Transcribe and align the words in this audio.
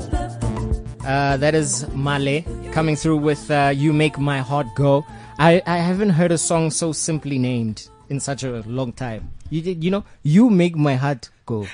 Uh, 1.07 1.37
that 1.37 1.55
is 1.55 1.87
Male 1.95 2.43
coming 2.73 2.97
through 2.97 3.19
with 3.19 3.51
uh, 3.51 3.73
You 3.75 3.93
Make 3.93 4.19
My 4.19 4.39
Heart 4.39 4.67
Go. 4.75 5.05
I, 5.39 5.63
I 5.67 5.79
haven't 5.79 6.11
heard 6.11 6.33
a 6.33 6.39
song 6.39 6.71
so 6.71 6.93
simply 6.93 7.39
named 7.39 7.89
in 8.09 8.21
such 8.21 8.43
a 8.43 8.63
long 8.67 8.93
time. 8.93 9.31
You 9.51 9.63
did, 9.63 9.85
you 9.85 9.91
know, 9.91 10.05
You 10.23 10.51
Make 10.51 10.77
My 10.77 10.97
Heart 10.97 11.31
Go. 11.47 11.67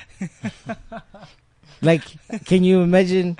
like, 1.81 2.03
can 2.45 2.63
you 2.63 2.81
imagine 2.81 3.37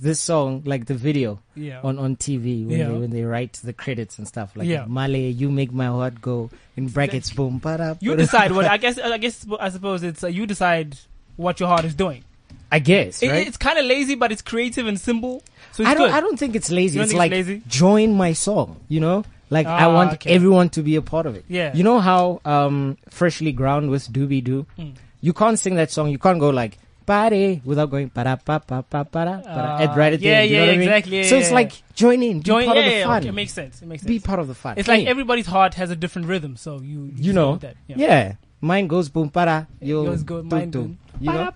this 0.00 0.20
song, 0.20 0.62
like 0.64 0.86
the 0.86 0.94
video 0.94 1.40
Yeah. 1.54 1.80
on, 1.82 1.98
on 1.98 2.16
TV 2.16 2.66
when, 2.66 2.78
Yeah. 2.78 2.88
they, 2.88 2.94
when 2.98 3.10
they 3.10 3.22
write 3.22 3.54
the 3.64 3.72
credits 3.72 4.18
and 4.18 4.26
stuff? 4.26 4.52
Like, 4.56 4.68
Yeah. 4.68 4.84
Male, 4.86 5.16
You 5.32 5.50
Make 5.50 5.72
My 5.72 5.86
Heart 5.86 6.20
Go. 6.20 6.50
In 6.76 6.88
brackets, 6.88 7.30
boom, 7.30 7.58
para, 7.60 7.96
You 8.00 8.14
decide 8.16 8.52
what. 8.52 8.64
I 8.66 8.76
guess. 8.76 8.98
I 8.98 9.18
guess. 9.18 9.44
I 9.58 9.68
suppose 9.70 10.02
it's 10.04 10.22
uh, 10.22 10.28
you 10.28 10.46
decide 10.46 10.96
what 11.36 11.58
your 11.60 11.68
heart 11.68 11.84
is 11.84 11.94
doing. 11.94 12.22
I 12.70 12.78
guess, 12.80 13.22
It- 13.22 13.30
right? 13.30 13.46
It's 13.46 13.56
kind 13.56 13.78
of 13.78 13.84
lazy, 13.86 14.14
but 14.14 14.30
it's 14.30 14.42
creative 14.42 14.86
and 14.86 15.00
simple. 15.00 15.42
So 15.72 15.82
it's 15.82 15.90
I 15.90 15.94
don't. 15.94 16.08
good. 16.08 16.14
I 16.14 16.20
don't 16.20 16.38
think 16.38 16.54
it's 16.54 16.70
lazy. 16.70 17.00
It's 17.00 17.12
like 17.14 17.32
it's 17.32 17.48
lazy? 17.48 17.62
join 17.66 18.14
my 18.14 18.32
song. 18.34 18.76
You 18.88 19.00
know, 19.00 19.24
like 19.50 19.66
I 19.66 19.84
Ah, 19.84 19.94
want 19.94 20.12
okay. 20.14 20.30
everyone 20.30 20.68
to 20.70 20.82
be 20.82 20.94
a 20.96 21.02
part 21.02 21.26
of 21.26 21.34
it. 21.34 21.44
Yeah. 21.48 21.74
You 21.74 21.82
know 21.82 21.98
how 21.98 22.40
um, 22.44 22.96
Freshlyground 23.10 23.90
with 23.90 24.12
Doo 24.12 24.26
Be 24.26 24.40
Doo. 24.40 24.66
Mm. 24.78 24.94
You 25.20 25.32
can't 25.32 25.58
sing 25.58 25.74
that 25.76 25.90
song. 25.90 26.10
You 26.10 26.18
can't 26.18 26.38
go 26.38 26.50
like 26.50 26.78
party 27.08 27.62
without 27.64 27.88
going 27.88 28.08
para 28.12 28.36
pa 28.36 28.58
pa 28.60 28.82
pa 28.84 29.00
para. 29.04 29.40
para 29.40 29.80
at 29.80 29.96
right 29.96 30.12
at 30.12 30.20
the 30.20 30.26
yeah, 30.28 30.44
end. 30.44 30.50
You 30.50 30.56
know 30.56 30.64
yeah, 30.64 30.68
what 30.68 30.74
I 30.74 30.78
mean? 30.78 30.88
exactly, 30.92 31.16
yeah, 31.24 31.28
so 31.32 31.36
it's 31.40 31.50
like 31.50 31.72
join 31.96 32.22
in. 32.22 32.38
Be 32.44 32.44
Join. 32.44 32.64
part 32.68 32.76
Yeah, 32.76 32.84
of 32.84 32.90
the 32.92 32.98
yeah, 32.98 33.06
fun. 33.08 33.20
okay, 33.24 33.28
it 33.32 33.38
makes 33.40 33.54
sense. 33.56 33.80
It 33.80 33.88
makes 33.88 34.02
sense. 34.02 34.08
be 34.12 34.18
part 34.20 34.40
of 34.44 34.46
the 34.52 34.54
fun. 34.54 34.76
It's 34.76 34.88
like 34.88 35.06
everybody's 35.08 35.46
heart 35.48 35.74
has 35.80 35.88
a 35.90 35.96
different 35.96 36.28
rhythm, 36.28 36.56
so 36.56 36.80
you 36.84 37.10
you 37.16 37.32
know. 37.32 37.56
that. 37.64 37.76
Yeah. 37.88 38.36
Mine 38.60 38.88
goes 38.90 39.08
boom 39.08 39.30
para. 39.30 39.68
Yours 39.80 40.06
Yours 40.06 40.22
go- 40.26 40.42
tum, 40.42 40.48
mine 40.50 40.70
boom. 40.70 40.98
You 41.20 41.32
know. 41.32 41.50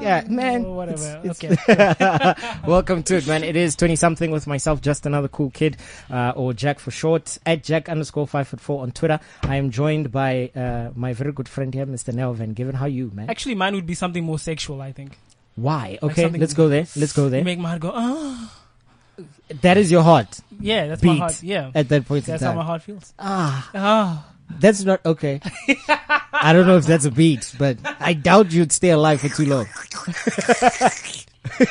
Yeah, 0.00 0.24
man. 0.28 0.64
Whatever. 0.64 1.20
It's- 1.24 1.42
okay. 1.68 2.34
Welcome 2.66 3.02
to 3.04 3.16
it, 3.16 3.26
man. 3.26 3.42
It 3.44 3.56
is 3.56 3.74
20 3.76 3.96
something 3.96 4.30
with 4.30 4.46
myself, 4.46 4.80
just 4.80 5.06
another 5.06 5.28
cool 5.28 5.50
kid, 5.50 5.76
uh, 6.10 6.32
or 6.36 6.52
Jack 6.52 6.78
for 6.78 6.90
short, 6.90 7.38
at 7.46 7.62
Jack 7.64 7.88
underscore 7.88 8.26
five 8.26 8.48
foot 8.48 8.60
four 8.60 8.82
on 8.82 8.92
Twitter. 8.92 9.18
I 9.42 9.56
am 9.56 9.70
joined 9.70 10.12
by, 10.12 10.50
uh, 10.54 10.90
my 10.94 11.12
very 11.14 11.32
good 11.32 11.48
friend 11.48 11.72
here, 11.72 11.86
Mr. 11.86 12.12
Nell 12.12 12.34
Van 12.34 12.52
Given. 12.52 12.74
How 12.74 12.86
you, 12.86 13.10
man? 13.14 13.30
Actually, 13.30 13.54
mine 13.54 13.74
would 13.74 13.86
be 13.86 13.94
something 13.94 14.24
more 14.24 14.38
sexual. 14.38 14.80
I 14.82 14.92
think. 14.92 15.16
Why? 15.56 15.98
Okay, 16.02 16.22
something- 16.22 16.40
let's 16.40 16.54
go 16.54 16.68
there. 16.68 16.86
Let's 16.96 17.12
go 17.12 17.24
You 17.24 17.30
there. 17.30 17.44
make 17.44 17.58
my 17.58 17.70
heart 17.70 17.80
go. 17.82 17.92
Oh, 17.94 18.52
That 19.60 19.76
is 19.76 19.90
your 19.92 20.02
heart 20.02 20.40
yeah. 20.58 20.86
That's 20.88 21.02
Beat. 21.02 21.08
my 21.08 21.16
heart. 21.16 21.42
Yeah. 21.42 21.70
at 21.74 21.88
that 21.90 22.06
point 22.06 22.24
That's 22.24 22.40
in 22.42 22.48
how 22.48 22.54
my 22.54 22.64
heart 22.64 22.82
feels. 22.82 23.12
Ah, 23.18 23.70
Ah. 23.74 24.26
That's 24.60 24.82
not 24.84 25.04
okay. 25.06 25.40
I 26.32 26.52
don't 26.52 26.66
know 26.66 26.76
if 26.76 26.86
that's 26.86 27.04
a 27.04 27.10
beat, 27.10 27.54
but 27.58 27.78
I 28.00 28.12
doubt 28.14 28.52
you'd 28.52 28.72
stay 28.72 28.90
alive 28.90 29.20
for 29.20 29.28
too 29.28 29.46
long. 29.46 29.66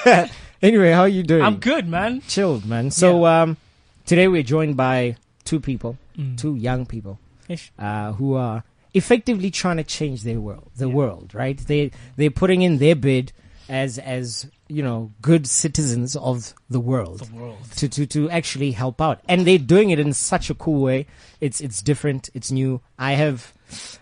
anyway, 0.62 0.92
how 0.92 1.02
are 1.02 1.08
you 1.08 1.24
doing? 1.24 1.42
I'm 1.44 1.58
good, 1.58 1.88
man. 1.88 2.22
chilled, 2.28 2.66
man. 2.66 2.92
So, 2.92 3.26
um, 3.26 3.58
today 4.06 4.28
we're 4.28 4.44
joined 4.44 4.78
by 4.78 5.16
two 5.44 5.60
people, 5.60 5.98
Mm. 6.18 6.38
two 6.38 6.56
young 6.56 6.86
people. 6.86 7.20
Ish. 7.48 7.72
uh, 7.80 8.14
who 8.14 8.36
are 8.36 8.64
effectively 8.94 9.50
trying 9.52 9.78
to 9.78 9.84
change 9.84 10.24
their 10.24 10.40
world, 10.40 10.70
the 10.78 10.88
Yeah. 10.88 10.94
world, 10.94 11.32
right? 11.34 11.58
They 11.58 11.92
they're 12.16 12.30
putting 12.32 12.62
in 12.62 12.78
their 12.78 12.96
bid 12.96 13.34
as 13.68 13.98
as 13.98 14.48
you 14.72 14.82
know 14.84 15.12
good 15.22 15.46
citizens 15.48 16.16
of 16.16 16.54
the 16.70 16.80
world 16.80 17.20
The 17.22 17.36
world. 17.36 17.58
to 17.78 17.88
to 17.90 18.06
to 18.08 18.30
actually 18.30 18.72
help 18.72 19.02
out, 19.02 19.20
and 19.28 19.46
they're 19.46 19.58
doing 19.76 19.90
it 19.92 20.00
in 20.00 20.14
such 20.14 20.50
a 20.50 20.56
cool 20.56 20.82
way. 20.82 21.06
It's 21.40 21.60
it's 21.62 21.82
different. 21.82 22.30
It's 22.34 22.52
new. 22.52 22.82
I 22.98 23.14
have 23.14 23.54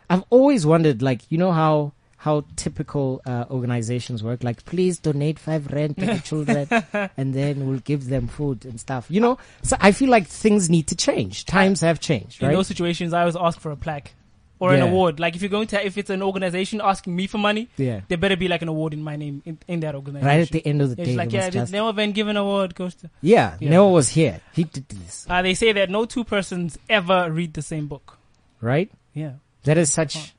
I've 0.09 0.23
always 0.29 0.65
wondered, 0.65 1.01
like 1.01 1.21
you 1.31 1.37
know 1.37 1.51
how. 1.51 1.93
How 2.21 2.43
typical 2.57 3.21
uh, 3.25 3.45
organizations 3.49 4.21
work, 4.21 4.43
like 4.43 4.65
please 4.65 4.99
donate 4.99 5.39
five 5.39 5.71
rand 5.71 5.95
to 5.99 6.05
the 6.05 6.19
children, 6.29 6.67
and 7.15 7.33
then 7.33 7.65
we'll 7.65 7.79
give 7.79 8.09
them 8.09 8.27
food 8.27 8.65
and 8.65 8.77
stuff. 8.77 9.05
You 9.08 9.21
know, 9.21 9.37
so 9.63 9.77
I 9.79 9.93
feel 9.93 10.09
like 10.09 10.27
things 10.27 10.69
need 10.69 10.87
to 10.87 10.97
change. 10.97 11.45
Times 11.45 11.79
have 11.79 12.02
changed, 12.02 12.41
In 12.41 12.49
right? 12.49 12.55
those 12.58 12.67
situations, 12.67 13.13
I 13.13 13.21
always 13.21 13.37
ask 13.37 13.58
for 13.61 13.71
a 13.71 13.77
plaque 13.77 14.11
or 14.59 14.73
an 14.73 14.81
award. 14.81 15.20
Like 15.20 15.36
if 15.36 15.42
you're 15.42 15.49
going 15.49 15.67
to, 15.67 15.86
if 15.86 15.97
it's 15.97 16.09
an 16.09 16.21
organization 16.21 16.81
asking 16.83 17.15
me 17.15 17.27
for 17.27 17.37
money, 17.37 17.70
yeah. 17.77 18.02
there 18.09 18.17
better 18.17 18.36
be 18.36 18.47
like 18.47 18.61
an 18.61 18.67
award 18.67 18.93
in 18.93 19.02
my 19.02 19.15
name 19.15 19.42
in, 19.45 19.58
in 19.67 19.80
that 19.81 19.95
organization. 19.95 20.27
Right 20.27 20.42
at 20.42 20.49
the 20.52 20.65
end 20.67 20.81
of 20.81 20.95
the 20.95 21.02
It's 21.02 21.09
day, 21.11 21.15
like 21.15 21.31
yeah, 21.31 21.49
just- 21.49 21.71
never 21.71 21.93
been 21.93 22.11
given 22.11 22.36
an 22.36 22.42
award 22.43 22.75
goes 22.75 22.95
to. 22.95 23.09
yeah, 23.21 23.55
Yeah. 23.59 23.70
Noah 23.70 23.92
was 23.92 24.09
here. 24.09 24.42
He 24.53 24.65
did 24.65 24.87
this, 24.89 25.25
Uh, 25.30 25.42
they 25.42 25.53
say 25.53 25.71
that 25.71 25.89
no 25.89 26.05
two 26.05 26.23
persons 26.23 26.77
ever 26.89 27.31
read 27.31 27.53
the 27.53 27.61
same 27.61 27.87
book. 27.87 28.17
right? 28.61 28.92
Yeah. 29.14 29.33
That 29.64 29.77
is 29.77 29.92
such, 29.92 30.33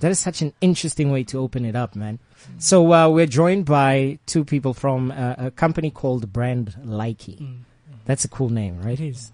that 0.00 0.10
is 0.10 0.18
such 0.18 0.42
an 0.42 0.52
interesting 0.60 1.10
way 1.10 1.24
to 1.24 1.38
open 1.38 1.64
it 1.64 1.76
up, 1.76 1.94
man. 1.96 2.18
So 2.58 2.92
uh, 2.92 3.08
we're 3.08 3.26
joined 3.26 3.64
by 3.66 4.18
two 4.26 4.44
people 4.44 4.72
from 4.72 5.10
uh, 5.10 5.34
a 5.38 5.50
company 5.50 5.90
called 5.90 6.32
Brand 6.32 6.76
Laiki. 6.84 7.38
Mm. 7.40 7.56
That's 8.04 8.24
a 8.24 8.28
cool 8.28 8.50
name, 8.50 8.80
right? 8.80 8.98
It 9.00 9.08
is. 9.08 9.32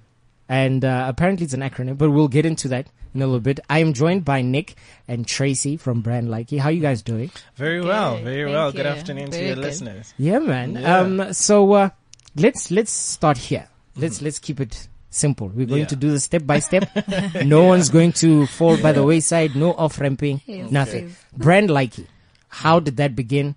And 0.49 0.85
uh, 0.85 1.05
apparently 1.09 1.45
it's 1.45 1.55
an 1.55 1.61
acronym, 1.61 1.97
but 1.99 2.11
we'll 2.11 2.29
get 2.29 2.45
into 2.47 2.69
that 2.69 2.89
in 3.15 3.23
a 3.23 3.27
little 3.27 3.41
bit. 3.41 3.61
I 3.69 3.79
am 3.81 3.93
joined 3.93 4.25
by 4.25 4.43
Nick 4.43 4.75
and 5.09 5.27
Tracy 5.27 5.77
from 5.77 6.01
Brand 6.01 6.29
Laiki. 6.29 6.59
How 6.59 6.69
you 6.71 6.81
guys 6.81 7.03
doing? 7.03 7.31
Very 7.57 7.81
Good. 7.81 7.89
well, 7.89 8.17
very 8.19 8.45
Thank 8.45 8.55
well. 8.55 8.67
you. 8.69 8.73
Good 8.77 8.87
afternoon 8.87 9.31
to 9.31 9.39
your 9.45 9.55
good. 9.55 9.63
listeners. 9.65 10.15
Yeah, 10.19 10.39
man. 10.39 10.75
Yeah. 10.75 10.99
Um, 10.99 11.33
so 11.33 11.73
uh, 11.73 11.91
let's 12.37 12.71
let's 12.71 12.93
start 12.93 13.37
here. 13.39 13.69
Let's 13.97 14.23
let's 14.23 14.39
keep 14.39 14.61
it 14.61 14.89
simple. 15.11 15.49
We're 15.49 15.67
going 15.67 15.81
Yeah. 15.83 15.87
to 15.89 15.97
do 15.97 16.11
this 16.11 16.25
step 16.25 16.47
by 16.47 16.59
step. 16.61 16.89
no 17.45 17.65
one's 17.65 17.91
going 17.91 18.13
to 18.25 18.47
fall 18.47 18.77
by 18.81 18.93
the 18.93 19.03
wayside. 19.05 19.55
No 19.55 19.75
off 19.75 20.01
ramping. 20.01 20.41
Yes, 20.47 20.71
Nothing. 20.71 21.09
yes. 21.09 21.25
Brand 21.37 21.69
Laiki. 21.69 22.07
How 22.49 22.81
did 22.81 22.97
that 22.97 23.15
begin? 23.17 23.55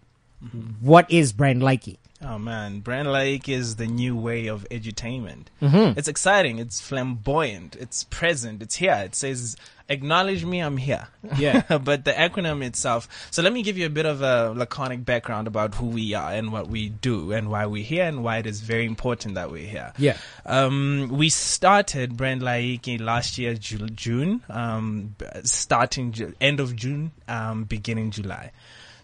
What 0.81 1.09
is 1.09 1.31
Brand 1.33 1.61
Laiki? 1.61 1.97
Oh 2.27 2.39
man, 2.39 2.79
Brand 2.79 3.07
Laiki 3.07 3.49
is 3.49 3.75
the 3.75 3.85
new 3.85 4.15
way 4.15 4.47
of 4.47 4.65
edutainment. 4.71 5.45
Mm-hmm. 5.61 5.97
It's 5.99 6.07
exciting. 6.07 6.57
It's 6.57 6.81
flamboyant. 6.81 7.75
It's 7.75 8.03
present. 8.05 8.63
It's 8.63 8.75
here. 8.75 8.99
It 9.05 9.13
says, 9.13 9.55
"Acknowledge 9.89 10.43
me. 10.43 10.59
I'm 10.59 10.77
here." 10.77 11.07
Yeah. 11.37 11.61
but 11.83 12.03
the 12.05 12.13
acronym 12.13 12.63
itself. 12.63 13.07
So 13.29 13.41
let 13.43 13.53
me 13.53 13.61
give 13.61 13.77
you 13.77 13.85
a 13.85 13.89
bit 13.89 14.05
of 14.07 14.21
a 14.23 14.53
laconic 14.55 15.05
background 15.05 15.47
about 15.47 15.75
who 15.75 15.85
we 15.87 16.13
are 16.15 16.31
and 16.31 16.51
what 16.51 16.67
we 16.67 16.89
do 16.89 17.31
and 17.31 17.49
why 17.51 17.67
we're 17.67 17.83
here 17.83 18.05
and 18.05 18.23
why 18.23 18.37
it 18.37 18.47
is 18.47 18.61
very 18.61 18.85
important 18.85 19.35
that 19.35 19.51
we're 19.51 19.67
here. 19.67 19.93
Yeah. 19.97 20.17
Um, 20.45 21.09
we 21.11 21.29
started 21.29 22.17
Brand 22.17 22.41
Laiki 22.41 22.99
last 22.99 23.37
year, 23.37 23.53
Ju- 23.53 23.89
June, 23.89 24.41
um, 24.49 25.15
starting 25.43 26.11
Ju- 26.11 26.33
end 26.41 26.59
of 26.59 26.75
June, 26.75 27.11
um, 27.27 27.65
beginning 27.65 28.09
July. 28.11 28.51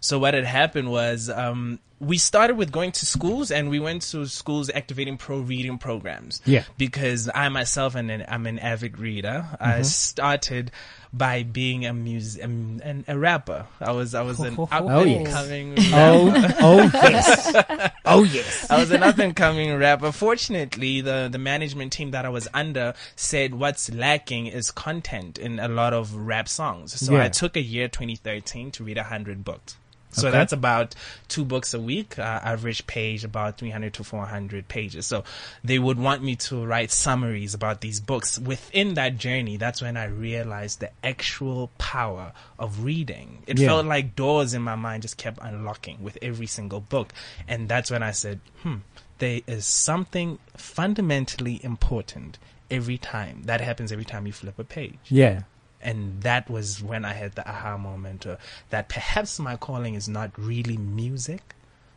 So 0.00 0.18
what 0.18 0.34
had 0.34 0.44
happened 0.44 0.90
was, 0.90 1.30
um, 1.30 1.78
we 2.02 2.18
started 2.18 2.56
with 2.56 2.72
going 2.72 2.90
to 2.90 3.06
schools 3.06 3.52
and 3.52 3.70
we 3.70 3.78
went 3.78 4.02
to 4.02 4.26
schools 4.26 4.68
activating 4.74 5.16
pro 5.16 5.38
reading 5.38 5.78
programs. 5.78 6.42
Yeah. 6.44 6.64
Because 6.76 7.30
I 7.32 7.48
myself 7.48 7.94
and 7.94 8.10
I'm 8.28 8.44
an 8.46 8.58
avid 8.58 8.98
reader. 8.98 9.46
I 9.60 9.82
started 9.82 10.72
by 11.12 11.44
being 11.44 11.86
a 11.86 11.92
mus- 11.92 12.38
um, 12.42 12.80
an, 12.82 13.04
a 13.06 13.16
rapper. 13.16 13.66
I 13.80 13.92
was, 13.92 14.16
I 14.16 14.22
was 14.22 14.40
an 14.40 14.58
up 14.58 14.68
Oh, 14.72 15.02
and 15.02 15.10
yes. 15.26 15.32
coming 15.32 15.74
Oh, 15.78 16.54
oh 16.60 16.90
yes. 16.92 17.92
Oh 18.04 18.24
yes. 18.24 18.68
I 18.68 18.80
was 18.80 18.90
an 18.90 19.04
up 19.04 19.18
and 19.18 19.36
coming 19.36 19.72
rapper. 19.78 20.10
Fortunately, 20.10 21.02
the, 21.02 21.28
the 21.30 21.38
management 21.38 21.92
team 21.92 22.10
that 22.10 22.24
I 22.26 22.30
was 22.30 22.48
under 22.52 22.94
said 23.14 23.54
what's 23.54 23.92
lacking 23.92 24.48
is 24.48 24.72
content 24.72 25.38
in 25.38 25.60
a 25.60 25.68
lot 25.68 25.92
of 25.92 26.16
rap 26.16 26.48
songs. 26.48 26.98
So 26.98 27.12
Yeah. 27.12 27.24
I 27.24 27.28
took 27.28 27.56
a 27.56 27.62
year 27.62 27.86
2013 27.86 28.72
to 28.72 28.82
read 28.84 28.96
100 28.96 29.44
books. 29.44 29.76
So 30.12 30.28
Okay. 30.28 30.36
that's 30.38 30.52
about 30.52 30.94
two 31.28 31.44
books 31.44 31.74
a 31.74 31.80
week, 31.80 32.18
uh, 32.18 32.22
average 32.22 32.86
page 32.86 33.24
about 33.24 33.58
300 33.58 33.94
to 33.94 34.04
400 34.04 34.68
pages. 34.68 35.06
So 35.06 35.24
they 35.64 35.78
would 35.78 35.98
want 35.98 36.22
me 36.22 36.36
to 36.36 36.64
write 36.64 36.90
summaries 36.90 37.54
about 37.54 37.80
these 37.80 37.98
books. 37.98 38.38
Within 38.38 38.94
that 38.94 39.16
journey, 39.16 39.56
that's 39.56 39.80
when 39.82 39.96
I 39.96 40.04
realized 40.04 40.80
the 40.80 40.90
actual 41.02 41.70
power 41.78 42.32
of 42.58 42.84
reading. 42.84 43.42
It 43.46 43.58
Yeah. 43.58 43.68
felt 43.68 43.86
like 43.86 44.14
doors 44.14 44.52
in 44.54 44.62
my 44.62 44.76
mind 44.76 45.02
just 45.02 45.16
kept 45.16 45.38
unlocking 45.42 46.02
with 46.02 46.18
every 46.22 46.46
single 46.46 46.80
book. 46.80 47.12
And 47.48 47.68
that's 47.68 47.90
when 47.90 48.02
I 48.02 48.10
said, 48.12 48.40
hmm, 48.62 48.76
there 49.18 49.40
is 49.46 49.64
something 49.66 50.38
fundamentally 50.56 51.60
important 51.64 52.38
every 52.70 52.98
time. 52.98 53.42
That 53.44 53.60
happens 53.60 53.92
every 53.92 54.04
time 54.04 54.26
you 54.26 54.32
flip 54.32 54.58
a 54.58 54.64
page. 54.64 54.98
Yeah. 55.08 55.42
And 55.82 56.22
that 56.22 56.48
was 56.48 56.82
when 56.82 57.04
I 57.04 57.12
had 57.12 57.32
the 57.34 57.48
aha 57.48 57.76
moment 57.76 58.26
uh, 58.26 58.36
that 58.70 58.88
perhaps 58.88 59.38
my 59.38 59.56
calling 59.56 59.94
is 59.94 60.08
not 60.08 60.30
really 60.38 60.76
music, 60.76 61.54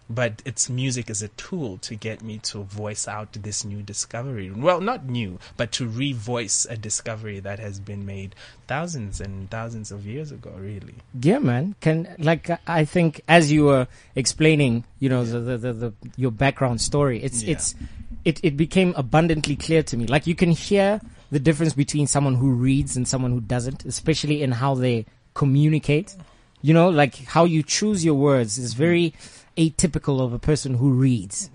but 0.10 0.42
it's 0.46 0.70
music 0.70 1.10
as 1.10 1.24
a 1.24 1.30
tool 1.30 1.80
to 1.80 1.96
get 1.96 2.22
me 2.22 2.38
to 2.40 2.64
voice 2.64 3.08
out 3.08 3.34
this 3.34 3.66
new 3.66 3.82
discovery. 3.82 4.52
Well, 4.52 4.80
not 4.80 5.06
new, 5.06 5.40
but 5.58 5.72
to 5.74 5.88
revoice 5.90 6.70
a 6.70 6.78
discovery 6.78 7.40
that 7.40 7.58
has 7.60 7.80
been 7.80 8.06
made 8.06 8.36
thousands 8.68 9.20
and 9.20 9.50
thousands 9.50 9.92
of 9.92 10.06
years 10.06 10.32
ago, 10.32 10.52
really. 10.58 10.96
Yeah, 11.20 11.40
man. 11.40 11.76
Can 11.82 12.16
like 12.20 12.50
I 12.68 12.86
think 12.86 13.22
as 13.28 13.52
you 13.52 13.66
were 13.66 13.88
explaining, 14.16 14.84
you 15.00 15.10
know, 15.10 15.26
the, 15.26 15.40
the, 15.40 15.58
the, 15.58 15.74
the 15.74 15.94
your 16.18 16.32
background 16.32 16.82
story, 16.82 17.24
it's 17.24 17.42
Yeah. 17.44 17.54
it's 17.54 17.76
it, 18.24 18.40
it 18.44 18.58
became 18.58 18.94
abundantly 18.96 19.56
clear 19.56 19.84
to 19.84 19.98
me. 19.98 20.06
Like 20.08 20.28
you 20.28 20.36
can 20.36 20.52
hear 20.52 21.00
the 21.32 21.40
difference 21.40 21.74
between 21.74 22.08
someone 22.08 22.36
who 22.36 22.52
reads 22.52 22.96
and 22.98 23.08
someone 23.08 23.32
who 23.32 23.42
doesn't, 23.42 23.86
especially 23.86 24.42
in 24.44 24.52
how 24.54 24.76
they 24.76 25.06
communicate. 25.34 26.16
You 26.62 26.74
know, 26.74 26.90
like 26.90 27.16
how 27.26 27.46
you 27.46 27.62
choose 27.64 28.04
your 28.04 28.16
words 28.16 28.58
is 28.58 28.74
very 28.74 29.14
atypical 29.58 30.22
of 30.22 30.34
a 30.34 30.40
person 30.40 30.74
who 30.76 30.92
reads. 30.92 31.50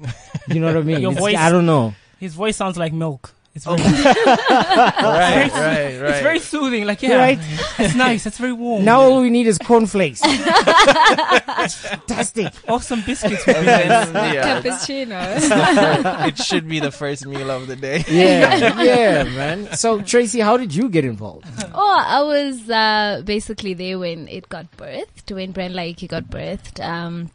You 0.48 0.60
know 0.60 0.68
what 0.68 0.76
I 0.76 0.82
mean? 0.90 1.00
Your 1.00 1.12
It's- 1.12 1.22
voice- 1.22 1.36
I 1.36 1.50
don't 1.50 1.66
know. 1.66 1.94
His 2.18 2.34
voice 2.34 2.56
sounds 2.56 2.76
like 2.76 2.92
milk. 2.92 3.34
It's 3.52 3.66
Oh. 3.66 3.74
very, 3.76 3.92
right, 4.04 5.50
right, 5.52 5.52
right. 5.52 6.10
it's 6.10 6.20
very 6.22 6.38
soothing. 6.38 6.86
Like 6.86 7.02
yeah, 7.02 7.16
Right? 7.16 7.38
it's 7.80 7.94
nice. 7.96 8.24
It's 8.24 8.38
very 8.38 8.52
warm. 8.52 8.84
Now 8.84 9.00
all 9.02 9.20
we 9.22 9.28
need 9.30 9.46
is 9.48 9.58
cornflakes. 9.58 10.20
It's 10.24 11.74
fantastic. 11.82 12.52
or 12.68 12.80
some 12.80 13.02
biscuits. 13.02 13.44
would 13.46 13.56
be 13.56 13.62
nice. 13.66 14.08
then, 14.10 14.34
yeah, 14.34 14.60
Cappuccino. 14.62 16.28
it 16.28 16.38
should 16.38 16.68
be 16.68 16.78
the 16.80 16.92
first 16.92 17.26
meal 17.26 17.50
of 17.50 17.66
the 17.66 17.74
day. 17.76 18.04
Yeah, 18.08 18.80
yeah, 18.82 19.24
man. 19.24 19.74
So 19.76 20.00
Tracy, 20.00 20.38
how 20.40 20.56
did 20.56 20.72
you 20.74 20.88
get 20.88 21.04
involved? 21.04 21.46
oh, 21.74 22.04
I 22.06 22.22
was 22.22 22.70
uh, 22.70 23.22
basically 23.24 23.74
there 23.74 23.98
when 23.98 24.28
it 24.28 24.48
got 24.48 24.70
birthed, 24.76 25.34
when 25.34 25.50
Brand 25.52 25.74
Laiki 25.74 26.06
got 26.08 26.24
birthed. 26.30 26.78
Um, 26.84 27.30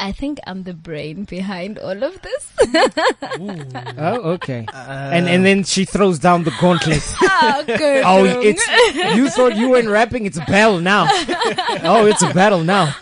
I 0.00 0.12
think 0.12 0.38
I'm 0.46 0.62
the 0.62 0.72
brain 0.72 1.24
behind 1.24 1.78
all 1.78 2.02
of 2.02 2.20
this. 2.22 2.52
Oh, 4.02 4.32
okay. 4.36 4.66
and 4.72 5.28
and 5.28 5.44
then 5.44 5.64
she 5.64 5.84
throws 5.84 6.18
down 6.18 6.44
the 6.44 6.52
gauntlet. 6.60 7.02
oh, 7.22 7.64
good. 7.66 8.02
Oh, 8.04 8.24
it's 8.24 8.66
you 9.16 9.28
thought 9.28 9.56
you 9.56 9.68
weren't 9.70 9.88
rapping. 9.88 10.24
It's 10.26 10.38
a 10.38 10.44
battle 10.46 10.80
now. 10.80 11.04
Oh, 11.82 12.06
it's 12.06 12.22
a 12.22 12.32
battle 12.32 12.64
now. 12.64 12.94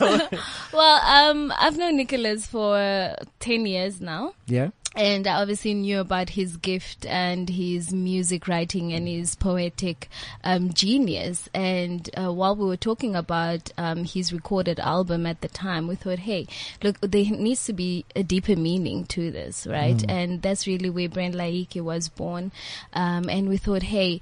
well, 0.73 1.01
um, 1.05 1.53
I've 1.59 1.77
known 1.77 1.97
Nicholas 1.97 2.47
for 2.47 3.15
10 3.41 3.67
years 3.67 4.01
now. 4.01 4.35
Yeah. 4.47 4.71
And 4.99 5.29
I 5.29 5.41
obviously 5.41 5.75
knew 5.75 6.01
about 6.01 6.31
his 6.31 6.57
gift 6.57 7.07
and 7.07 7.49
his 7.49 7.93
music 7.93 8.49
writing 8.49 8.93
and 8.93 9.07
his 9.07 9.37
poetic 9.37 10.09
um, 10.43 10.73
genius. 10.75 11.49
And 11.55 12.11
uh, 12.19 12.33
while 12.33 12.57
we 12.57 12.67
were 12.67 12.77
talking 12.77 13.15
about 13.15 13.71
um, 13.79 14.03
his 14.03 14.33
recorded 14.33 14.81
album 14.81 15.25
at 15.25 15.41
the 15.41 15.47
time, 15.47 15.87
we 15.87 15.95
thought, 15.95 16.19
hey, 16.19 16.49
look, 16.83 17.01
there 17.01 17.25
needs 17.27 17.65
to 17.67 17.73
be 17.73 18.07
a 18.17 18.25
deeper 18.25 18.57
meaning 18.57 19.07
to 19.07 19.31
this, 19.31 19.69
right? 19.69 20.05
And 20.09 20.43
that's 20.43 20.67
really 20.67 20.91
where 20.91 21.09
Brand 21.09 21.35
Laiki 21.35 21.81
was 21.81 22.09
born. 22.09 22.51
Um, 22.93 23.29
and 23.31 23.49
we 23.49 23.57
thought, 23.57 23.85
hey, 23.85 24.21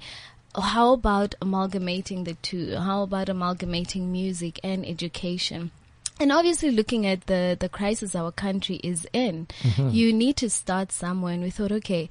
how 0.55 0.93
about 0.93 1.33
amalgamating 1.41 2.25
the 2.25 2.35
two? 2.35 2.75
How 2.75 3.01
about 3.01 3.29
amalgamating 3.29 4.11
music 4.11 4.59
and 4.63 4.85
education? 4.85 5.71
And 6.19 6.31
obviously, 6.31 6.71
looking 6.71 7.05
at 7.05 7.27
the, 7.27 7.55
the 7.59 7.69
crisis 7.69 8.15
our 8.15 8.31
country 8.31 8.77
is 8.77 9.07
in, 9.13 9.47
you 9.91 10.11
need 10.11 10.35
to 10.37 10.49
start 10.49 10.91
somewhere. 10.91 11.33
And 11.33 11.43
we 11.43 11.51
thought, 11.51 11.71
okay, 11.71 12.09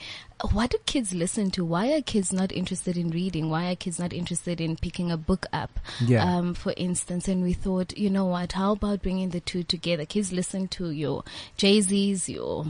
what 0.52 0.70
do 0.70 0.78
kids 0.86 1.12
listen 1.12 1.50
to? 1.52 1.64
Why 1.64 1.92
are 1.92 2.02
kids 2.02 2.32
not 2.32 2.52
interested 2.52 2.96
in 2.96 3.10
reading? 3.10 3.50
Why 3.50 3.72
are 3.72 3.76
kids 3.76 3.98
not 3.98 4.12
interested 4.12 4.60
in 4.60 4.76
picking 4.76 5.10
a 5.10 5.16
book 5.16 5.46
up? 5.52 5.80
Yeah. 6.00 6.24
Um, 6.24 6.54
for 6.54 6.72
instance, 6.76 7.26
and 7.26 7.42
we 7.42 7.52
thought, 7.52 7.96
you 7.96 8.10
know 8.10 8.26
what? 8.26 8.52
How 8.52 8.72
about 8.72 9.02
bringing 9.02 9.30
the 9.30 9.40
two 9.40 9.64
together? 9.64 10.04
Kids 10.04 10.32
listen 10.32 10.68
to 10.68 10.90
your 10.90 11.24
Jay 11.56 11.80
Z's, 11.80 12.28
your 12.28 12.66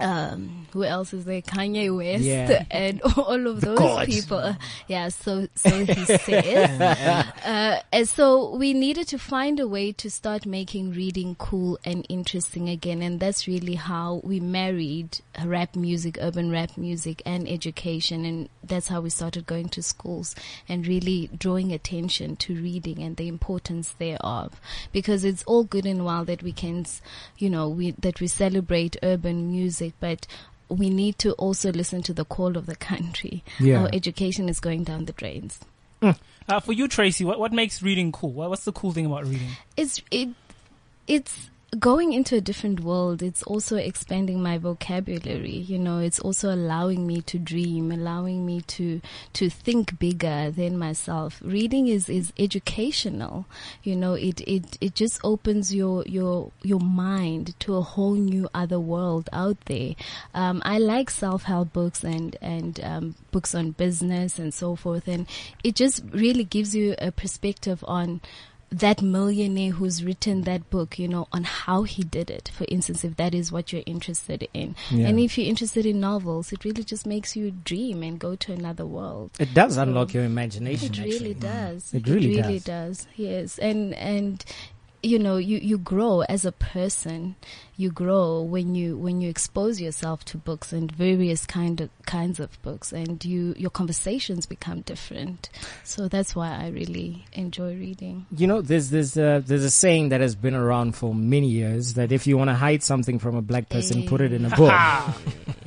um, 0.00 0.66
who 0.72 0.84
else 0.84 1.12
is 1.12 1.24
there? 1.24 1.42
Kanye 1.42 1.94
West 1.96 2.24
Yeah. 2.24 2.64
and 2.70 3.00
all 3.02 3.46
of 3.46 3.60
those 3.60 3.78
gods. 3.78 4.06
people. 4.14 4.56
Yeah, 4.88 5.08
so 5.08 5.46
so 5.54 5.84
he 5.84 6.04
says. 6.04 6.80
uh, 6.80 7.80
and 7.92 8.08
so 8.08 8.54
we 8.56 8.72
needed 8.72 9.08
to 9.08 9.18
find 9.18 9.60
a 9.60 9.66
way 9.68 9.92
to 9.92 10.10
start 10.10 10.46
making 10.46 10.92
reading 10.92 11.34
cool 11.36 11.78
and 11.84 12.06
interesting 12.08 12.68
again, 12.68 13.02
and 13.02 13.20
that's 13.20 13.46
really 13.46 13.74
how 13.74 14.20
we 14.24 14.40
married 14.40 15.18
rap 15.46 15.76
music, 15.76 16.18
urban 16.20 16.50
rap 16.50 16.76
music, 16.76 17.22
and 17.24 17.48
education, 17.48 18.24
and 18.24 18.48
that's 18.62 18.88
how 18.88 19.00
we 19.00 19.10
started 19.10 19.46
going 19.46 19.68
to 19.70 19.82
schools 19.82 20.34
and 20.68 20.86
really 20.86 21.30
drawing 21.36 21.72
attention 21.72 22.36
to 22.36 22.54
reading 22.54 23.02
and 23.02 23.16
the 23.16 23.28
importance 23.28 23.94
thereof, 23.98 24.60
because 24.92 25.24
it's 25.24 25.42
all 25.44 25.64
good 25.64 25.86
and 25.86 26.04
well 26.04 26.24
that 26.24 26.42
we 26.42 26.52
can, 26.52 26.84
you 27.38 27.50
know, 27.50 27.68
we 27.68 27.92
that 27.92 28.20
we 28.20 28.26
celebrate 28.26 28.96
urban 29.02 29.50
music, 29.50 29.94
but 30.00 30.26
we 30.68 30.88
need 30.88 31.18
to 31.18 31.32
also 31.32 31.72
listen 31.72 32.02
to 32.02 32.12
the 32.12 32.24
call 32.24 32.56
of 32.56 32.66
the 32.66 32.76
country. 32.90 33.42
Yeah. 33.58 33.82
Our 33.82 33.90
education 33.92 34.48
is 34.48 34.60
going 34.60 34.84
down 34.84 35.06
the 35.06 35.12
drains. 35.12 35.58
Uh, 36.02 36.58
for 36.60 36.72
you, 36.72 36.88
Tracy, 36.88 37.24
what 37.24 37.38
what 37.38 37.52
makes 37.52 37.82
reading 37.82 38.10
cool? 38.10 38.32
What, 38.32 38.50
what's 38.50 38.64
the 38.64 38.72
cool 38.72 38.92
thing 38.92 39.06
about 39.06 39.26
reading? 39.26 39.50
It's 39.76 40.02
it 40.10 40.30
it's 41.06 41.50
going 41.78 42.12
into 42.12 42.36
a 42.36 42.40
different 42.40 42.80
world. 42.80 43.22
It's 43.22 43.42
also 43.44 43.76
expanding 43.76 44.42
my 44.42 44.58
vocabulary. 44.58 45.56
You 45.56 45.78
know, 45.78 45.98
it's 45.98 46.18
also 46.18 46.52
allowing 46.52 47.06
me 47.06 47.20
to 47.22 47.38
dream, 47.38 47.92
allowing 47.92 48.44
me 48.44 48.62
to 48.62 49.00
to 49.34 49.48
think 49.48 49.98
bigger 49.98 50.50
than 50.50 50.76
myself. 50.76 51.40
Reading 51.44 51.86
is 51.86 52.08
is 52.08 52.32
educational. 52.38 53.46
You 53.82 53.96
know, 53.96 54.14
it 54.14 54.40
it 54.42 54.78
it 54.80 54.94
just 54.94 55.20
opens 55.22 55.74
your 55.74 56.02
your 56.06 56.50
your 56.62 56.80
mind 56.80 57.58
to 57.60 57.76
a 57.76 57.82
whole 57.82 58.14
new 58.14 58.48
other 58.52 58.80
world 58.80 59.28
out 59.32 59.60
there. 59.66 59.94
Um, 60.34 60.62
I 60.64 60.78
like 60.78 61.10
self 61.10 61.44
help 61.44 61.72
books 61.72 62.02
and 62.02 62.36
and 62.40 62.80
um, 62.82 63.14
books 63.30 63.54
on 63.54 63.72
business 63.72 64.38
and 64.38 64.52
so 64.52 64.74
forth, 64.74 65.06
and 65.06 65.28
it 65.62 65.76
just 65.76 66.02
really 66.10 66.44
gives 66.44 66.74
you 66.74 66.96
a 66.98 67.12
perspective 67.12 67.84
on 67.86 68.20
that 68.70 69.02
millionaire 69.02 69.72
who's 69.72 70.04
written 70.04 70.42
that 70.42 70.70
book, 70.70 70.98
you 70.98 71.08
know, 71.08 71.26
on 71.32 71.44
how 71.44 71.82
he 71.82 72.04
did 72.04 72.30
it. 72.30 72.50
For 72.54 72.64
instance, 72.68 73.04
if 73.04 73.16
that 73.16 73.34
is 73.34 73.50
what 73.50 73.72
you're 73.72 73.82
interested 73.84 74.48
in. 74.54 74.76
Yeah. 74.90 75.08
And 75.08 75.18
if 75.18 75.36
you're 75.36 75.48
interested 75.48 75.84
in 75.86 75.98
novels, 76.00 76.52
it 76.52 76.64
really 76.64 76.84
just 76.84 77.04
makes 77.04 77.34
you 77.34 77.50
dream 77.50 78.02
and 78.02 78.18
go 78.18 78.36
to 78.36 78.52
another 78.52 78.86
world. 78.86 79.32
It 79.40 79.54
does 79.54 79.76
unlock 79.76 80.14
your 80.14 80.24
imagination. 80.24 80.92
It 80.94 80.98
really 80.98 81.14
actually. 81.14 81.34
does. 81.34 81.94
It 81.94 82.06
really 82.06 82.60
does. 82.60 83.04
does. 83.04 83.06
Yes. 83.16 83.58
And, 83.58 83.92
and, 83.94 84.44
you 85.02 85.18
know, 85.18 85.36
you, 85.36 85.58
you 85.58 85.76
grow 85.78 86.20
as 86.22 86.44
a 86.44 86.52
person. 86.52 87.34
You 87.80 87.90
grow 87.90 88.42
when 88.42 88.74
you, 88.74 88.98
when 88.98 89.22
you 89.22 89.30
expose 89.30 89.80
yourself 89.80 90.22
to 90.26 90.36
books 90.36 90.70
and 90.70 90.92
various 90.92 91.46
kind 91.46 91.80
of, 91.80 91.88
kinds 92.04 92.38
of 92.38 92.60
books 92.60 92.92
and 92.92 93.24
you, 93.24 93.54
your 93.56 93.70
conversations 93.70 94.44
become 94.44 94.82
different. 94.82 95.48
So 95.82 96.06
that's 96.06 96.36
why 96.36 96.50
I 96.54 96.68
really 96.68 97.24
enjoy 97.32 97.72
reading. 97.76 98.26
You 98.36 98.46
know, 98.48 98.60
there's 98.60 98.90
there's 98.90 99.16
uh, 99.16 99.40
there's 99.46 99.64
a 99.64 99.70
saying 99.70 100.10
that 100.10 100.20
has 100.20 100.34
been 100.34 100.54
around 100.54 100.94
for 100.94 101.14
many 101.14 101.48
years 101.48 101.94
that 101.94 102.12
if 102.12 102.26
you 102.26 102.36
want 102.36 102.50
to 102.50 102.54
hide 102.54 102.82
something 102.82 103.18
from 103.18 103.34
a 103.34 103.40
black 103.42 103.70
person, 103.70 104.06
put 104.06 104.20
it 104.20 104.34
in 104.34 104.44
a 104.44 104.50
book. 104.54 104.74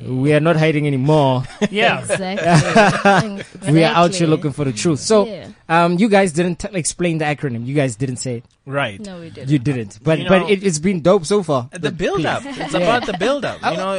we 0.00 0.32
are 0.34 0.40
not 0.40 0.54
hiding 0.56 0.86
anymore. 0.86 1.42
Yeah. 1.68 2.04
Exactly. 2.44 3.72
We 3.72 3.82
are 3.84 3.94
out 3.94 4.14
here 4.14 4.26
looking 4.28 4.52
for 4.52 4.64
the 4.64 4.72
truth. 4.72 5.00
So, 5.00 5.26
Yeah. 5.26 5.48
um, 5.68 5.98
you 5.98 6.08
guys 6.08 6.32
didn't 6.32 6.60
t- 6.60 6.68
explain 6.74 7.18
the 7.18 7.24
acronym. 7.24 7.66
You 7.66 7.74
guys 7.74 7.96
didn't 7.96 8.16
say 8.16 8.36
it. 8.36 8.44
Right. 8.66 8.98
No, 9.00 9.20
we 9.20 9.30
didn't. 9.30 9.50
You 9.50 9.58
didn't. 9.58 9.98
But 10.02 10.18
You 10.20 10.28
but 10.28 10.38
know- 10.40 10.48
it, 10.48 10.62
it's 10.62 10.78
been 10.78 11.02
dope 11.02 11.26
so 11.26 11.42
far. 11.42 11.68
The 11.72 11.90
build 12.04 12.26
up. 12.26 12.42
It's 12.44 12.72
Yeah. 12.72 12.78
about 12.80 13.06
the 13.06 13.14
build 13.18 13.44
up. 13.44 13.58
You 13.62 13.76
know, 13.76 13.92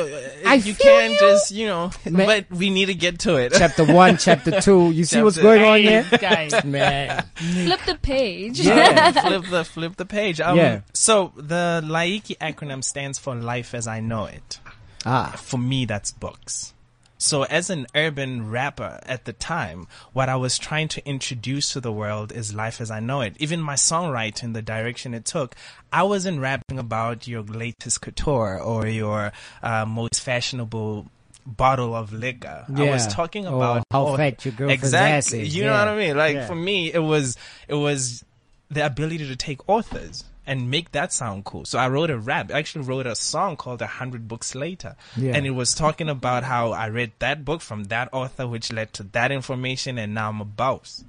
I 0.46 0.56
you 0.56 0.74
feel 0.74 0.86
can't 0.92 1.14
you. 1.14 1.20
just, 1.20 1.52
you 1.52 1.66
know, 1.68 1.92
Ma- 2.10 2.26
but 2.26 2.46
we 2.52 2.70
need 2.70 2.86
to 2.88 2.94
get 2.94 3.20
to 3.20 3.36
it. 3.38 3.54
Chapter 3.58 3.84
one, 3.86 4.18
chapter 4.18 4.62
two. 4.68 4.92
You 4.92 5.04
see 5.06 5.22
what's 5.24 5.36
Chapter- 5.38 5.58
going 5.58 5.64
on 5.64 5.80
here, 5.80 6.06
guys. 6.20 6.64
man? 6.64 7.26
Flip 7.36 7.80
the 7.88 7.96
page. 7.96 8.60
Yeah. 8.60 9.12
flip 9.28 9.46
the 9.50 9.64
flip 9.66 9.96
the 9.96 10.06
page. 10.06 10.40
Um, 10.40 10.58
Yeah. 10.58 10.82
So 10.94 11.34
the 11.36 11.82
Laiki 11.84 12.38
acronym 12.38 12.84
stands 12.84 13.18
for 13.18 13.34
Life 13.36 13.74
as 13.74 13.88
I 13.88 14.00
Know 14.02 14.26
It. 14.26 14.60
Ah, 15.08 15.34
For 15.38 15.58
me, 15.58 15.86
that's 15.86 16.12
books. 16.12 16.74
So 17.18 17.44
as 17.44 17.70
an 17.70 17.88
urban 17.96 18.50
rapper 18.52 19.00
at 19.04 19.26
the 19.26 19.34
time, 19.34 19.88
what 20.14 20.28
I 20.28 20.36
was 20.36 20.58
trying 20.58 20.90
to 20.90 21.08
introduce 21.08 21.72
to 21.74 21.80
the 21.80 21.92
world 21.92 22.32
is 22.32 22.54
life 22.54 22.82
as 22.82 22.92
I 22.92 23.00
know 23.00 23.22
it. 23.22 23.36
Even 23.40 23.62
my 23.62 23.76
songwriting, 23.76 24.54
the 24.54 24.62
direction 24.62 25.14
it 25.14 25.26
took, 25.26 25.56
I 25.94 26.04
wasn't 26.04 26.42
rapping 26.42 26.78
about 26.78 27.28
your 27.28 27.42
latest 27.42 28.02
couture 28.02 28.60
or 28.62 28.86
your 28.88 29.32
uh, 29.64 29.86
most 29.86 30.20
fashionable 30.22 31.08
bottle 31.46 31.96
of 31.96 32.12
liquor. 32.12 32.66
I 32.68 32.84
was 32.90 33.06
Yeah. 33.06 33.12
talking 33.12 33.48
Or 33.48 33.56
about 33.56 33.84
how 33.92 34.08
oh, 34.08 34.18
fat 34.18 34.44
your 34.44 34.54
girlfriend's 34.54 34.84
exactly. 34.84 35.40
ass 35.40 35.46
is. 35.48 35.56
You 35.56 35.64
know 35.66 35.74
what 35.74 35.88
I 35.88 35.96
mean? 35.98 36.18
Like 36.18 36.36
Yeah. 36.36 36.48
for 36.48 36.56
me, 36.56 36.92
it 36.92 37.00
was 37.00 37.38
it 37.68 37.76
was 37.76 38.24
the 38.70 38.86
ability 38.86 39.28
to 39.28 39.36
take 39.36 39.68
authors 39.70 40.24
and 40.48 40.70
make 40.70 40.92
that 40.92 41.12
sound 41.12 41.46
cool. 41.46 41.66
So 41.66 41.80
I 41.80 41.90
wrote 41.90 42.10
a 42.10 42.18
rap. 42.18 42.52
I 42.52 42.60
actually 42.60 42.86
wrote 42.86 43.08
a 43.08 43.16
song 43.16 43.58
called 43.58 43.82
A 43.82 43.88
Hundred 43.88 44.28
Books 44.28 44.56
Later. 44.56 44.96
Yeah. 45.16 45.34
And 45.36 45.46
it 45.46 45.52
was 45.52 45.74
talking 45.74 46.10
about 46.10 46.44
how 46.44 46.72
I 46.72 46.88
read 46.88 47.14
that 47.20 47.44
book 47.44 47.62
from 47.62 47.86
that 47.86 48.10
author, 48.12 48.48
which 48.48 48.72
led 48.72 48.94
to 48.94 49.04
that 49.04 49.32
information, 49.32 49.98
and 49.98 50.14
now 50.14 50.30
I'm 50.30 50.42
a 50.42 50.46
boss. 50.46 51.04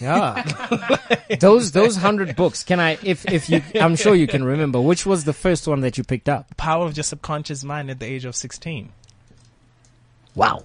Yeah. 0.00 0.42
those 1.40 1.72
those 1.72 1.96
hundred 1.96 2.36
books. 2.36 2.62
Can 2.64 2.80
I 2.80 2.98
if 3.02 3.30
if 3.30 3.48
you 3.48 3.62
I'm 3.74 3.96
sure 3.96 4.14
you 4.14 4.26
can 4.26 4.44
remember 4.44 4.80
which 4.80 5.06
was 5.06 5.24
the 5.24 5.32
first 5.32 5.66
one 5.66 5.80
that 5.80 5.98
you 5.98 6.04
picked 6.04 6.28
up? 6.28 6.56
Power 6.56 6.86
of 6.86 6.96
your 6.96 7.04
subconscious 7.04 7.64
mind 7.64 7.90
at 7.90 7.98
the 7.98 8.06
age 8.06 8.24
of 8.24 8.34
16. 8.36 8.90
Wow. 10.34 10.64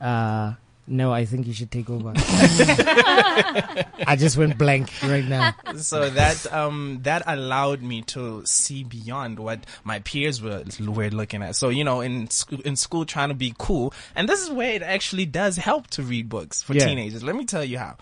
Uh 0.00 0.54
No, 0.92 1.12
I 1.12 1.24
think 1.24 1.46
you 1.46 1.52
should 1.52 1.70
take 1.70 1.88
over. 1.88 2.12
I 2.16 4.16
just 4.18 4.36
went 4.36 4.58
blank 4.58 4.90
right 5.04 5.24
now. 5.24 5.54
so 5.76 6.10
that 6.10 6.52
um 6.52 6.98
that 7.02 7.22
allowed 7.26 7.80
me 7.80 8.02
to 8.02 8.44
see 8.44 8.82
beyond 8.84 9.38
what 9.38 9.60
my 9.84 10.00
peers 10.00 10.42
were 10.42 10.64
were 10.80 11.10
looking 11.10 11.42
at. 11.42 11.54
So 11.56 11.68
you 11.68 11.84
know, 11.84 12.00
in 12.00 12.28
sc- 12.30 12.52
in 12.64 12.74
school, 12.76 13.04
trying 13.04 13.28
to 13.28 13.34
be 13.36 13.54
cool, 13.56 13.94
and 14.16 14.28
this 14.28 14.42
is 14.42 14.50
where 14.50 14.72
it 14.72 14.82
actually 14.82 15.26
does 15.26 15.56
help 15.56 15.86
to 15.90 16.02
read 16.02 16.28
books 16.28 16.62
for 16.62 16.74
Yeah. 16.74 16.86
teenagers. 16.86 17.22
Let 17.22 17.36
me 17.36 17.44
tell 17.44 17.64
you 17.64 17.78
how. 17.78 17.96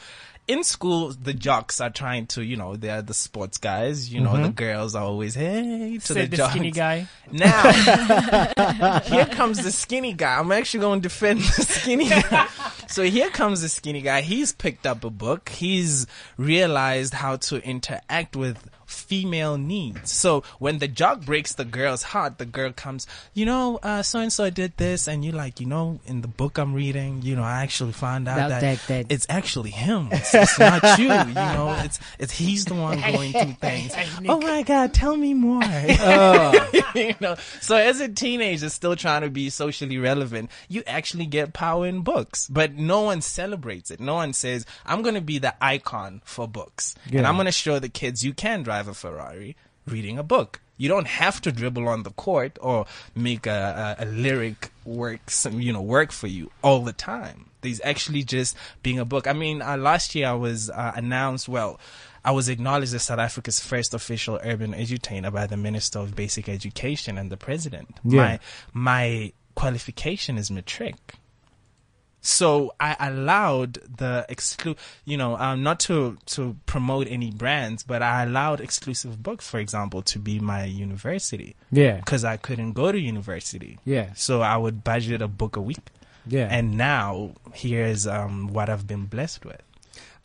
In 0.49 0.65
school, 0.65 1.11
the 1.11 1.35
jocks 1.35 1.79
are 1.79 1.91
trying 1.91 2.27
to, 2.29 2.43
you 2.43 2.57
know, 2.57 2.75
they're 2.75 3.03
the 3.03 3.13
sports 3.13 3.59
guys. 3.59 4.11
You 4.13 4.21
know, 4.23 4.31
Mm-hmm. 4.31 4.43
the 4.45 4.49
girls 4.49 4.95
are 4.95 5.05
always 5.05 5.35
hey 5.35 5.99
to 5.99 6.01
Said 6.01 6.31
the, 6.31 6.39
the 6.39 6.49
skinny 6.49 6.71
guy. 6.71 7.07
Now, 7.31 7.71
here 9.05 9.27
comes 9.27 9.63
the 9.63 9.71
skinny 9.71 10.15
guy. 10.15 10.39
I'm 10.39 10.51
actually 10.51 10.81
going 10.81 11.01
to 11.03 11.09
defend 11.09 11.41
the 11.41 11.63
skinny 11.65 12.09
guy. 12.09 12.49
So 12.89 13.03
here 13.03 13.29
comes 13.29 13.61
the 13.61 13.69
skinny 13.69 14.01
guy. 14.01 14.23
He's 14.23 14.53
picked 14.53 14.87
up 14.87 15.05
a 15.05 15.11
book. 15.11 15.51
He's 15.51 16.07
realized 16.39 17.13
how 17.13 17.37
to 17.37 17.63
interact 17.63 18.35
with 18.35 18.67
female 18.89 19.57
needs. 19.59 20.11
So 20.13 20.43
when 20.59 20.79
the 20.79 20.89
jock 20.89 21.21
breaks 21.21 21.53
the 21.53 21.65
girl's 21.65 22.03
heart, 22.03 22.39
the 22.39 22.47
girl 22.47 22.73
comes, 22.73 23.07
you 23.35 23.45
know, 23.47 23.79
uh, 23.83 24.03
so 24.03 24.19
and 24.19 24.33
so 24.33 24.49
did 24.51 24.77
this, 24.79 25.07
and 25.07 25.25
you're 25.25 25.35
like, 25.35 25.61
you 25.61 25.67
know, 25.67 26.01
in 26.07 26.23
the 26.23 26.29
book 26.29 26.59
I'm 26.59 26.73
reading, 26.75 27.21
you 27.23 27.37
know, 27.37 27.43
I 27.43 27.63
actually 27.63 27.93
found 27.93 28.27
out 28.29 28.49
That- 28.49 28.61
that, 28.61 28.79
that- 28.89 29.07
it's 29.13 29.27
actually 29.29 29.71
him. 29.71 30.09
It's, 30.11 30.35
it's 30.35 30.59
not 30.59 30.83
you. 30.99 31.05
You 31.09 31.35
know, 31.35 31.77
it's 31.85 32.01
it's 32.19 32.33
he's 32.33 32.65
the 32.65 32.75
one 32.75 33.01
going 33.01 33.33
through 33.33 33.53
things. 33.61 33.93
Oh 34.27 34.41
my 34.41 34.63
God, 34.63 34.95
tell 34.95 35.17
me 35.17 35.35
more. 35.35 35.63
you 36.95 37.15
know, 37.21 37.37
so 37.61 37.77
as 37.77 38.01
a 38.01 38.09
teenager 38.09 38.69
still 38.69 38.97
trying 38.97 39.23
to 39.23 39.31
be 39.31 39.51
socially 39.51 39.99
relevant, 39.99 40.51
you 40.69 40.83
actually 40.87 41.27
get 41.27 41.53
power 41.53 41.87
in 41.87 42.01
books, 42.01 42.49
but 42.49 42.75
no 42.75 43.03
one 43.03 43.21
celebrates 43.21 43.91
it. 43.91 44.01
No 44.01 44.15
one 44.15 44.33
says, 44.33 44.65
I'm 44.87 45.03
going 45.03 45.15
to 45.15 45.21
be 45.21 45.39
the 45.39 45.55
icon 45.63 46.23
for 46.25 46.49
books 46.49 46.95
and 47.11 47.27
I'm 47.27 47.35
going 47.35 47.47
to 47.47 47.53
show 47.53 47.79
the 47.79 47.89
kids 47.89 48.25
you 48.25 48.33
can 48.33 48.63
drive 48.63 48.78
a 48.87 48.95
Ferrari 48.95 49.57
reading 49.87 50.19
a 50.19 50.23
book. 50.23 50.61
You 50.77 50.89
don't 50.89 51.09
have 51.09 51.41
to 51.41 51.51
dribble 51.51 51.89
on 51.89 52.05
the 52.05 52.11
court 52.11 52.57
or 52.61 52.87
make 53.15 53.47
a, 53.47 53.97
a, 53.99 54.05
a 54.05 54.07
lyric 54.07 54.71
work, 54.85 55.31
some, 55.31 55.61
you 55.61 55.73
know, 55.73 55.83
work 55.83 56.13
for 56.13 56.29
you 56.29 56.53
all 56.63 56.85
the 56.85 56.93
time. 56.93 57.51
There's 57.63 57.81
actually 57.83 58.23
just 58.23 58.57
being 58.85 59.01
a 59.01 59.05
book. 59.05 59.27
I 59.27 59.33
mean, 59.33 59.61
uh, 59.61 59.77
last 59.77 60.15
year 60.15 60.29
I 60.29 60.35
was 60.35 60.71
uh, 60.71 60.93
announced, 60.95 61.49
well, 61.49 61.81
I 62.25 62.31
was 62.31 62.49
acknowledged 62.49 62.95
as 62.95 63.05
South 63.05 63.19
Africa's 63.19 63.59
first 63.59 63.95
official 63.95 64.39
urban 64.45 64.73
edutainer 64.73 65.33
by 65.33 65.47
the 65.47 65.57
Minister 65.57 65.99
of 65.99 66.15
Basic 66.15 66.49
Education 66.49 67.19
and 67.19 67.31
the 67.31 67.37
President. 67.37 67.97
Yeah. 68.05 68.19
My 68.19 68.41
my 68.73 69.33
qualification 69.55 70.39
is 70.39 70.51
matric. 70.51 71.15
So 72.21 72.75
I 72.81 72.97
allowed 73.09 73.75
the 73.97 74.27
exclu, 74.29 74.77
you 75.05 75.17
know, 75.17 75.37
um, 75.37 75.63
not 75.63 75.79
to 75.81 76.19
to 76.27 76.57
promote 76.67 77.07
any 77.09 77.31
brands, 77.31 77.83
but 77.85 78.03
I 78.03 78.25
allowed 78.25 78.61
exclusive 78.61 79.23
books, 79.23 79.49
for 79.49 79.59
example, 79.61 80.03
to 80.03 80.19
be 80.19 80.41
my 80.41 80.65
university 80.65 81.55
Yeah. 81.71 81.97
because 81.97 82.25
I 82.25 82.37
couldn't 82.37 82.73
go 82.73 82.91
to 82.93 82.99
university. 82.99 83.79
Yeah. 83.85 84.13
So 84.15 84.43
I 84.43 84.57
would 84.57 84.83
budget 84.85 85.23
a 85.23 85.29
book 85.29 85.57
a 85.57 85.61
week, 85.63 85.87
Yeah. 86.27 86.49
and 86.51 86.77
now 86.77 87.35
here's 87.55 88.07
um, 88.07 88.49
what 88.53 88.69
I've 88.69 88.87
been 88.87 89.07
blessed 89.07 89.45
with. 89.45 89.63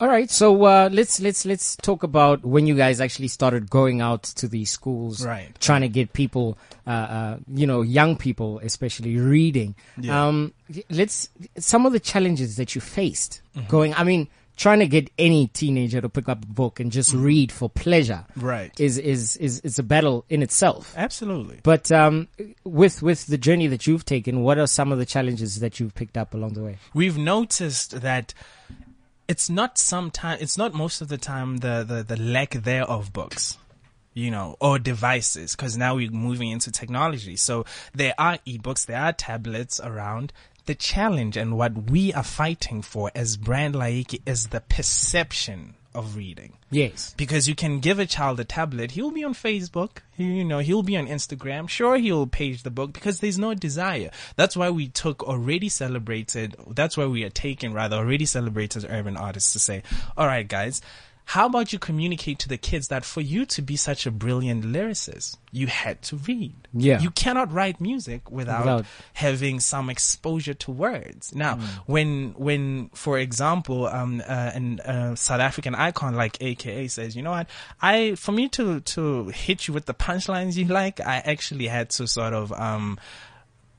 All 0.04 0.10
right, 0.10 0.30
so 0.30 0.64
uh, 0.64 0.90
let's 0.92 1.18
let's 1.18 1.46
let's 1.46 1.76
talk 1.76 2.02
about 2.02 2.44
when 2.44 2.66
you 2.66 2.74
guys 2.74 3.00
actually 3.00 3.28
started 3.28 3.70
going 3.70 4.02
out 4.02 4.24
to 4.24 4.46
these 4.46 4.70
schools, 4.70 5.24
Right. 5.24 5.58
Trying 5.60 5.80
to 5.80 5.88
get 5.88 6.12
people, 6.12 6.58
uh, 6.86 6.90
uh, 6.90 7.38
you 7.48 7.66
know, 7.66 7.80
young 7.80 8.14
people 8.14 8.58
especially 8.62 9.16
reading. 9.16 9.74
Yeah. 9.98 10.26
Um, 10.26 10.52
let's 10.90 11.30
some 11.56 11.86
of 11.86 11.94
the 11.94 12.00
challenges 12.00 12.56
that 12.56 12.74
you 12.74 12.82
faced 12.82 13.40
Mm-hmm. 13.56 13.68
going. 13.68 13.94
I 13.94 14.04
mean, 14.04 14.28
trying 14.58 14.80
to 14.80 14.86
get 14.86 15.08
any 15.18 15.46
teenager 15.46 16.02
to 16.02 16.08
pick 16.10 16.28
up 16.28 16.42
a 16.42 16.46
book 16.48 16.80
and 16.80 16.92
just 16.92 17.14
read 17.14 17.50
for 17.50 17.70
pleasure, 17.70 18.26
Mm-hmm. 18.36 18.46
Right. 18.46 18.78
Is 18.78 18.98
is 18.98 19.36
is 19.36 19.62
it's 19.64 19.78
a 19.78 19.82
battle 19.82 20.26
in 20.28 20.42
itself. 20.42 20.92
Absolutely. 20.98 21.60
But 21.62 21.90
um, 21.90 22.28
with 22.62 23.00
with 23.00 23.26
the 23.28 23.38
journey 23.38 23.68
that 23.68 23.86
you've 23.86 24.04
taken, 24.04 24.42
what 24.42 24.58
are 24.58 24.66
some 24.66 24.92
of 24.92 24.98
the 24.98 25.06
challenges 25.06 25.60
that 25.60 25.80
you've 25.80 25.94
picked 25.94 26.18
up 26.18 26.34
along 26.34 26.52
the 26.52 26.62
way? 26.62 26.76
we've 26.92 27.16
noticed 27.16 28.02
that 28.02 28.34
it's 29.28 29.48
not 29.48 29.78
sometime 29.78 30.38
it's 30.40 30.58
not 30.58 30.74
most 30.74 31.00
of 31.00 31.08
the 31.08 31.18
time 31.18 31.58
the 31.58 31.84
the, 31.86 32.02
the 32.02 32.20
lack 32.20 32.50
there 32.50 32.84
of 32.84 33.12
books 33.12 33.58
you 34.14 34.30
know 34.30 34.56
or 34.60 34.78
devices 34.78 35.54
because 35.54 35.76
now 35.76 35.96
we're 35.96 36.10
moving 36.10 36.50
into 36.50 36.70
technology. 36.70 37.36
So 37.36 37.66
there 37.92 38.14
are 38.16 38.38
ebooks 38.46 38.86
there 38.86 39.00
are 39.00 39.12
tablets 39.12 39.80
around. 39.82 40.32
The 40.66 40.74
challenge 40.74 41.36
and 41.36 41.58
what 41.58 41.90
we 41.90 42.14
are 42.14 42.22
fighting 42.22 42.80
for 42.80 43.10
as 43.14 43.36
brand 43.36 43.74
laiki 43.74 44.22
is 44.24 44.48
the 44.48 44.60
perception 44.60 45.74
of 45.94 46.16
reading. 46.16 46.54
Yes. 46.70 47.14
because 47.16 47.48
you 47.48 47.54
can 47.54 47.78
give 47.78 47.98
a 48.00 48.06
child 48.06 48.40
a 48.40 48.44
tablet 48.44 48.90
he'll 48.92 49.12
be 49.12 49.22
on 49.22 49.32
facebook 49.32 49.98
you 50.16 50.44
know 50.44 50.58
he'll 50.58 50.82
be 50.82 50.96
on 50.96 51.06
instagram. 51.06 51.68
Sure 51.68 51.96
he'll 51.98 52.26
page 52.26 52.62
the 52.64 52.70
book 52.70 52.92
because 52.92 53.20
there's 53.20 53.38
no 53.38 53.54
desire. 53.54 54.10
That's 54.36 54.56
why 54.56 54.70
we 54.70 54.88
took 54.88 55.22
already 55.22 55.68
celebrated 55.68 56.56
that's 56.70 56.96
why 56.96 57.06
we 57.06 57.22
are 57.24 57.30
taking 57.30 57.72
rather 57.72 57.96
already 57.96 58.26
celebrated 58.26 58.86
urban 58.88 59.16
artists 59.16 59.52
to 59.52 59.58
say 59.58 59.82
all 60.16 60.26
right 60.26 60.46
guys 60.48 60.80
how 61.26 61.46
about 61.46 61.72
you 61.72 61.78
communicate 61.78 62.38
to 62.38 62.48
the 62.48 62.58
kids 62.58 62.88
that 62.88 63.04
for 63.04 63.20
you 63.22 63.46
to 63.46 63.62
be 63.62 63.76
such 63.76 64.06
a 64.06 64.10
brilliant 64.10 64.62
lyricist 64.64 65.36
you 65.52 65.66
had 65.66 66.00
to 66.02 66.16
read 66.16 66.54
Yeah. 66.72 67.00
you 67.00 67.10
cannot 67.10 67.50
write 67.52 67.80
music 67.80 68.30
without, 68.30 68.60
Without- 68.60 68.84
having 69.14 69.60
some 69.60 69.88
exposure 69.88 70.54
to 70.54 70.70
words. 70.70 71.34
Now, 71.34 71.58
when 71.86 72.34
when 72.36 72.90
for 72.94 73.18
example, 73.18 73.86
um, 73.86 74.20
uh, 74.26 74.50
an 74.54 74.80
uh, 74.80 75.14
South 75.14 75.40
African 75.40 75.74
icon 75.74 76.14
like 76.14 76.36
AKA 76.42 76.88
says, 76.88 77.14
you 77.16 77.22
know 77.22 77.30
what, 77.30 77.48
I 77.80 78.16
for 78.16 78.32
me 78.32 78.48
to 78.50 78.80
to 78.80 79.28
hit 79.28 79.66
you 79.66 79.74
with 79.74 79.86
the 79.86 79.94
punchlines 79.94 80.56
you 80.56 80.66
like, 80.66 81.00
I 81.00 81.16
actually 81.24 81.68
had 81.68 81.88
to 81.90 82.06
sort 82.06 82.34
of 82.34 82.52
um 82.52 82.98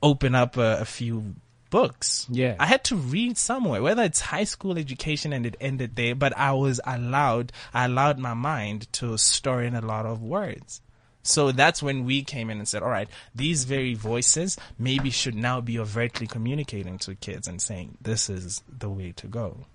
open 0.01 0.35
up 0.35 0.57
a, 0.57 0.79
a 0.81 0.85
few 0.85 1.35
books. 1.75 2.25
Yeah. 2.31 2.55
I 2.57 2.67
had 2.67 2.85
to 2.85 2.95
read 2.95 3.37
somewhere, 3.37 3.81
whether 3.81 4.03
it's 4.03 4.21
high 4.21 4.45
school 4.45 4.77
education 4.77 5.33
and 5.33 5.45
it 5.45 5.57
ended 5.59 5.97
there, 5.97 6.15
but 6.15 6.31
I 6.37 6.53
was 6.53 6.79
allowed, 6.85 7.51
I 7.73 7.83
allowed 7.83 8.17
my 8.17 8.33
mind 8.33 8.87
to 8.93 9.17
store 9.17 9.61
in 9.61 9.75
a 9.75 9.81
lot 9.81 10.05
of 10.05 10.23
words. 10.23 10.79
So 11.21 11.51
that's 11.51 11.83
when 11.83 12.05
we 12.05 12.23
came 12.23 12.49
in 12.49 12.59
and 12.59 12.67
said, 12.67 12.81
all 12.81 12.89
right, 12.89 13.09
these 13.33 13.65
very 13.65 13.93
voices 13.93 14.57
maybe 14.79 15.09
should 15.09 15.35
now 15.35 15.59
be 15.59 15.77
overtly 15.77 16.27
communicating 16.27 16.97
to 16.99 17.15
kids 17.15 17.45
and 17.45 17.61
saying, 17.61 17.97
this 17.99 18.29
is 18.29 18.63
the 18.69 18.89
way 18.89 19.11
to 19.17 19.27
go. 19.27 19.65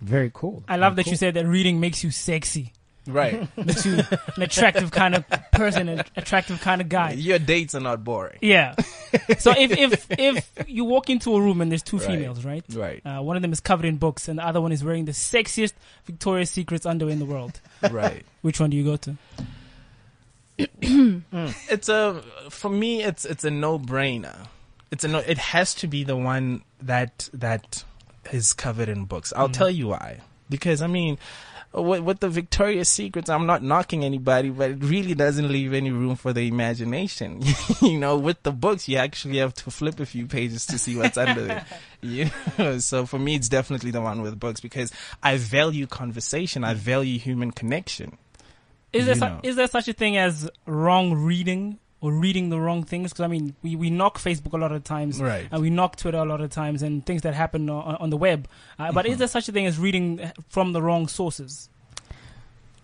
Very 0.00 0.32
cool. 0.34 0.64
I 0.66 0.76
love 0.76 0.96
that 0.96 1.06
you 1.06 1.14
said 1.14 1.34
that 1.34 1.46
reading 1.46 1.78
makes 1.78 2.02
you 2.02 2.10
sexy. 2.10 2.72
Right. 3.06 3.48
Makes 3.56 3.86
you 3.86 3.98
an 4.36 4.42
attractive 4.42 4.90
kind 4.90 5.14
of 5.14 5.24
person, 5.52 5.88
an 5.88 6.02
attractive 6.16 6.60
kind 6.60 6.80
of 6.80 6.88
guy. 6.88 7.12
Your 7.12 7.38
dates 7.38 7.74
are 7.74 7.80
not 7.80 8.04
boring. 8.04 8.38
Yeah. 8.40 8.74
So 9.38 9.54
if 9.56 9.70
if 9.72 10.06
if 10.10 10.50
you 10.66 10.84
walk 10.84 11.08
into 11.08 11.34
a 11.34 11.40
room 11.40 11.60
and 11.62 11.70
there's 11.70 11.82
two 11.82 11.96
Right. 11.96 12.06
females, 12.06 12.44
right? 12.44 12.64
Right. 12.72 13.00
Uh, 13.06 13.22
one 13.22 13.36
of 13.36 13.42
them 13.42 13.50
is 13.52 13.60
covered 13.60 13.86
in 13.86 13.96
books, 13.96 14.28
and 14.28 14.38
the 14.38 14.44
other 14.44 14.60
one 14.60 14.72
is 14.72 14.84
wearing 14.84 15.06
the 15.06 15.12
sexiest 15.12 15.72
Victoria's 16.04 16.50
Secrets 16.50 16.84
underwear 16.84 17.12
in 17.12 17.18
the 17.18 17.24
world. 17.24 17.60
Right. 17.90 18.26
Which 18.42 18.60
one 18.60 18.68
do 18.70 18.76
you 18.76 18.84
go 18.84 18.96
to? 18.96 19.16
it's 21.68 21.88
a 21.88 22.22
for 22.50 22.70
me 22.70 23.02
it's 23.02 23.24
it's 23.24 23.44
a 23.44 23.50
no 23.50 23.78
brainer. 23.78 24.48
It's 24.90 25.04
a 25.04 25.08
no 25.08 25.18
it 25.18 25.38
has 25.38 25.74
to 25.76 25.86
be 25.86 26.04
the 26.04 26.16
one 26.16 26.62
that 26.82 27.28
that 27.32 27.84
is 28.32 28.52
covered 28.52 28.88
in 28.88 29.04
books. 29.04 29.32
I'll 29.36 29.48
tell 29.48 29.70
you 29.70 29.88
why. 29.88 30.20
Because 30.50 30.82
I 30.82 30.86
mean 30.86 31.18
with, 31.82 32.00
with 32.02 32.20
the 32.20 32.28
Victoria's 32.28 32.88
Secrets, 32.88 33.28
I'm 33.28 33.46
not 33.46 33.62
knocking 33.62 34.04
anybody, 34.04 34.50
but 34.50 34.70
it 34.70 34.78
really 34.82 35.14
doesn't 35.14 35.48
leave 35.48 35.72
any 35.72 35.90
room 35.90 36.16
for 36.16 36.32
the 36.32 36.48
imagination. 36.48 37.42
you 37.82 37.98
know, 37.98 38.16
with 38.16 38.42
the 38.42 38.52
books, 38.52 38.88
you 38.88 38.96
actually 38.96 39.38
have 39.38 39.54
to 39.54 39.70
flip 39.70 40.00
a 40.00 40.06
few 40.06 40.26
pages 40.26 40.66
to 40.66 40.78
see 40.78 40.96
what's 40.96 41.18
under 41.18 41.44
there. 41.44 41.66
You 42.02 42.30
know? 42.58 42.78
So 42.78 43.04
for 43.06 43.18
me, 43.18 43.34
it's 43.34 43.48
definitely 43.48 43.90
the 43.90 44.00
one 44.00 44.22
with 44.22 44.38
books 44.38 44.60
because 44.60 44.92
I 45.22 45.38
value 45.38 45.86
conversation. 45.86 46.62
I 46.62 46.74
value 46.74 47.18
human 47.18 47.50
connection. 47.50 48.18
Is 48.92 49.06
there 49.06 49.14
su- 49.14 49.40
is 49.42 49.56
there 49.56 49.66
such 49.66 49.88
a 49.88 49.92
thing 49.92 50.16
as 50.16 50.48
wrong 50.66 51.14
reading 51.14 51.78
or 52.00 52.12
reading 52.12 52.50
the 52.50 52.60
wrong 52.60 52.84
things? 52.84 53.12
Because 53.12 53.24
I 53.24 53.28
mean, 53.28 53.54
we, 53.62 53.74
we 53.76 53.90
knock 53.90 54.18
Facebook 54.18 54.52
a 54.52 54.58
lot 54.58 54.72
of 54.72 54.84
times, 54.84 55.20
Right. 55.20 55.46
And 55.50 55.62
we 55.62 55.70
knock 55.70 55.96
Twitter 55.96 56.18
a 56.18 56.24
lot 56.24 56.40
of 56.40 56.50
times, 56.50 56.82
and 56.82 57.04
things 57.04 57.22
that 57.22 57.34
happen 57.34 57.68
on, 57.70 57.96
on 57.96 58.10
the 58.10 58.16
web. 58.16 58.48
Uh, 58.78 58.92
but 58.92 59.04
Mm-hmm. 59.04 59.12
is 59.12 59.18
there 59.20 59.28
such 59.28 59.48
a 59.48 59.52
thing 59.52 59.66
as 59.66 59.78
reading 59.78 60.30
from 60.48 60.72
the 60.72 60.82
wrong 60.82 61.08
sources? 61.08 61.68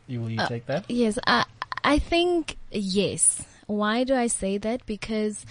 You 0.06 0.20
will 0.20 0.30
you 0.30 0.40
Uh, 0.40 0.48
take 0.48 0.66
that? 0.66 0.84
Yes, 0.90 1.18
I 1.26 1.44
I 1.84 1.98
think 1.98 2.56
yes. 2.70 3.44
Why 3.66 4.04
do 4.04 4.14
I 4.14 4.26
say 4.26 4.58
that? 4.58 4.84
Because 4.86 5.46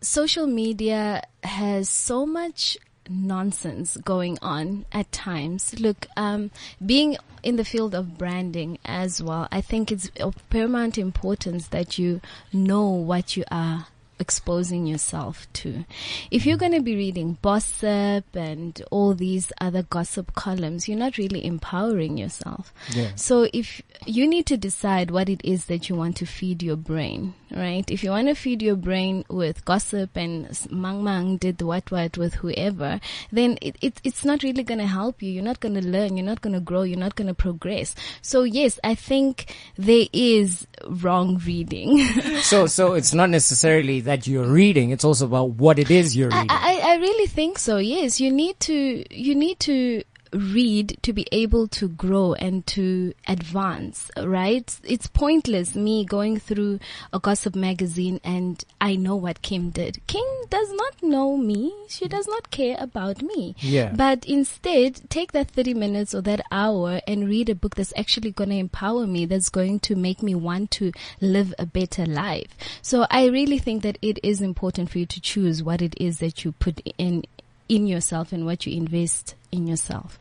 social 0.00 0.46
media 0.46 1.22
has 1.44 1.88
so 1.88 2.26
much 2.26 2.76
nonsense 3.12 3.96
going 3.98 4.38
on 4.42 4.84
at 4.92 5.10
times. 5.12 5.78
Look, 5.78 6.06
um, 6.16 6.50
being 6.84 7.16
in 7.42 7.56
the 7.56 7.64
field 7.64 7.94
of 7.94 8.18
branding 8.18 8.78
as 8.84 9.22
well, 9.22 9.48
I 9.50 9.60
think 9.60 9.92
it's 9.92 10.10
of 10.20 10.36
paramount 10.50 10.98
importance 10.98 11.68
that 11.68 11.98
you 11.98 12.20
know 12.52 12.88
what 12.88 13.36
you 13.36 13.44
are 13.50 13.86
exposing 14.22 14.86
yourself 14.86 15.46
to. 15.52 15.84
If 16.30 16.46
you're 16.46 16.56
going 16.56 16.72
to 16.72 16.80
be 16.80 16.94
reading 16.94 17.36
gossip 17.42 18.24
and 18.34 18.80
all 18.90 19.14
these 19.14 19.52
other 19.60 19.82
gossip 19.82 20.34
columns, 20.34 20.88
you're 20.88 20.98
not 20.98 21.18
really 21.18 21.44
empowering 21.44 22.16
yourself. 22.16 22.72
Yeah. 22.94 23.10
So 23.16 23.48
if 23.52 23.82
you 24.06 24.26
need 24.26 24.46
to 24.46 24.56
decide 24.56 25.10
what 25.10 25.28
it 25.28 25.40
is 25.44 25.66
that 25.66 25.88
you 25.88 25.96
want 25.96 26.16
to 26.18 26.26
feed 26.26 26.62
your 26.62 26.76
brain, 26.76 27.34
right? 27.50 27.88
If 27.90 28.04
you 28.04 28.10
want 28.10 28.28
to 28.28 28.34
feed 28.34 28.62
your 28.62 28.76
brain 28.76 29.24
with 29.28 29.64
gossip 29.64 30.16
and 30.16 30.48
mang 30.70 31.02
mang 31.02 31.36
did 31.36 31.60
what 31.60 31.90
what 31.90 32.16
with 32.16 32.34
whoever, 32.34 33.00
then 33.32 33.58
it, 33.60 33.76
it 33.80 34.00
it's 34.04 34.24
not 34.24 34.42
really 34.44 34.62
going 34.62 34.80
to 34.80 34.86
help 34.86 35.20
you. 35.20 35.30
You're 35.32 35.42
not 35.42 35.60
going 35.60 35.74
to 35.74 35.86
learn. 35.86 36.16
You're 36.16 36.26
not 36.26 36.40
going 36.40 36.54
to 36.54 36.60
grow. 36.60 36.82
You're 36.82 36.98
not 36.98 37.16
going 37.16 37.28
to 37.28 37.34
progress. 37.34 37.94
So 38.22 38.44
yes, 38.44 38.78
I 38.84 38.94
think 38.94 39.54
there 39.76 40.06
is 40.12 40.66
wrong 40.86 41.40
reading. 41.44 42.08
So, 42.42 42.66
so 42.66 42.94
it's 42.94 43.14
not 43.14 43.30
necessarily 43.30 44.00
that 44.00 44.11
you're 44.26 44.46
reading; 44.46 44.90
it's 44.90 45.04
also 45.04 45.26
about 45.26 45.50
what 45.50 45.78
it 45.78 45.90
is 45.90 46.16
you're 46.16 46.32
I, 46.32 46.36
reading. 46.36 46.50
I, 46.50 46.80
I 46.82 46.94
really 46.96 47.26
think 47.26 47.58
so. 47.58 47.78
Yes, 47.78 48.20
you 48.20 48.30
need 48.30 48.58
to 48.60 49.04
you 49.10 49.34
need 49.34 49.58
to 49.60 50.02
read 50.32 50.98
to 51.02 51.12
be 51.12 51.26
able 51.32 51.68
to 51.68 51.88
grow 51.88 52.34
and 52.34 52.66
to 52.68 53.12
advance. 53.28 54.10
Right? 54.16 54.78
It's 54.84 55.06
pointless 55.06 55.74
me 55.74 56.04
going 56.04 56.38
through 56.38 56.80
a 57.12 57.20
gossip 57.20 57.54
magazine 57.54 58.20
and 58.24 58.64
I 58.80 58.96
know 58.96 59.16
what 59.16 59.42
Kim 59.42 59.70
did. 59.70 60.00
Kim 60.06 60.24
does 60.48 60.72
not 60.72 61.02
know 61.02 61.36
me. 61.36 61.74
She 61.88 62.08
does 62.08 62.26
not 62.26 62.50
care 62.50 62.76
about 62.78 63.22
me. 63.22 63.54
Yeah. 63.58 63.92
But 63.94 64.24
instead, 64.26 65.08
take 65.10 65.32
that 65.32 65.50
30 65.50 65.74
minutes 65.74 66.14
or 66.14 66.20
that 66.22 66.44
hour 66.50 67.00
and 67.06 67.28
read 67.28 67.48
a 67.48 67.54
book 67.54 67.74
that's 67.74 67.92
actually 67.96 68.32
going 68.32 68.50
to 68.50 68.56
empower 68.56 69.06
me, 69.06 69.26
that's 69.26 69.48
going 69.48 69.80
to 69.80 69.96
make 69.96 70.22
me 70.22 70.34
want 70.34 70.70
to 70.72 70.92
live 71.20 71.54
a 71.58 71.66
better 71.66 72.06
life. 72.06 72.48
So 72.82 73.06
I 73.10 73.26
really 73.26 73.58
think 73.58 73.82
that 73.82 73.98
it 74.02 74.18
is 74.22 74.40
important 74.40 74.90
for 74.90 74.98
you 74.98 75.06
to 75.06 75.20
choose 75.20 75.62
what 75.62 75.82
it 75.82 75.94
is 76.00 76.18
that 76.18 76.44
you 76.44 76.52
put 76.52 76.80
in, 76.98 77.24
in 77.68 77.86
yourself 77.86 78.32
and 78.32 78.44
what 78.44 78.66
you 78.66 78.76
invest 78.76 79.34
in 79.50 79.66
yourself. 79.66 80.18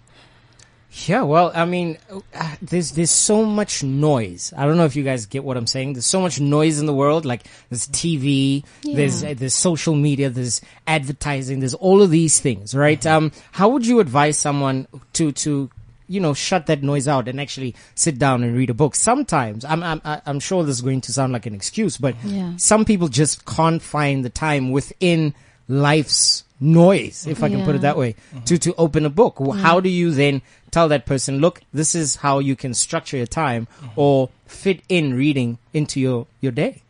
Yeah, 1.07 1.21
well, 1.21 1.53
I 1.55 1.63
mean, 1.63 1.97
uh, 2.35 2.55
there's 2.61 2.91
there's 2.91 3.11
so 3.11 3.45
much 3.45 3.81
noise. 3.81 4.53
I 4.57 4.65
don't 4.65 4.75
know 4.75 4.83
if 4.83 4.95
you 4.95 5.03
guys 5.03 5.25
get 5.25 5.43
what 5.45 5.55
I'm 5.55 5.65
saying. 5.67 5.93
There's 5.93 6.05
so 6.05 6.19
much 6.19 6.41
noise 6.41 6.79
in 6.79 6.85
the 6.85 6.93
world. 6.93 7.23
Like 7.25 7.43
there's 7.69 7.87
TV, 7.87 8.65
there's 8.83 9.23
uh, 9.23 9.33
there's 9.37 9.53
social 9.53 9.95
media, 9.95 10.29
there's 10.29 10.59
advertising, 10.87 11.59
there's 11.61 11.73
all 11.75 12.01
of 12.01 12.09
these 12.09 12.41
things, 12.41 12.75
right? 12.75 13.03
Um, 13.05 13.31
how 13.53 13.69
would 13.69 13.87
you 13.87 14.01
advise 14.01 14.37
someone 14.37 14.85
to 15.13 15.31
to 15.31 15.69
you 16.09 16.19
know 16.19 16.33
shut 16.33 16.65
that 16.65 16.83
noise 16.83 17.07
out 17.07 17.29
and 17.29 17.39
actually 17.39 17.73
sit 17.95 18.19
down 18.19 18.43
and 18.43 18.53
read 18.57 18.69
a 18.69 18.73
book? 18.73 18.95
Sometimes 18.95 19.63
I'm 19.63 19.81
I'm 19.83 20.01
I'm 20.03 20.41
sure 20.41 20.65
this 20.65 20.75
is 20.75 20.81
going 20.81 20.99
to 21.01 21.13
sound 21.13 21.31
like 21.31 21.45
an 21.45 21.55
excuse, 21.55 21.97
but 21.97 22.15
Yeah. 22.25 22.57
some 22.57 22.83
people 22.83 23.07
just 23.07 23.45
can't 23.45 23.81
find 23.81 24.25
the 24.25 24.29
time 24.29 24.71
within 24.71 25.35
life's 25.71 26.43
noise, 26.59 27.25
if 27.25 27.41
I 27.41 27.49
can 27.49 27.65
put 27.65 27.75
it 27.75 27.81
that 27.81 27.97
way, 27.97 28.15
to, 28.45 28.57
to 28.59 28.75
open 28.75 29.05
a 29.05 29.09
book. 29.09 29.39
Well, 29.39 29.51
How 29.53 29.75
mm-hmm. 29.77 29.83
do 29.83 29.89
you 29.89 30.11
then 30.11 30.41
tell 30.69 30.87
that 30.89 31.05
person, 31.05 31.39
look, 31.39 31.61
this 31.73 31.95
is 31.95 32.17
how 32.17 32.39
you 32.39 32.55
can 32.55 32.73
structure 32.73 33.17
your 33.17 33.25
time 33.25 33.67
mm-hmm. 33.81 33.99
or 33.99 34.29
fit 34.45 34.81
in 34.89 35.15
reading 35.15 35.57
into 35.73 35.99
your, 35.99 36.27
your 36.39 36.51
day? 36.51 36.81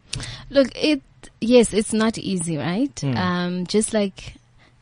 Look, 0.50 0.70
it 0.76 1.02
yes, 1.40 1.74
it's 1.74 1.94
not 1.94 2.18
easy, 2.18 2.58
right? 2.58 2.94
Mm. 2.96 3.16
Um, 3.18 3.68
just 3.68 3.94
like 3.94 4.36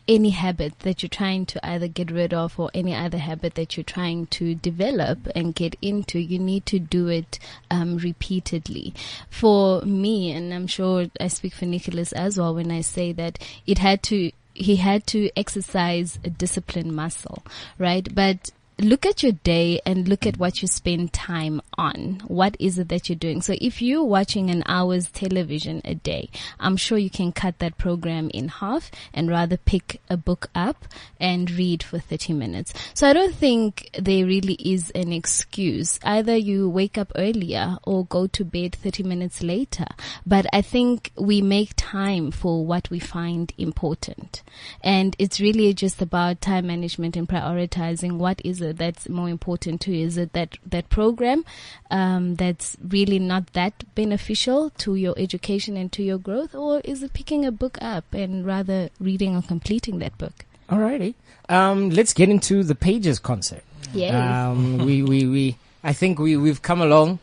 any 0.10 0.32
habit 0.32 0.78
that 0.80 1.04
you're 1.04 1.10
trying 1.10 1.46
to 1.46 1.66
either 1.66 1.88
get 1.88 2.10
rid 2.10 2.34
of 2.34 2.60
or 2.60 2.72
any 2.74 2.96
other 2.96 3.20
habit 3.20 3.54
that 3.54 3.78
you're 3.78 3.84
trying 3.84 4.25
to 4.25 4.56
develop 4.56 5.20
and 5.36 5.54
get 5.54 5.75
into, 5.84 6.18
you 6.18 6.39
need 6.39 6.66
to 6.66 6.80
do 6.80 7.08
it 7.08 7.38
um, 7.70 7.98
repeatedly. 7.98 8.92
For 9.30 9.82
me, 9.84 10.32
and 10.32 10.51
I'm 10.51 10.66
sure 10.66 11.06
I 11.20 11.28
speak 11.28 11.54
for 11.54 11.66
Nicholas 11.66 12.12
as 12.12 12.39
well 12.39 12.56
when 12.56 12.72
I 12.72 12.82
say 12.82 13.12
that 13.13 13.38
it 13.68 13.78
had 13.78 14.01
to. 14.04 14.32
He 14.56 14.75
had 14.75 15.08
to 15.08 15.30
exercise 15.38 16.20
a 16.22 16.30
discipline 16.30 16.94
muscle, 16.94 17.46
right? 17.78 18.13
But 18.13 18.50
look 18.80 19.06
at 19.06 19.22
your 19.24 19.34
day 19.34 19.82
and 19.86 20.08
look 20.08 20.26
at 20.26 20.38
what 20.38 20.62
you 20.62 20.68
spend 20.68 21.12
time 21.12 21.62
on. 21.78 22.22
What 22.28 22.56
is 22.60 22.80
it 22.80 22.90
that 22.90 23.10
you're 23.10 23.18
doing? 23.18 23.42
So 23.42 23.56
if 23.60 23.82
you're 23.82 24.04
watching 24.04 24.50
an 24.50 24.64
hour's 24.68 25.10
television 25.10 25.82
a 25.84 25.96
day, 25.96 26.30
I'm 26.60 26.78
sure 26.78 26.98
you 26.98 27.10
can 27.10 27.32
cut 27.32 27.60
that 27.60 27.78
program 27.78 28.30
in 28.34 28.48
half 28.48 28.90
and 29.14 29.30
rather 29.30 29.58
pick 29.58 30.02
a 30.10 30.18
book 30.18 30.50
up 30.56 30.86
and 31.20 31.52
read 31.52 31.84
for 31.84 32.00
30 32.00 32.34
minutes. 32.34 32.74
So 32.94 33.08
I 33.08 33.14
don't 33.14 33.36
think 33.36 33.90
there 34.00 34.26
really 34.26 34.54
is 34.54 34.92
an 34.92 35.12
excuse. 35.12 36.00
Either 36.04 36.36
you 36.36 36.70
wake 36.70 36.98
up 36.98 37.12
earlier 37.16 37.78
or 37.84 38.06
go 38.06 38.28
to 38.28 38.46
bed 38.46 38.76
30 38.76 39.04
minutes 39.04 39.44
later. 39.44 39.88
But 40.26 40.46
I 40.54 40.62
think 40.62 41.12
we 41.18 41.42
make 41.42 41.74
time 41.76 42.32
for 42.32 42.65
what 42.65 42.89
we 42.89 43.00
find 43.00 43.52
important. 43.58 44.42
And 44.82 45.15
it's 45.20 45.39
really 45.39 45.74
just 45.74 46.02
about 46.02 46.42
time 46.42 46.68
management 46.68 47.18
and 47.18 47.28
prioritizing 47.28 48.18
what 48.18 48.42
is 48.46 48.62
it 48.62 48.68
that's 48.73 49.08
more 49.10 49.29
important 49.29 49.82
to 49.82 49.91
you. 49.95 50.05
Is 50.05 50.17
it 50.17 50.34
that, 50.34 50.58
that 50.65 50.89
program, 50.89 51.45
um, 51.91 52.36
that's 52.36 52.77
really 52.88 53.19
not 53.19 53.53
that 53.53 53.84
beneficial 53.95 54.69
to 54.79 54.95
your 54.95 55.13
education 55.17 55.77
and 55.77 55.91
to 55.93 56.03
your 56.03 56.17
growth? 56.17 56.53
Or 56.55 56.82
is 56.84 57.03
it 57.03 57.13
picking 57.13 57.45
a 57.45 57.51
book 57.51 57.77
up 57.82 58.13
and 58.13 58.45
rather 58.45 58.89
reading 58.99 59.36
or 59.36 59.41
completing 59.41 59.99
that 59.99 60.17
book? 60.17 60.45
Alrighty. 60.69 61.15
Um, 61.49 61.89
let's 61.89 62.13
get 62.13 62.29
into 62.29 62.63
the 62.63 62.75
pages 62.75 63.17
concert. 63.19 63.63
Yeah. 63.93 64.49
Um, 64.51 64.77
we, 64.86 65.01
we, 65.01 65.25
we, 65.27 65.58
I 65.84 65.93
think 65.93 66.19
we, 66.19 66.38
we've 66.38 66.62
come 66.62 66.82
along 66.82 67.19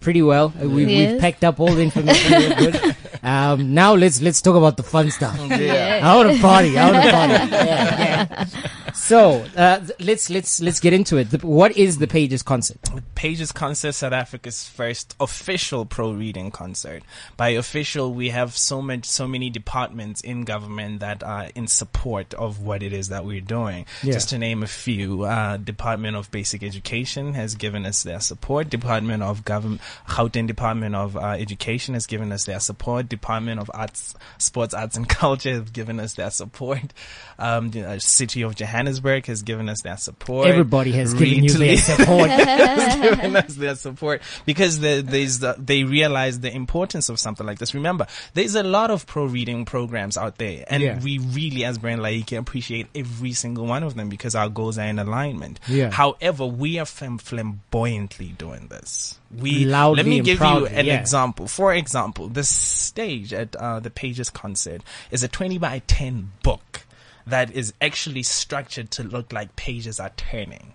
pretty 0.00 0.22
well. 0.22 0.54
Uh, 0.58 0.68
We've, 0.68 0.86
we've 0.86 1.20
packed 1.20 1.44
up 1.44 1.60
all 1.60 1.72
the 1.74 1.82
information. 1.82 2.32
We're 2.32 2.54
good. 2.56 2.96
Um, 3.20 3.74
now 3.74 3.94
let's, 3.94 4.22
let's 4.22 4.40
talk 4.40 4.54
about 4.54 4.76
the 4.76 4.84
fun 4.84 5.10
stuff. 5.10 5.36
Yeah. 5.50 6.00
I 6.04 6.14
want 6.16 6.36
to 6.36 6.40
party. 6.40 6.78
I 6.78 6.90
want 6.90 7.04
to 7.04 7.10
party. 7.10 7.32
Yeah, 7.50 8.26
yeah. 8.30 8.87
So, 9.08 9.46
uh, 9.56 9.80
let's, 10.00 10.28
let's, 10.28 10.60
let's 10.60 10.80
get 10.80 10.92
into 10.92 11.16
it. 11.16 11.30
The, 11.30 11.38
what 11.38 11.74
is 11.78 11.96
the 11.96 12.06
pages 12.06 12.42
concert? 12.42 12.76
Pages 13.14 13.52
Concert, 13.52 13.92
South 13.92 14.12
Africa's 14.12 14.68
first 14.68 15.16
official 15.18 15.86
pro 15.86 16.12
reading 16.12 16.50
concert. 16.50 17.02
By 17.38 17.48
official, 17.48 18.12
we 18.12 18.28
have 18.28 18.54
so 18.54 18.82
much, 18.82 19.06
so 19.06 19.26
many 19.26 19.48
departments 19.48 20.20
in 20.20 20.44
government 20.44 21.00
that 21.00 21.22
are 21.24 21.48
in 21.54 21.68
support 21.68 22.34
of 22.34 22.60
what 22.60 22.82
it 22.82 22.92
is 22.92 23.08
that 23.08 23.24
we're 23.24 23.40
doing. 23.40 23.86
Yeah. 24.02 24.12
Just 24.12 24.28
to 24.28 24.38
name 24.38 24.62
a 24.62 24.66
few, 24.66 25.22
uh, 25.22 25.56
Department 25.56 26.14
of 26.14 26.30
Basic 26.30 26.62
Education 26.62 27.32
has 27.32 27.54
given 27.54 27.86
us 27.86 28.02
their 28.02 28.20
support. 28.20 28.68
Department 28.68 29.22
of 29.22 29.42
Government, 29.42 29.80
Gauteng 30.06 30.46
Department 30.46 30.94
of 30.94 31.16
uh, 31.16 31.28
Education 31.30 31.94
has 31.94 32.06
given 32.06 32.30
us 32.30 32.44
their 32.44 32.60
support. 32.60 33.08
Department 33.08 33.58
of 33.58 33.70
Arts, 33.72 34.14
Sports, 34.36 34.74
Arts 34.74 34.98
and 34.98 35.08
Culture 35.08 35.52
has 35.52 35.70
given 35.70 35.98
us 35.98 36.12
their 36.12 36.30
support. 36.30 36.92
Um, 37.38 37.70
the 37.70 37.88
uh, 37.88 37.98
City 37.98 38.42
of 38.42 38.54
Johannesburg 38.54 38.97
has 39.26 39.42
given 39.42 39.68
us 39.68 39.82
their 39.82 39.96
support. 39.96 40.46
Everybody 40.48 40.92
has 40.92 41.14
given 41.14 41.44
you 41.44 41.50
their 41.50 41.76
support. 41.76 42.28
given 42.30 43.36
us 43.36 43.54
their 43.54 43.74
support 43.74 44.22
because 44.46 44.80
the, 44.80 45.02
there's 45.06 45.38
the, 45.40 45.54
they 45.58 45.84
realize 45.84 46.40
the 46.40 46.54
importance 46.54 47.08
of 47.08 47.18
something 47.18 47.46
like 47.46 47.58
this. 47.58 47.74
Remember, 47.74 48.06
there's 48.34 48.54
a 48.54 48.62
lot 48.62 48.90
of 48.90 49.06
pro 49.06 49.24
reading 49.26 49.64
programs 49.64 50.16
out 50.16 50.38
there, 50.38 50.64
and 50.68 50.82
Yeah. 50.82 51.00
we 51.00 51.18
really, 51.18 51.64
as 51.64 51.78
Brand 51.78 52.00
Laiki, 52.00 52.36
appreciate 52.38 52.86
every 52.94 53.32
single 53.32 53.66
one 53.66 53.82
of 53.82 53.94
them 53.94 54.08
because 54.08 54.34
our 54.34 54.48
goals 54.48 54.78
are 54.78 54.86
in 54.86 54.98
alignment. 54.98 55.60
Yeah. 55.68 55.90
However, 55.90 56.46
we 56.46 56.78
are 56.78 56.86
flam- 56.86 57.18
flamboyantly 57.18 58.28
doing 58.38 58.68
this. 58.68 59.18
We 59.36 59.64
Loudly 59.66 59.96
let 60.02 60.06
me 60.08 60.20
give 60.20 60.38
proudly, 60.38 60.70
you 60.70 60.76
an 60.76 60.86
yeah. 60.86 61.00
example. 61.00 61.46
For 61.48 61.74
example, 61.74 62.28
the 62.28 62.44
stage 62.44 63.32
at 63.32 63.54
uh, 63.56 63.80
the 63.80 63.90
Pages 63.90 64.30
concert 64.30 64.82
is 65.10 65.22
a 65.22 65.28
20 65.28 65.58
by 65.58 65.80
10 65.86 66.32
book 66.42 66.86
that 67.28 67.50
is 67.52 67.72
actually 67.80 68.22
structured 68.22 68.90
to 68.92 69.02
look 69.02 69.32
like 69.32 69.56
pages 69.56 70.00
are 70.00 70.12
turning 70.16 70.74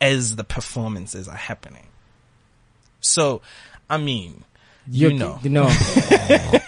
as 0.00 0.36
the 0.36 0.44
performances 0.44 1.28
are 1.28 1.36
happening. 1.36 1.86
So, 3.00 3.40
I 3.88 3.98
mean, 3.98 4.44
you 4.88 5.08
You're- 5.10 5.18
know. 5.18 5.38
no. 5.44 5.70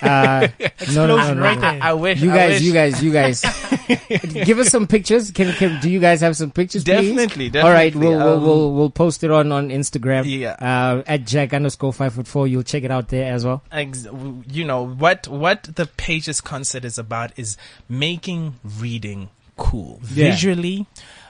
Uh, 0.05 0.49
no, 0.93 1.07
no, 1.07 1.17
no, 1.17 1.17
Explosion 1.17 1.37
no, 1.39 1.43
right 1.43 1.55
no. 1.55 1.61
there. 1.61 1.79
I 1.83 1.93
wish 1.95 2.21
You 2.21 2.31
I 2.31 2.35
guys, 2.37 2.51
wish- 2.53 2.63
you 2.63 2.73
guys, 2.75 3.03
you 3.03 3.13
guys, 3.13 3.41
give 4.45 4.59
us 4.59 4.69
some 4.69 4.87
pictures. 4.87 5.31
Can, 5.31 5.53
can, 5.55 5.81
do 5.81 5.89
you 5.91 5.99
guys 5.99 6.21
have 6.21 6.37
some 6.37 6.51
pictures? 6.51 6.85
please? 6.85 7.17
Definitely, 7.17 7.61
All 7.61 7.71
right, 7.71 7.95
we'll, 7.95 8.11
we'll, 8.11 8.35
Um, 8.37 8.43
we'll, 8.45 8.73
we'll 8.75 8.91
post 8.91 9.25
it 9.25 9.31
on, 9.31 9.51
on 9.53 9.71
Instagram. 9.71 10.25
Yeah. 10.27 10.57
Uh, 10.61 11.03
at 11.07 11.25
Jack 11.25 11.55
underscore 11.55 11.93
five 11.95 12.13
foot 12.13 12.27
four. 12.27 12.47
You'll 12.47 12.63
check 12.65 12.83
it 12.83 12.91
out 12.91 13.09
there 13.09 13.33
as 13.33 13.45
well. 13.47 13.63
ex- 13.73 14.07
you 14.51 14.65
know 14.65 14.87
what 14.87 15.27
what 15.29 15.63
the 15.75 15.87
pages 15.87 16.41
concert 16.43 16.85
is 16.85 16.99
about 16.99 17.33
is 17.39 17.57
making 17.89 18.57
reading 18.63 19.31
cool 19.57 20.01
Yeah. 20.13 20.31
visually 20.33 20.87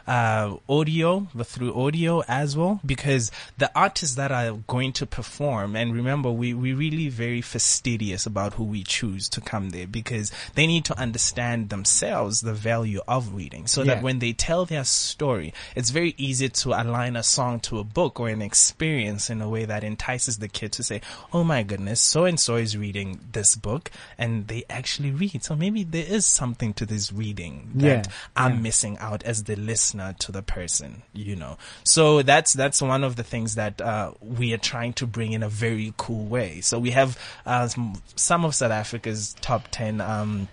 uh, 0.06 0.56
audio, 0.68 1.26
but 1.34 1.46
through 1.46 1.74
audio 1.74 2.22
as 2.28 2.56
well, 2.56 2.80
because 2.84 3.30
the 3.58 3.70
artists 3.74 4.16
that 4.16 4.30
are 4.32 4.52
going 4.66 4.92
to 4.94 5.06
perform, 5.06 5.76
and 5.76 5.94
remember, 5.94 6.30
we 6.30 6.52
we 6.54 6.72
really 6.74 7.08
very 7.08 7.40
fastidious 7.40 8.26
about 8.26 8.54
who 8.54 8.64
we 8.64 8.82
choose 8.82 9.28
to 9.30 9.40
come 9.40 9.70
there 9.70 9.86
because 9.86 10.30
they 10.54 10.66
need 10.66 10.84
to 10.86 10.98
understand 10.98 11.70
themselves 11.70 12.40
the 12.42 12.52
value 12.52 13.00
of 13.08 13.34
reading, 13.34 13.66
so 13.66 13.82
Yeah. 13.82 13.94
that 13.94 14.02
when 14.02 14.18
they 14.18 14.32
tell 14.32 14.64
their 14.66 14.84
story, 14.84 15.54
it's 15.74 15.90
very 15.90 16.14
easy 16.18 16.48
to 16.48 16.70
align 16.70 17.16
a 17.16 17.22
song 17.22 17.60
to 17.60 17.78
a 17.78 17.84
book 17.84 18.20
or 18.20 18.28
an 18.28 18.42
experience 18.42 19.30
in 19.30 19.40
a 19.40 19.48
way 19.48 19.64
that 19.64 19.84
entices 19.84 20.38
the 20.38 20.48
kid 20.48 20.72
to 20.72 20.82
say, 20.82 21.00
"Oh 21.32 21.44
my 21.44 21.62
goodness, 21.62 22.00
so 22.00 22.24
and 22.24 22.38
so 22.38 22.56
is 22.56 22.76
reading 22.76 23.20
this 23.32 23.56
book," 23.56 23.90
and 24.18 24.48
they 24.48 24.64
actually 24.68 25.10
read. 25.12 25.44
So 25.44 25.54
maybe 25.56 25.84
there 25.84 26.04
is 26.06 26.26
something 26.26 26.74
to 26.74 26.84
this 26.86 27.12
reading 27.12 27.70
that 27.76 28.06
Yeah, 28.08 28.12
I'm 28.36 28.54
yeah. 28.56 28.60
missing 28.60 28.98
out 28.98 29.22
as 29.22 29.44
the 29.44 29.56
listener 29.56 29.93
to 30.18 30.32
the 30.32 30.42
person, 30.42 31.02
you 31.12 31.36
know. 31.36 31.56
So 31.84 32.22
that's 32.22 32.52
that's 32.52 32.80
one 32.82 33.04
of 33.04 33.16
the 33.16 33.24
things 33.24 33.54
that 33.54 33.80
uh, 33.80 34.12
we 34.20 34.52
are 34.52 34.58
trying 34.58 34.92
to 34.94 35.06
bring 35.06 35.32
in 35.32 35.42
a 35.42 35.48
very 35.48 35.94
cool 35.96 36.24
way. 36.26 36.60
So 36.60 36.78
we 36.78 36.90
have 36.90 37.18
uh, 37.46 37.68
some, 37.68 38.02
some 38.16 38.44
of 38.44 38.54
South 38.54 38.72
Africa's 38.72 39.34
top 39.40 39.68
ten. 39.70 40.00
Um, 40.00 40.48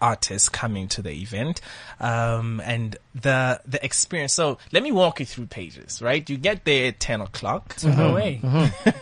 artists 0.00 0.48
coming 0.48 0.88
to 0.88 1.02
the 1.02 1.10
event 1.12 1.60
um, 2.00 2.60
and 2.64 2.96
the 3.14 3.60
the 3.66 3.82
experience 3.84 4.34
so 4.34 4.58
let 4.72 4.82
me 4.82 4.92
walk 4.92 5.20
you 5.20 5.26
through 5.26 5.46
pages 5.46 6.02
right 6.02 6.28
you 6.28 6.36
get 6.36 6.64
there 6.64 6.88
at 6.88 7.00
10 7.00 7.20
o'clock 7.22 7.76
No 7.82 8.14
way. 8.14 8.40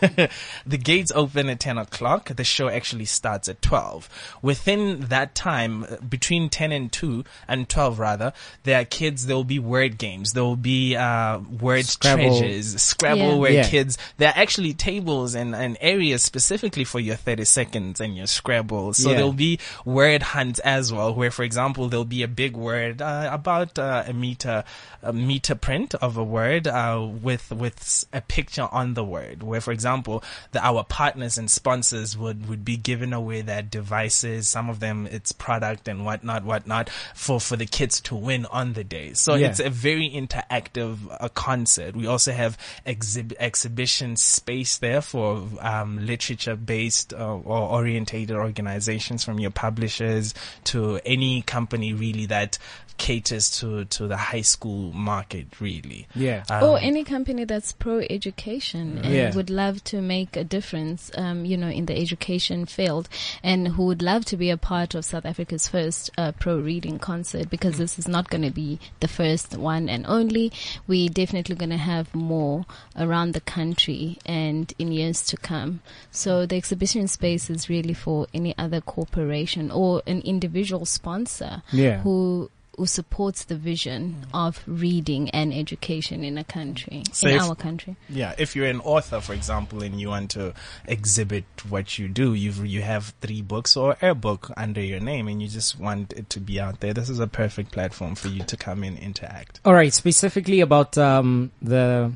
the 0.65 0.77
gates 0.77 1.11
open 1.15 1.49
at 1.49 1.59
10 1.59 1.77
o'clock. 1.77 2.29
The 2.35 2.43
show 2.43 2.69
actually 2.69 3.05
starts 3.05 3.47
at 3.49 3.61
12. 3.61 4.37
Within 4.41 5.01
that 5.09 5.35
time, 5.35 5.83
uh, 5.83 5.97
between 5.97 6.49
10 6.49 6.71
and 6.71 6.91
2, 6.91 7.23
and 7.47 7.67
12 7.67 7.99
rather, 7.99 8.33
there 8.63 8.79
are 8.81 8.85
kids, 8.85 9.25
there 9.25 9.35
will 9.35 9.43
be 9.43 9.59
word 9.59 9.97
games. 9.97 10.33
There 10.33 10.43
will 10.43 10.55
be, 10.55 10.95
uh, 10.95 11.39
word 11.39 11.85
Scrabble. 11.85 12.39
treasures, 12.39 12.81
Scrabble 12.81 13.17
Yeah. 13.33 13.35
where 13.35 13.51
Yeah. 13.51 13.69
kids, 13.69 13.97
there 14.17 14.29
are 14.29 14.37
actually 14.37 14.73
tables 14.73 15.35
and, 15.35 15.55
and 15.55 15.77
areas 15.81 16.23
specifically 16.23 16.83
for 16.83 16.99
your 16.99 17.15
30 17.15 17.45
seconds 17.45 17.99
and 17.99 18.15
your 18.15 18.27
Scrabble. 18.27 18.93
So 18.93 19.09
Yeah. 19.09 19.15
there'll 19.17 19.33
be 19.33 19.59
word 19.83 20.21
hunts 20.23 20.59
as 20.59 20.84
well, 20.91 21.13
where 21.13 21.31
for 21.31 21.43
example, 21.43 21.89
there'll 21.89 22.05
be 22.05 22.23
a 22.23 22.27
big 22.27 22.55
word, 22.55 23.01
uh, 23.01 23.29
about, 23.31 23.77
uh, 23.79 24.03
a 24.07 24.13
meter, 24.13 24.63
a 25.01 25.13
meter 25.13 25.55
print 25.55 25.93
of 25.95 26.17
a 26.17 26.23
word, 26.23 26.67
uh, 26.67 27.07
with, 27.21 27.51
with 27.51 28.05
a 28.11 28.21
picture 28.21 28.67
on 28.71 28.93
the 28.93 29.03
word, 29.03 29.43
where 29.43 29.61
for 29.61 29.71
example, 29.71 30.23
the, 30.51 30.65
our 30.65 30.83
partners 30.83 31.37
and 31.37 31.49
sponsors 31.49 32.17
would, 32.17 32.47
would 32.49 32.63
be 32.65 32.77
giving 32.77 33.13
away 33.13 33.41
their 33.41 33.61
devices, 33.61 34.47
some 34.47 34.69
of 34.69 34.79
them 34.79 35.07
it's 35.11 35.31
product 35.31 35.87
and 35.87 36.05
whatnot, 36.05 36.43
whatnot, 36.43 36.89
for, 37.13 37.39
for 37.39 37.55
the 37.55 37.65
kids 37.65 37.99
to 38.01 38.15
win 38.15 38.45
on 38.47 38.73
the 38.73 38.83
day. 38.83 39.13
So 39.13 39.35
Yeah. 39.35 39.47
it's 39.47 39.59
a 39.59 39.69
very 39.69 40.09
interactive 40.09 40.97
uh, 41.19 41.29
concert. 41.29 41.95
We 41.95 42.07
also 42.07 42.31
have 42.31 42.57
exhib- 42.85 43.33
exhibition 43.39 44.15
space 44.15 44.77
there 44.77 45.01
for 45.01 45.47
um, 45.59 46.05
literature 46.05 46.55
based 46.55 47.13
uh, 47.13 47.35
or 47.35 47.69
orientated 47.69 48.35
organizations 48.35 49.23
from 49.23 49.39
your 49.39 49.51
publishers 49.51 50.33
to 50.65 50.74
any 51.05 51.41
company 51.41 51.93
really 51.93 52.25
that 52.27 52.57
caters 52.97 53.49
to, 53.59 53.85
to 53.85 54.07
the 54.07 54.17
high 54.17 54.41
school 54.41 54.91
market 54.93 55.59
really. 55.59 56.07
Yeah. 56.15 56.43
Um, 56.49 56.63
or 56.63 56.79
any 56.79 57.03
company 57.03 57.43
that's 57.45 57.73
pro 57.73 57.99
education 58.09 58.99
and 58.99 59.13
Yeah. 59.13 59.35
would 59.35 59.49
love 59.49 59.83
to 59.85 60.01
make 60.01 60.35
a 60.37 60.43
difference, 60.43 61.11
um, 61.17 61.45
you 61.45 61.57
know, 61.57 61.69
in 61.69 61.85
the 61.85 61.97
education 61.97 62.65
field, 62.65 63.09
and 63.43 63.67
who 63.69 63.85
would 63.85 64.01
love 64.01 64.25
to 64.25 64.37
be 64.37 64.49
a 64.49 64.57
part 64.57 64.95
of 64.95 65.05
South 65.05 65.25
Africa's 65.25 65.67
first 65.67 66.09
uh, 66.17 66.31
pro 66.33 66.57
reading 66.57 66.99
concert 66.99 67.49
because 67.49 67.77
this 67.77 67.99
is 67.99 68.07
not 68.07 68.29
going 68.29 68.43
to 68.43 68.51
be 68.51 68.79
the 68.99 69.07
first 69.07 69.57
one 69.57 69.89
and 69.89 70.05
only. 70.07 70.51
We're 70.87 71.09
definitely 71.09 71.55
going 71.55 71.69
to 71.71 71.77
have 71.77 72.13
more 72.15 72.65
around 72.97 73.33
the 73.33 73.41
country 73.41 74.17
and 74.25 74.73
in 74.79 74.91
years 74.91 75.23
to 75.27 75.37
come. 75.37 75.81
So 76.11 76.45
the 76.45 76.55
exhibition 76.55 77.07
space 77.07 77.49
is 77.49 77.69
really 77.69 77.93
for 77.93 78.27
any 78.33 78.57
other 78.57 78.81
corporation 78.81 79.71
or 79.71 80.01
an 80.07 80.21
individual 80.21 80.85
sponsor 80.85 81.63
Yeah. 81.71 81.99
who 82.01 82.49
who 82.77 82.85
supports 82.85 83.45
the 83.45 83.55
vision 83.55 84.25
of 84.33 84.61
reading 84.67 85.29
and 85.29 85.53
education 85.53 86.23
in 86.23 86.37
a 86.37 86.43
country, 86.43 87.03
So 87.11 87.27
in 87.29 87.35
if- 87.35 87.41
our 87.43 87.55
country. 87.55 87.95
Yeah, 88.09 88.35
if 88.37 88.55
you're 88.55 88.67
an 88.67 88.81
author, 88.81 89.21
for 89.21 89.33
example, 89.33 89.81
and 89.83 89.99
you 89.99 90.09
want 90.09 90.31
to 90.31 90.53
exhibit 90.85 91.45
what 91.69 91.97
you 91.99 92.07
do, 92.07 92.33
you 92.33 92.51
you 92.63 92.81
have 92.81 93.13
three 93.21 93.41
books 93.41 93.75
or 93.77 93.97
a 94.01 94.13
book 94.13 94.51
under 94.57 94.81
your 94.81 94.99
name, 94.99 95.27
and 95.27 95.41
you 95.41 95.47
just 95.47 95.79
want 95.79 96.13
it 96.13 96.29
to 96.31 96.39
be 96.39 96.59
out 96.59 96.79
there. 96.79 96.93
This 96.93 97.09
is 97.09 97.19
a 97.19 97.27
perfect 97.27 97.71
platform 97.71 98.15
for 98.15 98.27
you 98.27 98.43
to 98.43 98.57
come 98.57 98.83
in 98.83 98.97
interact. 98.97 99.59
All 99.65 99.73
right, 99.73 99.93
specifically 99.93 100.61
about 100.61 100.97
um, 100.97 101.51
the 101.61 102.11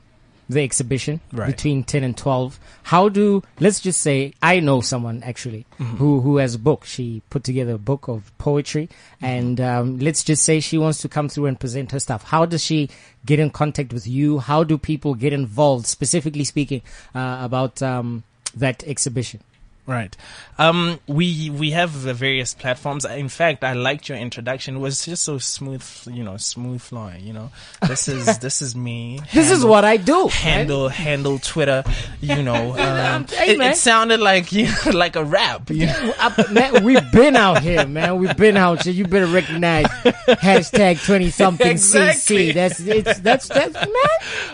the 0.49 0.61
exhibition 0.63 1.21
Right. 1.31 1.47
between 1.47 1.83
10 1.83 2.03
and 2.03 2.17
12. 2.17 2.59
How 2.83 3.07
do 3.07 3.43
let's 3.59 3.79
just 3.79 4.01
say 4.01 4.33
I 4.41 4.59
know 4.59 4.81
someone 4.81 5.21
actually 5.23 5.65
who 5.77 6.21
who 6.21 6.37
has 6.37 6.55
a 6.55 6.59
book. 6.59 6.85
She 6.85 7.21
put 7.29 7.43
together 7.43 7.73
a 7.73 7.77
book 7.77 8.07
of 8.07 8.31
poetry 8.39 8.89
and 9.21 9.61
um, 9.61 9.99
let's 9.99 10.23
just 10.23 10.43
say 10.43 10.59
she 10.59 10.77
wants 10.79 11.01
to 11.03 11.07
come 11.09 11.29
through 11.29 11.45
and 11.45 11.59
present 11.59 11.91
her 11.91 11.99
stuff. 11.99 12.23
How 12.23 12.45
does 12.45 12.63
she 12.63 12.89
get 13.25 13.39
in 13.39 13.51
contact 13.51 13.93
with 13.93 14.07
you? 14.07 14.39
How 14.39 14.63
do 14.63 14.77
people 14.79 15.13
get 15.13 15.33
involved 15.33 15.85
specifically 15.85 16.43
speaking 16.45 16.81
uh, 17.13 17.37
about 17.41 17.81
um, 17.83 18.23
that 18.55 18.83
exhibition? 18.85 19.41
Right. 19.89 20.15
Um, 20.59 20.99
we 21.07 21.49
we 21.49 21.71
have 21.71 22.03
the 22.03 22.13
various 22.13 22.53
platforms. 22.53 23.05
In 23.05 23.27
fact, 23.29 23.63
I 23.63 23.73
liked 23.73 24.07
your 24.07 24.17
introduction. 24.19 24.75
It 24.75 24.79
was 24.79 25.03
just 25.03 25.23
so 25.23 25.39
smooth, 25.39 25.83
you 26.11 26.23
know, 26.23 26.37
smooth 26.37 26.79
flowing. 26.81 27.25
You 27.25 27.33
know, 27.33 27.51
this 27.87 28.07
is 28.07 28.37
this 28.45 28.61
is 28.61 28.75
me. 28.75 29.19
This 29.33 29.49
is 29.49 29.65
what 29.65 29.83
I 29.83 29.97
do. 29.97 30.27
handle 30.27 30.89
handle 30.89 31.39
Twitter. 31.39 31.83
You 32.21 32.43
know, 32.43 32.73
um, 32.77 33.25
Hey, 33.27 33.55
it, 33.55 33.59
it 33.61 33.77
sounded 33.77 34.19
like 34.19 34.51
you 34.51 34.65
know, 34.85 34.91
like 34.91 35.15
a 35.15 35.23
rap. 35.23 35.69
You 35.71 35.87
know? 35.87 36.13
Up- 36.19 36.51
man, 36.51 36.83
we've 36.83 37.11
been 37.11 37.35
out 37.35 37.63
here, 37.63 37.87
man. 37.87 38.17
We've 38.19 38.37
been 38.37 38.57
out 38.57 38.83
here. 38.83 38.93
You 38.93 39.07
better 39.07 39.25
recognize 39.27 39.85
hashtag 39.87 41.03
twenty 41.03 41.31
something 41.31 41.67
Exactly. 41.71 42.49
CC. 42.49 42.53
That's 42.53 42.79
it's 42.79 43.19
that's 43.21 43.47
that's 43.47 43.73
man. 43.73 43.87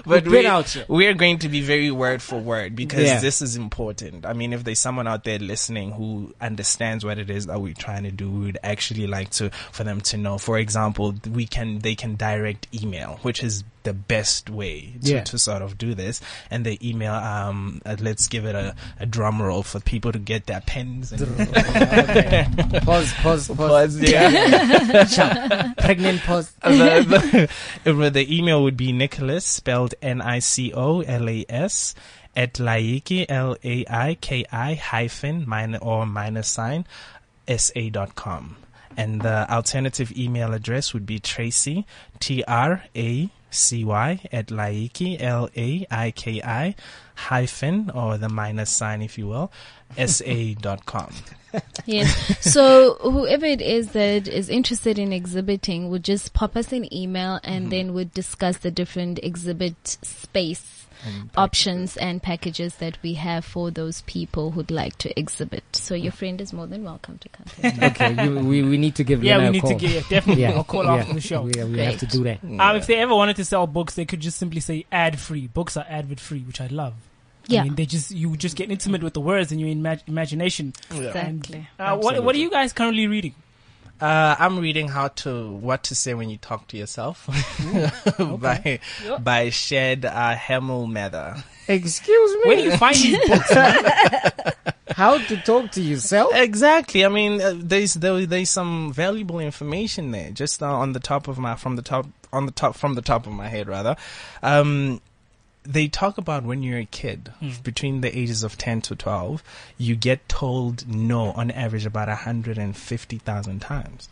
but 0.06 0.24
We've 0.24 0.24
been 0.24 0.32
we, 0.32 0.46
out 0.48 0.70
here. 0.70 0.86
we 0.88 1.08
are 1.08 1.14
going 1.14 1.40
to 1.40 1.50
be 1.50 1.60
very 1.62 1.92
word 1.92 2.22
for 2.22 2.40
word 2.40 2.76
because 2.76 3.04
Yeah. 3.04 3.20
this 3.20 3.42
is 3.42 3.56
important. 3.58 4.26
I 4.26 4.34
mean, 4.34 4.54
if 4.54 4.64
there's 4.64 4.80
someone 4.80 5.08
out 5.08 5.25
there 5.26 5.40
listening 5.40 5.92
who 5.92 6.34
understands 6.40 7.04
what 7.04 7.18
it 7.20 7.30
is 7.30 7.46
that 7.48 7.60
we're 7.62 7.74
trying 7.74 8.04
to 8.04 8.12
do, 8.12 8.30
we 8.32 8.46
would 8.46 8.58
actually 8.64 9.06
like 9.08 9.30
to 9.32 9.50
for 9.72 9.84
them 9.84 10.00
to 10.02 10.18
know. 10.18 10.38
For 10.38 10.58
example, 10.58 11.14
we 11.30 11.46
can 11.46 11.80
they 11.80 11.96
can 11.96 12.16
direct 12.16 12.68
email, 12.74 13.20
which 13.24 13.44
is 13.44 13.64
the 13.84 13.94
best 13.94 14.50
way 14.50 14.94
to, 15.04 15.12
Yeah. 15.12 15.24
to 15.26 15.38
sort 15.38 15.62
of 15.62 15.78
do 15.78 15.94
this. 15.94 16.20
And 16.50 16.66
the 16.66 16.80
email, 16.90 17.14
um, 17.14 17.84
uh, 17.86 17.96
let's 18.00 18.28
give 18.28 18.44
it 18.46 18.56
a, 18.56 18.74
a 19.00 19.06
drum 19.06 19.40
roll 19.40 19.62
for 19.62 19.80
people 19.80 20.12
to 20.12 20.18
get 20.18 20.48
their 20.48 20.62
pens. 20.62 21.12
And 21.12 21.22
Okay. 21.40 22.48
Pause, 22.82 23.14
pause, 23.14 23.48
pause. 23.50 23.58
Pause, 23.58 24.00
yeah. 24.12 25.74
Pregnant 25.78 26.22
pause. 26.24 26.52
the, 26.64 27.48
the, 27.84 28.10
the 28.10 28.36
email 28.36 28.64
would 28.64 28.76
be 28.76 28.92
Nicholas, 28.92 29.46
spelled 29.46 29.94
N-I-C-O-L-A-S, 30.02 31.96
at 32.36 32.56
Laiki, 32.56 33.26
L-A-I-K-I, 33.30 34.74
hyphen, 34.76 35.44
minus, 35.48 35.82
or 35.82 36.06
minus 36.06 36.48
sign, 36.48 36.86
sa 37.48 37.90
dot 37.92 38.16
com. 38.16 38.58
And 38.98 39.22
the 39.22 39.50
alternative 39.52 40.18
email 40.18 40.54
address 40.54 40.94
would 40.94 41.06
be 41.06 41.20
Tracy, 41.20 41.86
T-R-A-C-Y, 42.20 43.30
at 44.32 44.48
Laiki, 44.48 45.22
L-A-I-K-I, 45.22 46.76
hyphen, 47.16 47.90
or 47.92 48.18
the 48.18 48.30
minus 48.30 48.70
sign, 48.70 49.02
if 49.02 49.18
you 49.18 49.28
will, 49.28 49.52
sa 49.98 50.54
dot 50.62 50.86
com. 50.86 51.12
Yes. 51.86 52.38
so 52.42 52.96
whoever 52.96 53.46
it 53.46 53.62
is 53.62 53.92
that 53.92 54.28
is 54.28 54.50
interested 54.50 55.00
in 55.00 55.14
exhibiting 55.14 55.90
would 55.90 56.04
just 56.04 56.34
pop 56.34 56.58
us 56.58 56.74
an 56.74 56.94
email 56.94 57.40
and 57.46 57.62
mm-hmm. 57.64 57.70
then 57.70 57.94
we'd 57.94 58.14
discuss 58.14 58.58
the 58.58 58.72
different 58.72 59.20
exhibit 59.24 59.88
space 60.02 60.75
options 61.38 61.98
and 61.98 62.22
packages 62.22 62.76
that 62.76 62.98
we 63.04 63.14
have 63.16 63.46
for 63.46 63.72
those 63.72 64.02
people 64.02 64.52
who'd 64.52 64.72
like 64.72 64.98
to 65.00 65.20
exhibit. 65.20 65.64
So 65.74 65.96
your 65.96 66.12
friend 66.12 66.40
is 66.42 66.54
more 66.54 66.68
than 66.68 66.84
welcome 66.84 67.18
to 67.20 67.30
come. 67.30 67.46
to 67.72 67.86
Okay, 67.92 68.24
you, 68.26 68.40
we 68.40 68.62
we 68.64 68.78
need 68.78 68.96
to 68.96 69.04
give 69.04 69.24
Yeah, 69.24 69.38
Lena 69.38 69.44
we 69.44 69.48
a 69.48 69.52
need 69.54 69.62
call. 69.62 69.70
to 69.72 69.88
give 69.88 70.08
definitely 70.10 70.44
Yeah, 70.44 70.60
a 70.60 70.64
call 70.64 70.84
yeah. 70.86 70.96
after 70.96 71.14
the 71.14 71.22
show. 71.22 71.42
We, 71.44 71.64
we 71.64 71.80
have 71.80 72.00
to 72.00 72.06
do 72.06 72.24
that. 72.24 72.40
Um, 72.44 72.76
if 72.76 72.88
they 72.88 72.96
ever 72.96 73.14
wanted 73.16 73.36
to 73.38 73.46
sell 73.46 73.68
books, 73.68 73.96
they 73.96 74.06
could 74.06 74.20
just 74.20 74.38
simply 74.38 74.60
say 74.62 74.86
ad 74.92 75.20
free. 75.20 75.48
Books 75.48 75.78
are 75.78 75.86
advert 75.90 76.20
free, 76.20 76.42
which 76.42 76.62
I 76.62 76.68
love. 76.68 76.94
Yeah. 77.48 77.62
I 77.62 77.64
mean, 77.66 77.76
they 77.76 77.86
just 77.86 78.10
you 78.12 78.36
just 78.38 78.56
get 78.56 78.72
intimate 78.72 79.04
with 79.04 79.14
the 79.14 79.22
words 79.22 79.52
and 79.52 79.62
your 79.62 79.70
imag- 79.70 80.08
imagination. 80.08 80.74
Exactly. 80.92 81.68
Uh, 81.78 81.96
what 81.98 82.24
what 82.24 82.34
are 82.36 82.40
you 82.40 82.50
guys 82.50 82.74
currently 82.74 83.06
reading? 83.08 83.36
Uh, 84.00 84.36
I'm 84.38 84.60
reading 84.60 84.90
how 84.90 85.08
to 85.08 85.52
what 85.52 85.84
to 85.84 85.96
say 85.96 86.14
when 86.14 86.30
you 86.30 86.38
talk 86.38 86.68
to 86.70 86.78
yourself 86.78 87.30
by 88.20 88.80
by 89.22 89.50
Shad 89.50 90.04
uh, 90.06 90.36
Helmstetter. 90.36 91.44
Excuse 91.68 92.34
me. 92.36 92.42
Where 92.44 92.56
do 92.58 92.64
you 92.64 92.78
find 92.78 92.96
these 92.96 93.28
books? 93.28 93.54
How 94.96 95.18
to 95.18 95.38
talk 95.38 95.72
to 95.72 95.82
yourself? 95.82 96.32
Exactly. 96.34 97.04
I 97.04 97.10
mean, 97.10 97.42
uh, 97.42 97.54
there's 97.56 97.96
there, 97.96 98.26
there's 98.26 98.50
some 98.50 98.94
valuable 98.94 99.40
information 99.40 100.12
there. 100.12 100.30
Just 100.30 100.62
uh, 100.62 100.72
on 100.72 100.94
the 100.94 101.00
top 101.00 101.28
of 101.28 101.38
my 101.38 101.56
from 101.56 101.76
the 101.76 101.82
top 101.82 102.06
on 102.32 102.46
the 102.46 102.52
top 102.52 102.76
from 102.76 102.94
the 102.94 103.02
top 103.02 103.26
of 103.26 103.34
my 103.34 103.48
head 103.48 103.68
rather. 103.68 103.96
Um, 104.44 105.02
they 105.66 105.88
talk 105.88 106.18
about 106.18 106.44
when 106.44 106.64
you're 106.64 106.80
a 106.80 106.86
kid, 106.86 107.34
hmm. 107.40 107.50
between 107.64 108.02
the 108.02 108.18
ages 108.18 108.44
of 108.44 108.58
10 108.58 108.82
to 108.82 108.96
12, 108.96 109.44
you 109.78 109.96
get 109.96 110.28
told 110.30 110.88
no 110.88 111.32
on 111.32 111.52
average 111.52 111.86
about 111.86 112.08
150,000 112.08 113.60
times. 113.60 114.10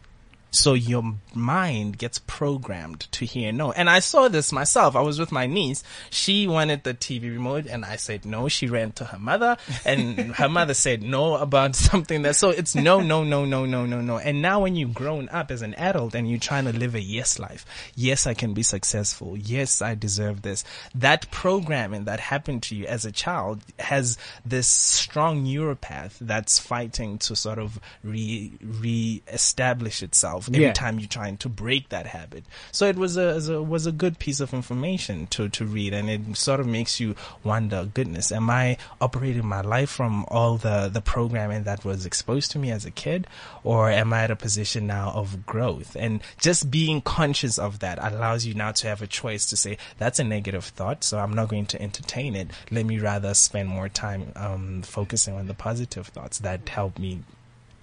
So 0.54 0.76
your 0.76 1.16
mind 1.34 1.98
gets 1.98 2.20
programmed 2.20 3.12
to 3.13 3.26
hear 3.26 3.52
no. 3.52 3.72
And 3.72 3.89
I 3.89 4.00
saw 4.00 4.28
this 4.28 4.52
myself. 4.52 4.96
I 4.96 5.02
was 5.02 5.20
with 5.20 5.32
my 5.32 5.48
niece. 5.48 5.84
She 6.12 6.48
wanted 6.48 6.84
the 6.84 6.94
TV 6.94 7.24
remote 7.24 7.66
and 7.66 7.84
I 7.84 7.96
said 7.96 8.24
no. 8.24 8.48
She 8.48 8.68
ran 8.68 8.92
to 8.94 9.06
her 9.06 9.18
mother 9.18 9.58
and 9.84 10.36
her 10.36 10.48
mother 10.48 10.76
said 10.76 11.02
no 11.02 11.38
about 11.38 11.76
something 11.89 12.22
that, 12.22 12.36
so 12.36 12.52
it's 12.52 12.76
no, 12.76 13.00
no, 13.00 13.24
no, 13.24 13.46
no, 13.46 13.66
no, 13.66 13.88
no, 13.88 14.00
no. 14.00 14.20
And 14.20 14.44
now 14.44 14.62
when 14.62 14.76
you've 14.76 14.94
grown 14.94 15.28
up 15.30 15.50
as 15.50 15.63
an 15.63 15.74
adult 15.74 16.13
and 16.13 16.30
you're 16.30 16.39
trying 16.39 16.66
to 16.66 16.74
live 16.74 16.94
a 16.94 17.02
yes 17.02 17.39
life, 17.39 17.66
yes, 17.96 18.28
I 18.28 18.36
can 18.36 18.54
be 18.54 18.63
successful. 18.63 19.36
Yes, 19.36 19.82
I 19.82 19.96
deserve 19.96 20.44
this. 20.44 20.63
That 20.94 21.32
programming 21.32 22.06
that 22.06 22.20
happened 22.20 22.62
to 22.63 22.76
you 22.76 22.86
as 22.86 23.06
a 23.06 23.12
child 23.12 23.63
has 23.80 24.20
this 24.46 24.68
strong 24.68 25.44
neuropath 25.46 26.20
that's 26.22 26.60
fighting 26.60 27.18
to 27.20 27.36
sort 27.36 27.58
of 27.58 27.80
re, 28.04 28.52
re-establish 28.62 30.04
itself 30.04 30.42
every 30.49 30.63
Yeah. 30.63 30.73
time 30.73 30.99
you're 30.99 31.08
trying 31.08 31.38
to 31.38 31.49
break 31.49 31.89
that 31.89 32.08
habit. 32.08 32.43
So 32.71 32.88
it 32.88 32.95
was 32.95 33.17
a, 33.17 33.39
a 33.53 33.62
was 33.62 33.86
a 33.86 33.91
good 33.91 34.19
piece 34.19 34.39
of 34.39 34.53
information 34.53 35.27
to 35.27 35.49
to 35.49 35.65
read, 35.65 35.93
and 35.93 36.10
it 36.10 36.38
sort 36.38 36.60
of 36.60 36.67
makes 36.67 36.99
you 36.99 37.15
wonder, 37.43 37.86
goodness, 37.93 38.32
am 38.32 38.49
I 38.49 38.77
operating 39.01 39.45
my 39.45 39.62
life 39.62 39.89
from 39.89 40.25
all 40.27 40.58
the 40.58 40.89
the 40.89 41.01
programming 41.01 41.63
that 41.63 41.84
was 41.86 42.06
exposed 42.06 42.51
to 42.51 42.60
me 42.60 42.71
as 42.71 42.86
a 42.86 42.91
kid, 42.91 43.27
or 43.63 43.89
am 43.89 44.13
I 44.13 44.23
at 44.23 44.32
a 44.32 44.36
position 44.36 44.88
now 44.88 45.12
of 45.15 45.45
growth? 45.45 45.95
And 45.99 46.21
just 46.39 46.69
being 46.71 47.01
conscious 47.01 47.58
of 47.58 47.79
that 47.79 47.99
allows 48.01 48.45
you 48.45 48.53
now 48.53 48.71
to 48.71 48.88
have 48.88 49.01
a 49.01 49.08
choice 49.08 49.45
to 49.47 49.56
say 49.58 49.77
that's 49.97 50.19
a 50.19 50.23
negative 50.23 50.65
thought, 50.65 51.03
so 51.03 51.19
I'm 51.19 51.34
not 51.34 51.49
going 51.49 51.65
to 51.67 51.82
entertain 51.82 52.36
it. 52.36 52.49
Let 52.71 52.86
me 52.86 52.99
rather 52.99 53.34
spend 53.34 53.69
more 53.69 53.89
time 53.89 54.32
um, 54.36 54.82
focusing 54.82 55.36
on 55.36 55.47
the 55.47 55.53
positive 55.53 56.08
thoughts 56.08 56.39
that 56.39 56.67
help 56.69 56.97
me 56.99 57.19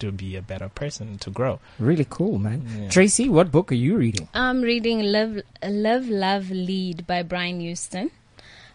to 0.01 0.11
be 0.11 0.35
a 0.35 0.41
better 0.41 0.69
person 0.69 1.17
to 1.19 1.29
grow. 1.29 1.59
Really 1.79 2.05
cool, 2.09 2.37
man. 2.37 2.65
Yeah. 2.77 2.89
Tracy, 2.89 3.29
what 3.29 3.51
book 3.51 3.71
are 3.71 3.75
you 3.75 3.95
reading? 3.97 4.27
I'm 4.33 4.61
reading 4.61 5.01
Love, 5.03 5.41
Love, 5.63 6.09
Love, 6.09 6.51
Lead 6.51 7.07
by 7.07 7.23
Brian 7.23 7.59
Houston. 7.61 8.11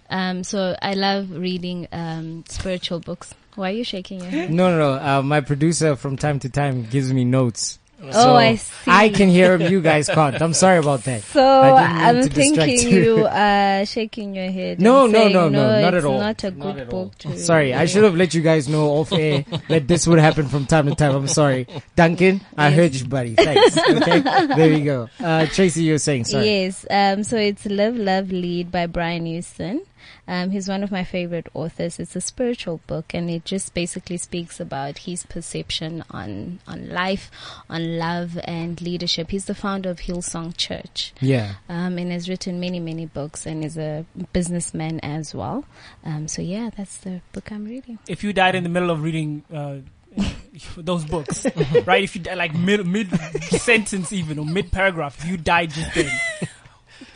Um, 0.09 0.45
so 0.45 0.77
I 0.81 0.95
love 0.95 1.31
reading 1.33 1.89
um, 1.93 2.45
spiritual 2.49 3.01
books. 3.01 3.35
Why 3.57 3.71
are 3.71 3.75
you 3.75 3.85
shaking 3.85 4.21
your 4.21 4.31
head? 4.31 4.51
No, 4.53 4.71
no, 4.71 4.79
no. 4.79 4.93
Uh, 5.05 5.23
my 5.23 5.41
producer 5.41 5.97
from 5.97 6.17
time 6.17 6.39
to 6.41 6.49
time 6.49 6.85
gives 6.85 7.13
me 7.13 7.25
notes. 7.25 7.79
Oh, 8.03 8.37
I 8.37 8.57
see. 8.57 8.73
I 8.91 9.09
can 9.09 9.29
hear. 9.29 9.57
You 9.61 9.81
guys 9.81 10.09
can't. 10.09 10.41
I'm 10.41 10.53
sorry 10.53 10.79
about 10.79 11.05
that. 11.05 11.23
So 11.23 11.43
I 11.43 12.13
didn't 12.13 12.37
mean 12.37 12.53
I'm 12.53 12.57
thinking 12.67 12.89
you. 12.91 13.17
you 13.19 13.27
are 13.27 13.87
shaking 13.87 14.35
your 14.35 14.51
head. 14.51 14.81
No, 14.81 15.07
no, 15.07 15.13
saying, 15.13 15.33
no, 15.33 15.49
no, 15.49 15.81
not 15.81 15.95
at 15.95 16.05
all. 16.05 16.19
Not 16.19 16.45
a 16.45 16.51
good 16.51 16.77
at 16.79 16.93
all. 16.93 17.07
book 17.07 17.19
to 17.19 17.39
Sorry, 17.39 17.73
I 17.73 17.87
should 17.87 18.05
have 18.05 18.15
let 18.15 18.35
you 18.35 18.43
guys 18.43 18.69
know 18.69 18.91
off 18.91 19.13
air 19.13 19.45
that 19.69 19.89
this 19.89 20.07
would 20.07 20.19
happen 20.19 20.47
from 20.49 20.67
time 20.67 20.87
to 20.89 20.95
time. 20.95 21.15
I'm 21.15 21.29
sorry. 21.29 21.67
Duncan, 21.97 22.43
I 22.57 22.71
heard 22.71 22.95
you, 22.95 23.07
buddy. 23.07 23.35
Thanks. 23.35 23.77
Okay. 23.97 24.21
There 24.21 24.73
you 24.73 24.85
go. 24.85 25.09
Uh, 25.19 25.47
Tracy, 25.47 25.85
you 25.85 25.93
were 25.93 25.99
saying, 25.99 26.25
sorry. 26.27 26.45
Yes. 26.45 26.85
Um, 26.91 27.25
so 27.25 27.37
it's 27.37 27.65
Live, 27.65 27.97
Love, 27.97 28.31
Lead 28.31 28.71
by 28.71 28.87
Brian 28.87 29.25
Houston. 29.27 29.81
Um, 30.29 30.51
he's 30.51 30.69
one 30.69 30.83
of 30.83 30.91
my 30.91 31.05
favorite 31.05 31.47
authors. 31.55 31.99
It's 32.01 32.17
a 32.17 32.21
spiritual 32.21 32.81
book, 32.87 33.15
and 33.15 33.31
it 33.31 33.45
just 33.45 33.75
basically 33.75 34.17
speaks 34.17 34.61
about 34.61 34.99
his 34.99 35.25
perception 35.25 36.05
on 36.11 36.59
on 36.67 36.89
life, 36.91 37.31
on 37.71 37.99
love, 37.99 38.39
and 38.45 38.81
leadership. 38.81 39.31
He's 39.31 39.45
the 39.47 39.55
founder 39.55 39.91
of 39.91 40.01
Hillsong 40.01 40.57
Church, 40.57 41.13
Yeah. 41.21 41.55
um, 41.69 41.99
and 41.99 42.11
has 42.13 42.29
written 42.29 42.59
many, 42.61 42.81
many 42.81 43.07
books, 43.07 43.47
and 43.47 43.65
is 43.65 43.77
a 43.79 44.05
businessman 44.33 45.01
as 45.01 45.35
well. 45.35 45.65
Um, 46.05 46.29
so 46.29 46.43
yeah, 46.43 46.71
that's 46.77 46.99
the 46.99 47.21
book 47.33 47.51
I'm 47.53 47.65
reading. 47.65 47.99
If 48.09 48.23
you 48.25 48.33
died 48.33 48.55
in 48.55 48.63
the 48.63 48.69
middle 48.71 48.91
of 48.91 49.03
reading 49.03 49.43
uh, 49.53 49.77
those 50.77 51.05
books, 51.05 51.47
right? 51.87 52.03
If 52.03 52.17
you 52.17 52.23
died 52.23 52.39
like 52.39 52.55
mid 52.55 52.87
mid 52.87 53.13
sentence 53.41 54.13
even 54.13 54.39
or 54.39 54.45
mid 54.47 54.73
paragraph, 54.73 55.19
if 55.19 55.27
you 55.29 55.37
died 55.37 55.71
just 55.71 55.95
then, 55.95 56.11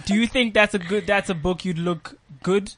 do 0.05 0.15
you 0.15 0.27
think 0.27 0.55
that's 0.55 0.75
a 0.75 0.79
good? 0.79 1.07
That's 1.07 1.31
a 1.31 1.35
book 1.35 1.65
you'd 1.65 1.79
look 1.79 2.19
good. 2.43 2.75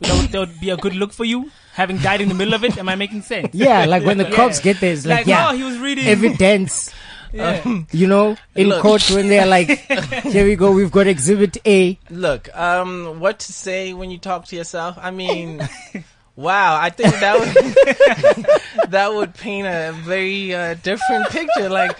That 0.00 0.20
would, 0.20 0.32
that 0.32 0.38
would 0.38 0.60
be 0.60 0.70
a 0.70 0.76
good 0.76 0.94
look 0.94 1.12
for 1.12 1.24
you, 1.24 1.50
having 1.74 1.98
died 1.98 2.20
in 2.20 2.28
the 2.28 2.34
middle 2.34 2.54
of 2.54 2.64
it. 2.64 2.78
Am 2.78 2.88
I 2.88 2.94
making 2.96 3.22
sense? 3.22 3.54
Yeah, 3.54 3.84
like 3.86 4.02
when 4.04 4.18
the 4.18 4.24
Yeah. 4.30 4.34
cops 4.36 4.58
get 4.60 4.80
there, 4.80 4.92
it's 4.92 5.04
like, 5.06 5.18
Like, 5.18 5.26
yeah, 5.26 5.50
oh, 5.50 5.56
he 5.56 5.62
was 5.62 5.78
reading. 5.78 6.06
evidence. 6.06 6.90
yeah. 7.32 7.62
You 7.92 8.06
know, 8.06 8.36
in 8.56 8.68
Look. 8.68 8.82
court 8.82 9.08
when 9.10 9.28
they're 9.28 9.46
like, 9.46 9.68
here 10.24 10.44
we 10.44 10.56
go, 10.56 10.72
we've 10.72 10.90
got 10.90 11.06
exhibit 11.06 11.58
A. 11.66 11.98
Look, 12.10 12.48
um, 12.56 13.20
what 13.20 13.38
to 13.40 13.52
say 13.52 13.92
when 13.92 14.10
you 14.10 14.18
talk 14.18 14.46
to 14.46 14.56
yourself? 14.56 14.96
I 15.00 15.10
mean, 15.12 15.60
wow, 16.40 16.78
I 16.80 16.90
think 16.90 17.14
that 17.20 17.38
would 17.38 18.90
that 18.90 19.12
would 19.14 19.34
paint 19.34 19.66
a 19.66 19.92
very 20.02 20.54
uh, 20.54 20.74
different 20.82 21.28
picture. 21.30 21.68
Like, 21.68 21.96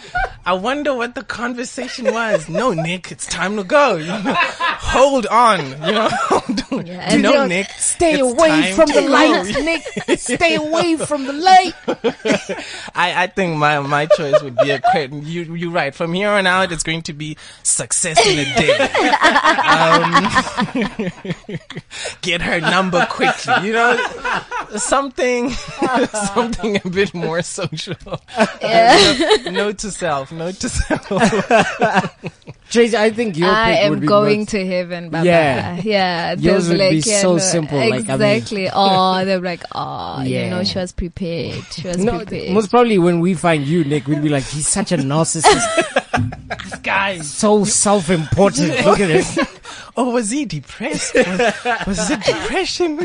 I 0.47 0.55
wonder 0.55 0.95
what 0.95 1.15
the 1.15 1.23
conversation 1.23 2.07
was. 2.13 2.49
No, 2.49 2.73
Nick, 2.73 3.13
it's 3.13 3.27
time 3.27 3.57
to 3.57 3.65
go. 3.65 3.97
You 3.97 4.07
know, 4.07 4.35
hold 4.37 5.27
on. 5.27 5.61
You 5.67 5.93
know, 5.93 6.09
Yeah, 6.85 7.17
no, 7.17 7.33
you're- 7.35 7.49
Nick, 7.49 7.69
Stay 7.71 8.19
away 8.21 8.73
from 8.75 8.87
the 8.87 9.01
go. 9.03 9.07
light, 9.07 9.55
Nick. 9.65 10.19
Stay 10.19 10.55
away 10.55 10.97
from 10.97 11.27
the 11.27 11.33
light. 11.33 11.75
I, 12.95 13.25
I 13.25 13.27
think 13.27 13.57
my, 13.57 13.81
my 13.81 14.07
choice 14.07 14.41
would 14.43 14.57
be 14.57 14.71
a 14.71 14.81
quit. 14.81 15.13
You 15.13 15.55
you're 15.55 15.71
right. 15.73 15.95
From 15.95 16.13
here 16.15 16.31
on 16.31 16.47
out, 16.47 16.71
it's 16.73 16.83
going 16.85 17.03
to 17.03 17.13
be 17.13 17.37
success 17.65 18.19
in 18.25 18.39
a 18.39 18.45
day. 18.55 18.79
um, 19.69 21.11
get 22.23 22.41
her 22.43 22.61
number 22.61 23.05
quickly. 23.11 23.67
You 23.67 23.73
know, 23.73 23.97
something 24.77 25.51
something 26.35 26.81
a 26.85 26.89
bit 26.89 27.15
more 27.15 27.43
social. 27.43 27.95
Note 29.51 29.79
to 29.79 29.91
self. 29.91 30.33
Note 30.33 30.55
to 30.57 30.69
self. 30.69 32.40
Tracy, 32.71 32.97
I 32.97 33.11
think 33.11 33.37
your 33.37 33.51
I 33.51 33.73
pick 33.75 33.81
am 33.85 33.91
would 33.91 34.01
be 34.01 34.07
going 34.07 34.41
most- 34.41 34.51
to 34.51 34.67
heaven. 34.67 35.11
Baba. 35.11 35.27
Yeah. 35.27 35.81
yeah. 35.83 36.31
Yours 36.33 36.43
there's 36.43 36.69
would 36.69 36.79
be 36.79 36.85
like, 36.85 36.95
you 36.95 37.03
so 37.03 37.33
know, 37.33 37.39
simple, 37.39 37.79
like, 37.79 38.09
I 38.09 38.17
mean- 38.17 38.31
exactly. 38.37 38.71
oh, 38.73 39.25
they're 39.25 39.41
like, 39.41 39.63
oh, 39.73 40.23
yeah. 40.23 40.45
you 40.45 40.51
know, 40.51 40.63
she 40.65 40.79
was 40.79 40.93
prepared. 40.93 41.65
She 41.73 41.89
was 41.89 41.99
No, 41.99 42.19
prepared. 42.19 42.53
most 42.53 42.71
probably 42.71 42.99
when 42.99 43.19
we 43.21 43.35
find 43.35 43.67
you, 43.67 43.83
Nick, 43.85 44.07
we'd 44.07 44.23
be 44.23 44.29
like, 44.29 44.45
he's 44.45 44.69
such 44.69 44.93
a 44.93 44.97
narcissist, 44.97 45.97
This 46.65 46.75
guy. 46.81 47.11
is 47.11 47.33
so 47.33 47.65
self-important. 47.65 48.69
Look 48.85 49.01
at 49.01 49.11
it. 49.11 49.49
Oh, 49.97 50.11
was 50.13 50.31
he 50.31 50.45
depressed? 50.45 51.15
Was, 51.15 51.87
was 51.87 52.11
it 52.11 52.21
depression? 52.23 52.99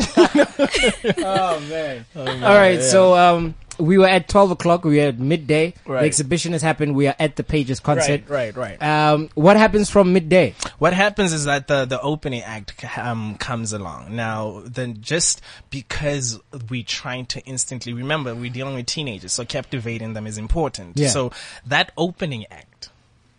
Oh 1.17 1.59
man! 1.69 2.05
All 2.15 2.55
right, 2.55 2.81
so 2.81 3.15
um, 3.15 3.55
we 3.77 3.97
were 3.97 4.07
at 4.07 4.27
twelve 4.27 4.51
o'clock. 4.51 4.85
We 4.85 4.97
were 4.97 5.07
at 5.07 5.19
midday. 5.19 5.73
The 5.85 6.05
exhibition 6.05 6.53
has 6.53 6.61
happened. 6.61 6.95
We 6.95 7.07
are 7.07 7.15
at 7.19 7.35
the 7.35 7.43
Pages 7.43 7.79
concert. 7.79 8.29
Right, 8.29 8.55
right, 8.55 8.79
right. 8.79 9.11
Um, 9.11 9.29
what 9.35 9.57
happens 9.57 9.89
from 9.89 10.13
midday? 10.13 10.55
What 10.79 10.93
happens 10.93 11.33
is 11.33 11.45
that 11.45 11.67
the, 11.67 11.85
the 11.85 12.01
opening 12.01 12.41
act 12.41 12.85
um, 12.97 13.35
comes 13.37 13.73
along. 13.73 14.15
Now, 14.15 14.61
then 14.65 15.01
just 15.01 15.41
because 15.69 16.39
we're 16.69 16.83
trying 16.83 17.25
to 17.27 17.41
instantly 17.41 17.93
remember, 17.93 18.33
we're 18.35 18.51
dealing 18.51 18.75
with 18.75 18.85
teenagers, 18.85 19.33
so 19.33 19.45
captivating 19.45 20.13
them 20.13 20.27
is 20.27 20.37
important. 20.37 20.97
Yeah. 20.97 21.09
So 21.09 21.31
that 21.65 21.91
opening 21.97 22.45
act, 22.51 22.74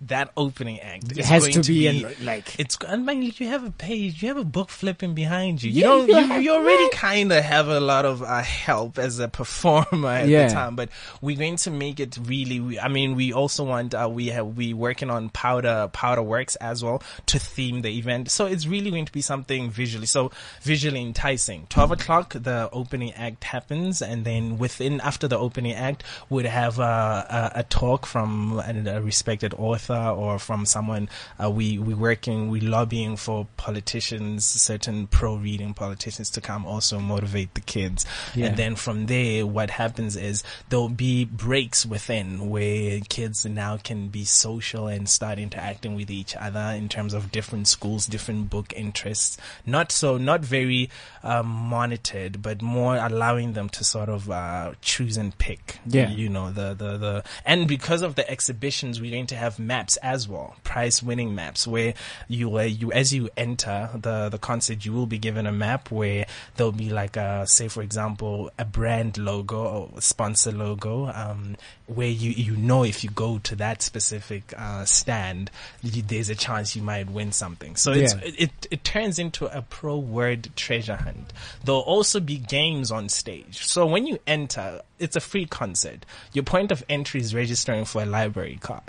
that 0.03 0.31
opening 0.37 0.79
act 0.81 1.13
It 1.17 1.25
has 1.25 1.43
going 1.49 1.63
to 1.63 1.73
be 1.73 2.05
be, 2.05 2.25
like- 2.25 2.59
it's. 2.61 2.77
I 2.87 2.97
mean, 2.97 3.33
you 3.37 3.49
have 3.49 3.65
a 3.65 3.71
page, 3.71 4.23
you 4.23 4.29
have 4.29 4.37
a 4.37 4.45
book 4.45 4.69
flipping 4.69 5.15
behind 5.15 5.63
you. 5.63 5.71
You 5.71 5.81
Yeah, 5.81 5.87
don't. 5.87 6.09
you 6.09 6.35
You, 6.35 6.41
you 6.43 6.53
already 6.53 6.89
kind 6.91 7.33
of 7.33 7.43
have 7.43 7.69
a 7.69 7.81
lot 7.81 8.05
of 8.05 8.23
uh, 8.23 8.43
help 8.43 8.99
as 8.99 9.19
a 9.19 9.29
performer 9.29 10.09
at 10.11 10.29
Yeah. 10.29 10.49
the 10.49 10.55
time, 10.55 10.77
but 10.77 10.91
we're 11.23 11.39
going 11.39 11.57
to 11.57 11.71
make 11.71 11.99
it 11.99 12.19
really. 12.23 12.61
we- 12.61 12.79
I 12.79 12.89
mean, 12.89 13.15
we 13.15 13.33
also 13.33 13.65
want. 13.65 13.95
Uh, 13.95 14.09
we 14.13 14.27
have 14.29 14.47
we 14.57 14.75
working 14.75 15.09
on 15.11 15.31
powder 15.31 15.89
powder 15.93 16.23
works 16.23 16.57
as 16.57 16.85
well 16.85 17.03
to 17.27 17.39
theme 17.39 17.81
the 17.81 17.97
event. 17.99 18.31
So 18.31 18.45
it's 18.47 18.67
really 18.67 18.91
going 18.91 19.07
to 19.07 19.13
be 19.13 19.23
something 19.23 19.71
visually. 19.71 20.07
So 20.07 20.31
visually 20.61 21.01
enticing. 21.01 21.67
Twelve 21.69 21.91
o'clock, 21.93 22.35
the 22.35 22.69
opening 22.71 23.13
act 23.15 23.45
happens, 23.45 24.03
and 24.03 24.25
then 24.27 24.59
within 24.59 25.01
after 25.01 25.27
the 25.27 25.39
opening 25.39 25.73
act, 25.73 26.05
would 26.29 26.45
have 26.45 26.79
uh, 26.79 27.25
a, 27.31 27.53
a 27.61 27.63
talk 27.63 28.05
from 28.05 28.59
a, 28.61 28.97
a 28.97 29.01
respected 29.01 29.55
author 29.55 29.86
author 29.91 30.09
or 30.11 30.39
from 30.39 30.67
someone. 30.67 31.09
Uh, 31.43 31.51
we 31.51 31.79
we 31.79 31.95
working, 31.95 32.51
we 32.51 32.61
lobbying 32.61 33.17
for 33.17 33.47
politicians, 33.57 34.45
certain 34.45 35.07
pro 35.07 35.37
reading 35.37 35.75
politicians 35.75 36.31
to 36.31 36.41
come 36.41 36.67
also 36.67 36.99
motivate 36.99 37.55
the 37.55 37.61
kids. 37.61 38.05
Yeah. 38.35 38.47
And 38.47 38.57
then 38.57 38.77
from 38.77 39.07
there, 39.07 39.47
what 39.47 39.71
happens 39.71 40.17
is 40.17 40.43
there'll 40.69 40.89
be 40.89 41.25
breaks 41.25 41.87
within 41.87 42.51
where 42.51 43.01
kids 43.09 43.45
now 43.47 43.77
can 43.77 44.09
be 44.09 44.25
social 44.25 44.89
and 44.89 45.09
start 45.09 45.39
interacting 45.39 45.95
with 45.95 46.11
each 46.11 46.37
other 46.37 46.75
in 46.77 46.89
terms 46.89 47.15
of 47.15 47.33
different 47.33 47.69
schools, 47.69 48.07
different 48.07 48.51
book 48.51 48.73
interests. 48.75 49.37
Not 49.65 49.93
so, 49.93 50.17
not 50.17 50.41
very 50.45 50.91
um, 51.23 51.47
monitored, 51.47 52.43
but 52.43 52.63
more 52.63 52.97
allowing 52.97 53.53
them 53.53 53.69
to 53.71 53.85
sort 53.85 54.09
of 54.09 54.31
uh, 54.31 54.73
choose 54.81 55.17
and 55.17 55.37
pick. 55.39 55.79
Yeah. 55.87 56.11
You 56.11 56.29
know 56.29 56.51
the 56.51 56.75
the 56.75 56.97
the 56.97 57.25
and 57.45 57.69
because 57.69 58.03
of 58.03 58.15
the 58.15 58.29
exhibitions, 58.31 59.01
we're 59.01 59.11
going 59.11 59.27
to 59.29 59.37
have 59.37 59.59
maps 59.77 59.97
as 59.99 60.27
well, 60.29 60.57
prize 60.65 61.03
winning 61.03 61.35
maps 61.35 61.67
where 61.67 61.93
you 62.29 62.59
uh, 62.59 62.63
you 62.63 62.93
as 62.93 63.13
you 63.13 63.29
enter 63.37 63.91
the 63.95 64.29
the 64.31 64.39
concert, 64.39 64.85
you 64.87 64.93
will 64.93 65.07
be 65.07 65.19
given 65.19 65.47
a 65.47 65.53
map 65.53 65.91
where 65.91 66.25
there'll 66.57 66.73
be 66.73 66.91
like 66.91 67.17
a 67.17 67.47
say 67.47 67.69
for 67.69 67.83
example 67.83 68.51
a 68.59 68.65
brand 68.65 69.19
logo 69.19 69.61
or 69.95 70.01
sponsor 70.01 70.53
logo, 70.53 71.07
um, 71.09 71.57
where 71.87 72.09
you 72.09 72.31
you 72.31 72.57
know 72.57 72.85
if 72.85 73.05
you 73.05 73.11
go 73.11 73.39
to 73.39 73.55
that 73.57 73.83
specific 73.83 74.43
uh, 74.57 74.85
stand, 74.85 75.51
you, 75.83 76.03
there's 76.03 76.31
a 76.31 76.35
chance 76.35 76.75
you 76.77 76.83
might 76.83 77.09
win 77.11 77.33
something. 77.33 77.77
So 77.77 77.93
it's, 77.93 78.15
Yeah. 78.15 78.21
it 78.45 78.51
it 78.71 78.83
turns 78.85 79.19
into 79.19 79.47
a 79.57 79.63
pro 79.63 79.97
word 79.99 80.49
treasure 80.57 80.97
hunt. 80.97 81.33
There'll 81.65 81.81
also 81.81 82.19
be 82.21 82.39
games 82.39 82.91
on 82.91 83.09
stage. 83.09 83.65
So 83.67 83.85
when 83.87 84.07
you 84.07 84.19
enter, 84.27 84.81
it's 84.99 85.17
a 85.17 85.21
free 85.21 85.47
concert. 85.47 86.07
Your 86.33 86.45
point 86.45 86.73
of 86.73 86.83
entry 86.89 87.21
is 87.21 87.35
registering 87.35 87.85
for 87.85 88.03
a 88.03 88.07
library 88.07 88.59
card. 88.61 88.83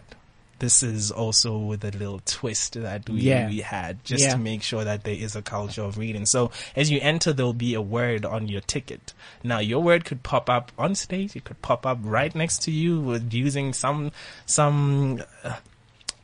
This 0.59 0.81
is 0.81 1.11
also 1.11 1.57
with 1.57 1.83
a 1.85 1.91
little 1.91 2.19
twist 2.25 2.73
that 2.73 3.07
we, 3.09 3.21
Yeah. 3.21 3.47
we 3.47 3.61
had 3.61 4.03
just 4.03 4.23
Yeah. 4.23 4.31
to 4.33 4.37
make 4.37 4.63
sure 4.63 4.83
that 4.83 5.03
there 5.03 5.13
is 5.15 5.35
a 5.35 5.41
culture 5.41 5.83
of 5.83 5.97
reading. 5.97 6.25
So 6.25 6.51
as 6.75 6.89
you 6.89 6.99
enter, 7.01 7.31
there'll 7.33 7.53
be 7.53 7.73
a 7.75 7.81
word 7.81 8.25
on 8.25 8.47
your 8.47 8.61
ticket. 8.61 9.13
Now 9.43 9.59
your 9.59 9.81
word 9.83 10.03
could 10.05 10.23
pop 10.23 10.49
up 10.49 10.71
on 10.77 10.95
stage. 10.95 11.35
It 11.35 11.43
could 11.43 11.61
pop 11.61 11.85
up 11.85 11.99
right 12.01 12.33
next 12.33 12.63
to 12.63 12.71
you 12.71 12.99
with 12.99 13.33
using 13.33 13.73
some, 13.73 14.11
some, 14.45 15.21
uh, 15.43 15.57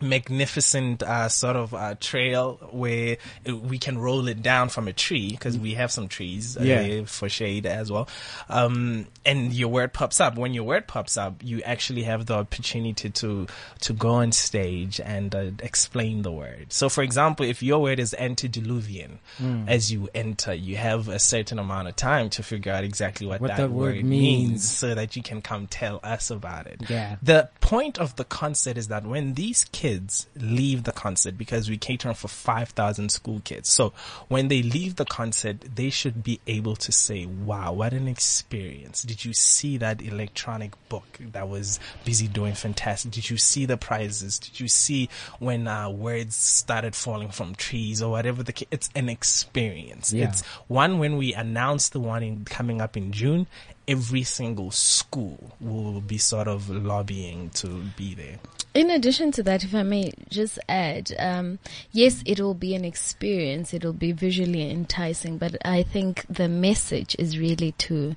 magnificent 0.04 1.02
uh, 1.04 1.30
sort 1.30 1.56
of 1.56 1.74
uh, 1.74 1.96
trail 2.00 2.60
where 2.72 3.18
we 3.46 3.78
can 3.78 3.98
roll 3.98 4.28
it 4.28 4.42
down 4.42 4.70
from 4.70 4.88
a 4.88 4.94
tree 4.94 5.30
because 5.32 5.58
we 5.58 5.74
have 5.76 5.92
some 5.92 6.08
trees 6.08 6.58
uh, 6.58 6.64
Yeah. 6.64 7.04
for 7.06 7.30
shade 7.30 7.66
as 7.66 7.92
well. 7.92 8.08
Um, 8.50 9.08
and 9.26 9.54
your 9.54 9.70
word 9.70 9.94
pops 9.94 10.20
up. 10.20 10.38
When 10.38 10.54
your 10.54 10.64
word 10.66 10.88
pops 10.88 11.18
up, 11.18 11.36
you 11.44 11.62
actually 11.64 12.04
have 12.04 12.26
the 12.26 12.36
opportunity 12.36 13.10
to 13.10 13.48
to 13.82 13.94
go 13.94 14.10
on 14.10 14.32
stage 14.32 15.00
and 15.00 15.34
uh, 15.34 15.52
explain 15.62 16.22
the 16.24 16.32
word. 16.32 16.68
So, 16.74 16.90
for 16.90 17.04
example, 17.04 17.46
if 17.46 17.64
your 17.64 17.82
word 17.82 18.00
is 18.00 18.14
antediluvian, 18.18 19.20
Hmm. 19.38 19.68
as 19.68 19.92
you 19.92 20.10
enter, 20.14 20.54
you 20.54 20.76
have 20.78 21.08
a 21.08 21.20
certain 21.20 21.58
amount 21.60 21.88
of 21.88 21.96
time 21.96 22.30
to 22.32 22.44
figure 22.44 22.72
out 22.72 22.84
exactly 22.84 23.26
what, 23.28 23.42
What 23.42 23.48
that, 23.50 23.58
that 23.58 23.70
word 23.72 23.96
word 23.96 24.06
means. 24.06 24.50
means 24.50 24.70
so 24.72 24.94
that 24.96 25.16
you 25.16 25.24
can 25.24 25.42
come 25.42 25.68
tell 25.68 26.00
us 26.04 26.30
about 26.30 26.68
it. 26.68 26.82
Yeah. 26.90 27.16
The 27.22 27.50
point 27.62 27.98
of 28.00 28.16
the 28.16 28.24
concert 28.26 28.78
is 28.78 28.88
that 28.90 29.06
when 29.06 29.34
these 29.36 29.66
kids 29.72 29.93
leave 30.36 30.84
the 30.84 30.92
concert, 30.92 31.38
because 31.38 31.70
we 31.70 31.78
cater 31.78 32.14
for 32.14 32.28
5,000 32.28 33.10
school 33.10 33.42
kids, 33.44 33.70
so 33.70 33.94
when 34.28 34.48
they 34.48 34.64
leave 34.64 34.96
the 34.96 35.06
concert, 35.06 35.58
they 35.76 35.90
should 35.90 36.24
be 36.24 36.40
able 36.48 36.76
to 36.78 36.92
say, 36.92 37.26
wow, 37.26 37.74
what 37.74 37.94
an 37.94 38.08
experience. 38.08 39.04
Did 39.04 39.26
you 39.26 39.34
see 39.34 39.78
that 39.78 40.02
electronic 40.02 40.72
book 40.90 41.20
that 41.32 41.48
was 41.48 41.80
busy 42.06 42.28
doing 42.28 42.54
fantastic? 42.54 43.12
Did 43.12 43.30
you 43.30 43.38
see 43.38 43.66
the 43.66 43.78
prizes? 43.78 44.40
Did 44.40 44.60
you 44.60 44.68
see 44.68 45.10
when 45.40 45.68
uh, 45.68 45.90
words 45.90 46.36
started 46.36 46.96
falling 46.96 47.30
from 47.30 47.56
trees 47.56 48.02
or 48.02 48.12
whatever 48.12 48.44
the 48.44 48.54
It's 48.72 48.90
an 48.96 49.10
experience. 49.10 50.14
Yeah. 50.14 50.30
It's 50.30 50.44
one 50.68 51.00
when 51.00 51.18
we 51.18 51.34
announce 51.34 51.90
the 51.90 52.00
one 52.00 52.24
in, 52.24 52.46
coming 52.46 52.82
up 52.82 52.96
in 52.98 53.12
June, 53.12 53.48
every 53.88 54.24
single 54.24 54.72
school 54.72 55.56
will 55.60 56.02
be 56.02 56.18
sort 56.18 56.48
of 56.48 56.70
lobbying 56.70 57.50
to 57.52 57.68
be 57.98 58.16
there. 58.16 58.40
In 58.74 58.90
addition 58.90 59.32
to 59.34 59.44
that, 59.44 59.64
if 59.64 59.76
I 59.76 59.84
may 59.84 60.14
just 60.30 60.58
add, 60.68 61.14
um, 61.20 61.60
yes, 61.92 62.24
it 62.26 62.40
will 62.40 62.56
be 62.56 62.74
an 62.74 62.84
experience. 62.84 63.74
It 63.74 63.86
will 63.86 63.94
be 63.94 64.12
visually 64.12 64.70
enticing, 64.70 65.38
but 65.38 65.56
I 65.64 65.84
think 65.84 66.26
the 66.28 66.48
message 66.48 67.16
is 67.20 67.38
really 67.38 67.74
to 67.74 68.16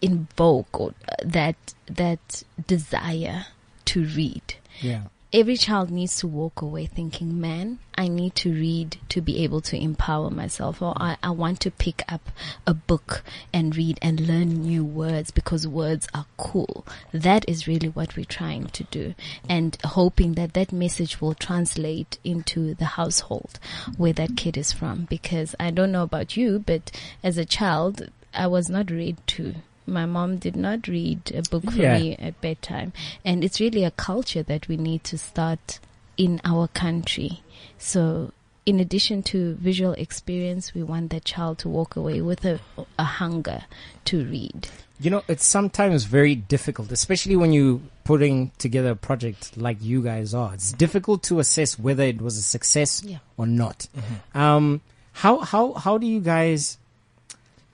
invoke 0.00 0.80
uh, 0.80 0.90
that 1.24 1.56
that 1.86 2.44
desire 2.66 3.46
to 3.86 4.04
read. 4.04 4.54
Yeah. 4.80 5.04
Every 5.34 5.56
child 5.56 5.90
needs 5.90 6.16
to 6.18 6.28
walk 6.28 6.62
away 6.62 6.86
thinking, 6.86 7.40
man, 7.40 7.80
I 7.96 8.06
need 8.06 8.36
to 8.36 8.52
read 8.52 8.98
to 9.08 9.20
be 9.20 9.42
able 9.42 9.60
to 9.62 9.76
empower 9.76 10.30
myself, 10.30 10.80
or 10.80 10.94
I, 10.96 11.16
I 11.24 11.30
want 11.30 11.58
to 11.62 11.72
pick 11.72 12.04
up 12.08 12.30
a 12.68 12.72
book 12.72 13.24
and 13.52 13.74
read 13.74 13.98
and 14.00 14.28
learn 14.28 14.62
new 14.62 14.84
words 14.84 15.32
because 15.32 15.66
words 15.66 16.06
are 16.14 16.26
cool. 16.36 16.86
That 17.10 17.44
is 17.48 17.66
really 17.66 17.88
what 17.88 18.16
we're 18.16 18.26
trying 18.26 18.68
to 18.68 18.84
do, 18.84 19.16
and 19.48 19.76
hoping 19.82 20.34
that 20.34 20.52
that 20.52 20.72
message 20.72 21.20
will 21.20 21.34
translate 21.34 22.16
into 22.22 22.74
the 22.74 22.84
household 22.84 23.58
where 23.96 24.12
that 24.12 24.36
kid 24.36 24.56
is 24.56 24.70
from. 24.70 25.08
Because 25.10 25.56
I 25.58 25.72
don't 25.72 25.90
know 25.90 26.04
about 26.04 26.36
you, 26.36 26.60
but 26.60 26.92
as 27.24 27.38
a 27.38 27.44
child, 27.44 28.08
I 28.32 28.46
was 28.46 28.70
not 28.70 28.88
read 28.88 29.16
to. 29.26 29.56
My 29.86 30.06
mom 30.06 30.36
did 30.36 30.56
not 30.56 30.88
read 30.88 31.30
a 31.34 31.42
book 31.42 31.64
for 31.64 31.82
Yeah. 31.82 31.98
me 31.98 32.16
at 32.16 32.40
bedtime. 32.40 32.92
And 33.24 33.44
it's 33.44 33.60
really 33.60 33.84
a 33.84 33.90
culture 33.90 34.42
that 34.42 34.66
we 34.68 34.76
need 34.76 35.04
to 35.04 35.18
start 35.18 35.78
in 36.16 36.40
our 36.44 36.68
country. 36.68 37.42
So, 37.78 38.32
in 38.66 38.80
addition 38.80 39.22
to 39.24 39.54
visual 39.56 39.92
experience, 39.92 40.72
we 40.72 40.82
want 40.82 41.10
that 41.10 41.24
child 41.26 41.58
to 41.58 41.68
walk 41.68 41.96
away 41.96 42.22
with 42.22 42.44
a, 42.46 42.60
a 42.98 43.04
hunger 43.04 43.64
to 44.06 44.24
read. 44.24 44.68
You 44.98 45.10
know, 45.10 45.22
it's 45.28 45.44
sometimes 45.44 46.04
very 46.04 46.34
difficult, 46.34 46.90
especially 46.92 47.36
when 47.36 47.52
you're 47.52 47.80
putting 48.04 48.52
together 48.58 48.90
a 48.92 48.96
project 48.96 49.56
like 49.58 49.76
you 49.82 50.02
guys 50.02 50.32
are. 50.32 50.54
It's 50.54 50.72
difficult 50.72 51.22
to 51.24 51.40
assess 51.40 51.78
whether 51.78 52.04
it 52.04 52.22
was 52.22 52.38
a 52.38 52.42
success 52.42 53.02
Yeah. 53.04 53.18
or 53.36 53.46
not. 53.46 53.86
Um, 54.34 54.80
how 55.12 55.40
how 55.40 55.74
how 55.74 55.98
do 55.98 56.06
you 56.06 56.20
guys? 56.20 56.78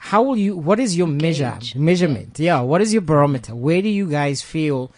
How 0.05 0.23
will 0.23 0.37
you? 0.37 0.57
What 0.57 0.81
is 0.81 0.97
your 0.97 1.07
measure 1.07 1.53
Gauge. 1.61 1.77
measurement? 1.77 2.39
Yeah. 2.39 2.61
What 2.61 2.81
is 2.81 2.93
your 2.93 3.03
barometer? 3.03 3.55
Where 3.55 3.83
do 3.83 3.89
you 3.89 4.09
guys 4.11 4.41
feel 4.41 4.91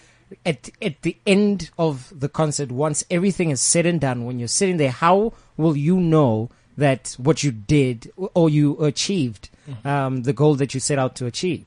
at 0.47 0.71
at 0.81 1.03
the 1.03 1.17
end 1.27 1.71
of 1.77 2.13
the 2.19 2.29
concert 2.29 2.71
once 2.71 3.05
everything 3.11 3.51
is 3.51 3.61
said 3.61 3.85
and 3.85 4.01
done? 4.01 4.25
When 4.25 4.39
you're 4.39 4.49
sitting 4.49 4.77
there, 4.77 4.93
how 4.93 5.33
will 5.57 5.77
you 5.77 5.99
know 5.99 6.51
that 6.79 7.17
what 7.19 7.43
you 7.43 7.51
did 7.51 8.11
or 8.17 8.49
you 8.49 8.79
achieved 8.83 9.51
um, 9.85 10.23
the 10.23 10.33
goal 10.33 10.55
that 10.55 10.73
you 10.73 10.81
set 10.81 10.99
out 10.99 11.17
to 11.17 11.27
achieve? 11.27 11.67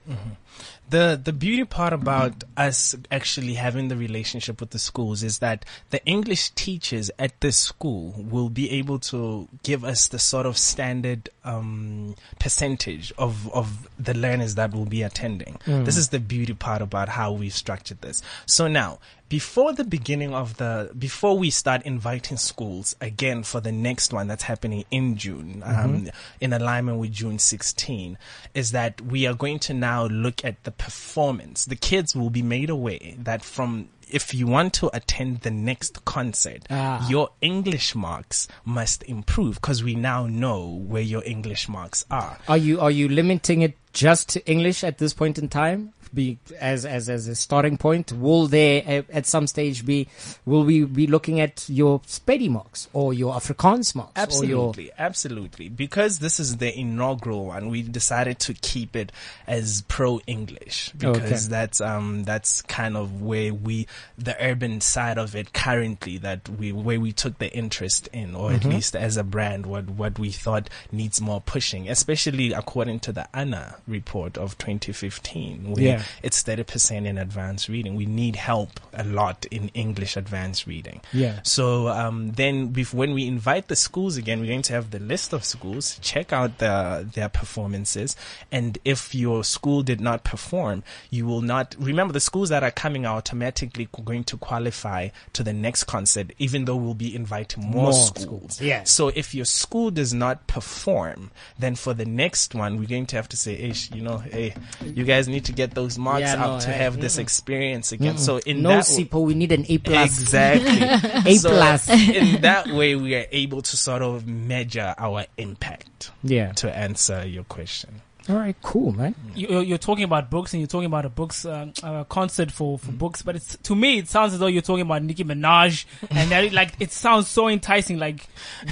The 0.89 1.19
the 1.21 1.33
beauty 1.33 1.63
part 1.65 1.93
about 1.93 2.43
us 2.55 2.95
actually 3.11 3.55
having 3.55 3.87
the 3.87 3.97
relationship 3.97 4.59
with 4.59 4.69
the 4.69 4.79
schools 4.79 5.23
is 5.23 5.39
that 5.39 5.65
the 5.89 6.03
English 6.05 6.51
teachers 6.51 7.09
at 7.17 7.39
this 7.41 7.57
school 7.57 8.13
will 8.17 8.49
be 8.49 8.69
able 8.71 8.99
to 8.99 9.47
give 9.63 9.83
us 9.83 10.07
the 10.07 10.19
sort 10.19 10.45
of 10.45 10.57
standard 10.57 11.29
um, 11.43 12.15
percentage 12.39 13.11
of 13.17 13.51
of 13.51 13.89
the 13.97 14.13
learners 14.13 14.55
that 14.55 14.73
will 14.73 14.85
be 14.85 15.01
attending. 15.01 15.57
This 15.85 15.97
is 15.97 16.09
the 16.09 16.19
beauty 16.19 16.53
part 16.53 16.81
about 16.81 17.09
how 17.09 17.31
we've 17.31 17.53
structured 17.53 18.01
this. 18.01 18.21
So 18.45 18.67
now, 18.67 18.99
before 19.29 19.73
the 19.73 19.83
beginning 19.83 20.33
of 20.33 20.57
the 20.57 20.91
before 20.97 21.37
we 21.37 21.49
start 21.49 21.81
inviting 21.83 22.37
schools 22.37 22.95
again 23.01 23.43
for 23.43 23.59
the 23.59 23.71
next 23.71 24.13
one 24.13 24.27
that's 24.27 24.43
happening 24.43 24.85
in 24.91 25.17
June 25.17 25.63
um, 25.65 26.09
in 26.39 26.53
alignment 26.53 26.99
with 26.99 27.11
June 27.11 27.39
16 27.39 28.17
is 28.53 28.71
that 28.71 29.01
we 29.01 29.25
are 29.25 29.33
going 29.33 29.59
to 29.59 29.73
now 29.73 30.05
look 30.05 30.45
at 30.45 30.63
the 30.63 30.71
performance. 30.71 31.65
The 31.65 31.75
kids 31.75 32.15
will 32.15 32.29
be 32.29 32.41
made 32.41 32.69
aware 32.69 33.13
that 33.19 33.43
from 33.43 33.89
if 34.11 34.35
you 34.35 34.45
want 34.45 34.71
to 34.75 34.95
attend 34.95 35.41
the 35.41 35.49
next 35.49 36.05
concert 36.05 36.61
Ah. 36.69 37.07
your 37.09 37.29
English 37.41 37.95
marks 37.95 38.47
must 38.63 39.01
improve 39.03 39.55
because 39.55 39.83
we 39.83 39.95
now 39.95 40.27
know 40.27 40.67
where 40.87 41.01
your 41.01 41.23
English 41.25 41.67
marks 41.67 42.05
are. 42.11 42.37
Are 42.47 42.57
you 42.57 42.79
are 42.79 42.91
you 42.91 43.09
limiting 43.09 43.63
it 43.63 43.75
just 43.95 44.29
to 44.29 44.45
English 44.45 44.83
at 44.83 44.99
this 44.99 45.13
point 45.13 45.39
in 45.39 45.49
time? 45.49 45.93
Be 46.13 46.37
as 46.61 46.85
as 46.85 47.09
as 47.09 47.27
a 47.27 47.35
starting 47.35 47.75
point. 47.77 48.13
Will 48.13 48.47
there 48.47 49.03
at, 49.11 49.25
some 49.25 49.47
stage 49.47 49.85
be? 49.85 50.07
Will 50.45 50.63
we 50.63 50.85
be 50.85 51.07
looking 51.07 51.41
at 51.41 51.65
your 51.67 51.99
Sepedi 52.01 52.49
marks 52.49 52.87
or 52.93 53.13
your 53.13 53.33
Afrikaans 53.33 53.93
marks? 53.95 54.13
Absolutely, 54.15 54.91
absolutely. 54.97 55.67
Because 55.67 56.19
this 56.19 56.39
is 56.39 56.55
the 56.57 56.71
inaugural 56.79 57.47
one, 57.47 57.67
we 57.67 57.81
decided 57.81 58.39
to 58.39 58.53
keep 58.53 58.95
it 58.95 59.11
as 59.45 59.83
pro 59.89 60.21
English 60.25 60.91
because 60.97 61.17
Okay. 61.47 61.49
that's 61.49 61.81
um 61.81 62.23
that's 62.23 62.61
kind 62.61 62.95
of 62.95 63.21
where 63.21 63.53
we 63.53 63.85
the 64.17 64.37
urban 64.41 64.79
side 64.79 65.17
of 65.17 65.35
it 65.35 65.51
currently 65.51 66.17
that 66.19 66.47
we 66.47 66.71
where 66.71 66.99
we 66.99 67.11
took 67.11 67.39
the 67.39 67.51
interest 67.53 68.07
in, 68.13 68.35
or 68.35 68.51
Mm-hmm. 68.51 68.67
at 68.69 68.73
least 68.73 68.95
as 68.95 69.17
a 69.17 69.23
brand, 69.23 69.65
what 69.65 69.89
what 69.89 70.17
we 70.17 70.29
thought 70.31 70.69
needs 70.93 71.19
more 71.19 71.41
pushing, 71.41 71.89
especially 71.89 72.53
according 72.53 73.01
to 73.01 73.11
the 73.11 73.27
ANA 73.35 73.75
report 73.87 74.37
of 74.37 74.57
2015, 74.57 75.71
where 75.71 75.83
Yeah. 75.83 76.03
it's 76.23 76.41
30% 76.43 77.05
in 77.05 77.17
advanced 77.17 77.69
reading. 77.69 77.95
We 77.95 78.05
need 78.05 78.35
help 78.35 78.79
a 78.93 79.03
lot 79.03 79.45
in 79.51 79.69
English 79.73 80.15
advanced 80.17 80.65
reading. 80.67 81.01
Yeah. 81.13 81.39
So 81.43 81.87
um, 81.89 82.31
then, 82.31 82.73
when 82.91 83.13
we 83.13 83.27
invite 83.27 83.67
the 83.67 83.75
schools 83.75 84.17
again, 84.17 84.39
we're 84.39 84.47
going 84.47 84.61
to 84.63 84.73
have 84.73 84.91
the 84.91 84.99
list 84.99 85.33
of 85.33 85.43
schools, 85.43 85.99
check 86.01 86.33
out 86.33 86.57
the, 86.57 87.07
their 87.13 87.29
performances, 87.29 88.15
and 88.51 88.77
if 88.85 89.13
your 89.13 89.43
school 89.43 89.83
did 89.83 90.01
not 90.01 90.23
perform, 90.23 90.83
you 91.09 91.25
will 91.25 91.41
not 91.41 91.75
remember 91.79 92.13
the 92.13 92.19
schools 92.19 92.49
that 92.49 92.63
are 92.63 92.71
coming 92.71 93.05
are 93.05 93.17
automatically 93.17 93.87
going 94.03 94.23
to 94.23 94.37
qualify 94.37 95.09
to 95.33 95.43
the 95.43 95.53
next 95.53 95.83
concert, 95.85 96.31
even 96.37 96.65
though 96.65 96.75
we'll 96.75 96.93
be 96.93 97.15
inviting 97.15 97.63
more, 97.63 97.83
More 97.83 97.93
schools. 97.93 98.21
schools, 98.25 98.61
yeah. 98.61 98.83
So 98.83 99.09
if 99.09 99.33
your 99.35 99.45
school 99.45 99.91
does 99.91 100.13
not 100.13 100.47
perform, 100.47 101.31
then 101.59 101.75
for 101.75 101.93
the 101.93 102.05
next 102.05 102.53
one, 102.55 102.77
we're 102.79 102.87
going 102.87 103.05
to 103.07 103.15
have 103.15 103.29
to 103.29 103.37
say, 103.37 103.53
You 103.93 104.01
know, 104.01 104.17
hey, 104.17 104.53
you 104.83 105.03
guys 105.03 105.27
need 105.27 105.45
to 105.45 105.51
get 105.51 105.71
those 105.75 105.97
marks 105.97 106.21
Yeah, 106.21 106.43
up 106.43 106.51
no, 106.53 106.59
to 106.61 106.67
hey, 106.71 106.77
have 106.83 106.99
this 106.99 107.17
experience 107.17 107.91
again. 107.91 108.17
So 108.17 108.37
in 108.39 108.61
no 108.61 108.69
that 108.69 108.85
w- 108.87 109.05
SIPO, 109.05 109.25
we 109.25 109.33
need 109.35 109.51
an 109.51 109.65
A 109.69 109.77
plus. 109.77 110.19
Exactly. 110.21 110.81
A 111.33 111.35
So 111.37 111.49
plus. 111.49 111.89
in 111.89 112.41
that 112.41 112.67
way, 112.67 112.95
we 112.95 113.15
are 113.15 113.25
able 113.31 113.61
to 113.61 113.77
sort 113.77 114.01
of 114.01 114.25
measure 114.27 114.95
our 114.97 115.25
impact 115.37 116.11
Yeah. 116.23 116.51
to 116.53 116.75
answer 116.75 117.25
your 117.27 117.43
question. 117.43 118.01
All 118.27 118.35
right, 118.37 118.55
cool, 118.63 118.91
man. 118.91 119.13
you- 119.35 119.47
you're, 119.47 119.61
you're 119.61 119.77
talking 119.77 120.03
about 120.03 120.31
books 120.31 120.53
and 120.53 120.59
you're 120.59 120.67
talking 120.67 120.87
about 120.87 121.05
a 121.05 121.09
books 121.09 121.45
uh, 121.45 121.67
uh, 121.83 122.03
concert 122.05 122.49
for, 122.51 122.79
for 122.79 122.91
books, 122.91 123.21
but 123.21 123.35
it's 123.35 123.55
to 123.63 123.75
me 123.75 123.99
it 123.99 124.07
sounds 124.07 124.33
as 124.33 124.39
though 124.39 124.47
you're 124.47 124.63
talking 124.63 124.81
about 124.81 125.03
Nicki 125.03 125.23
Minaj, 125.23 125.85
and 126.09 126.31
that, 126.31 126.51
like 126.51 126.73
it 126.79 126.91
sounds 126.91 127.27
so 127.27 127.47
enticing. 127.49 127.99
Like, 127.99 128.25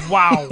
wow, 0.09 0.47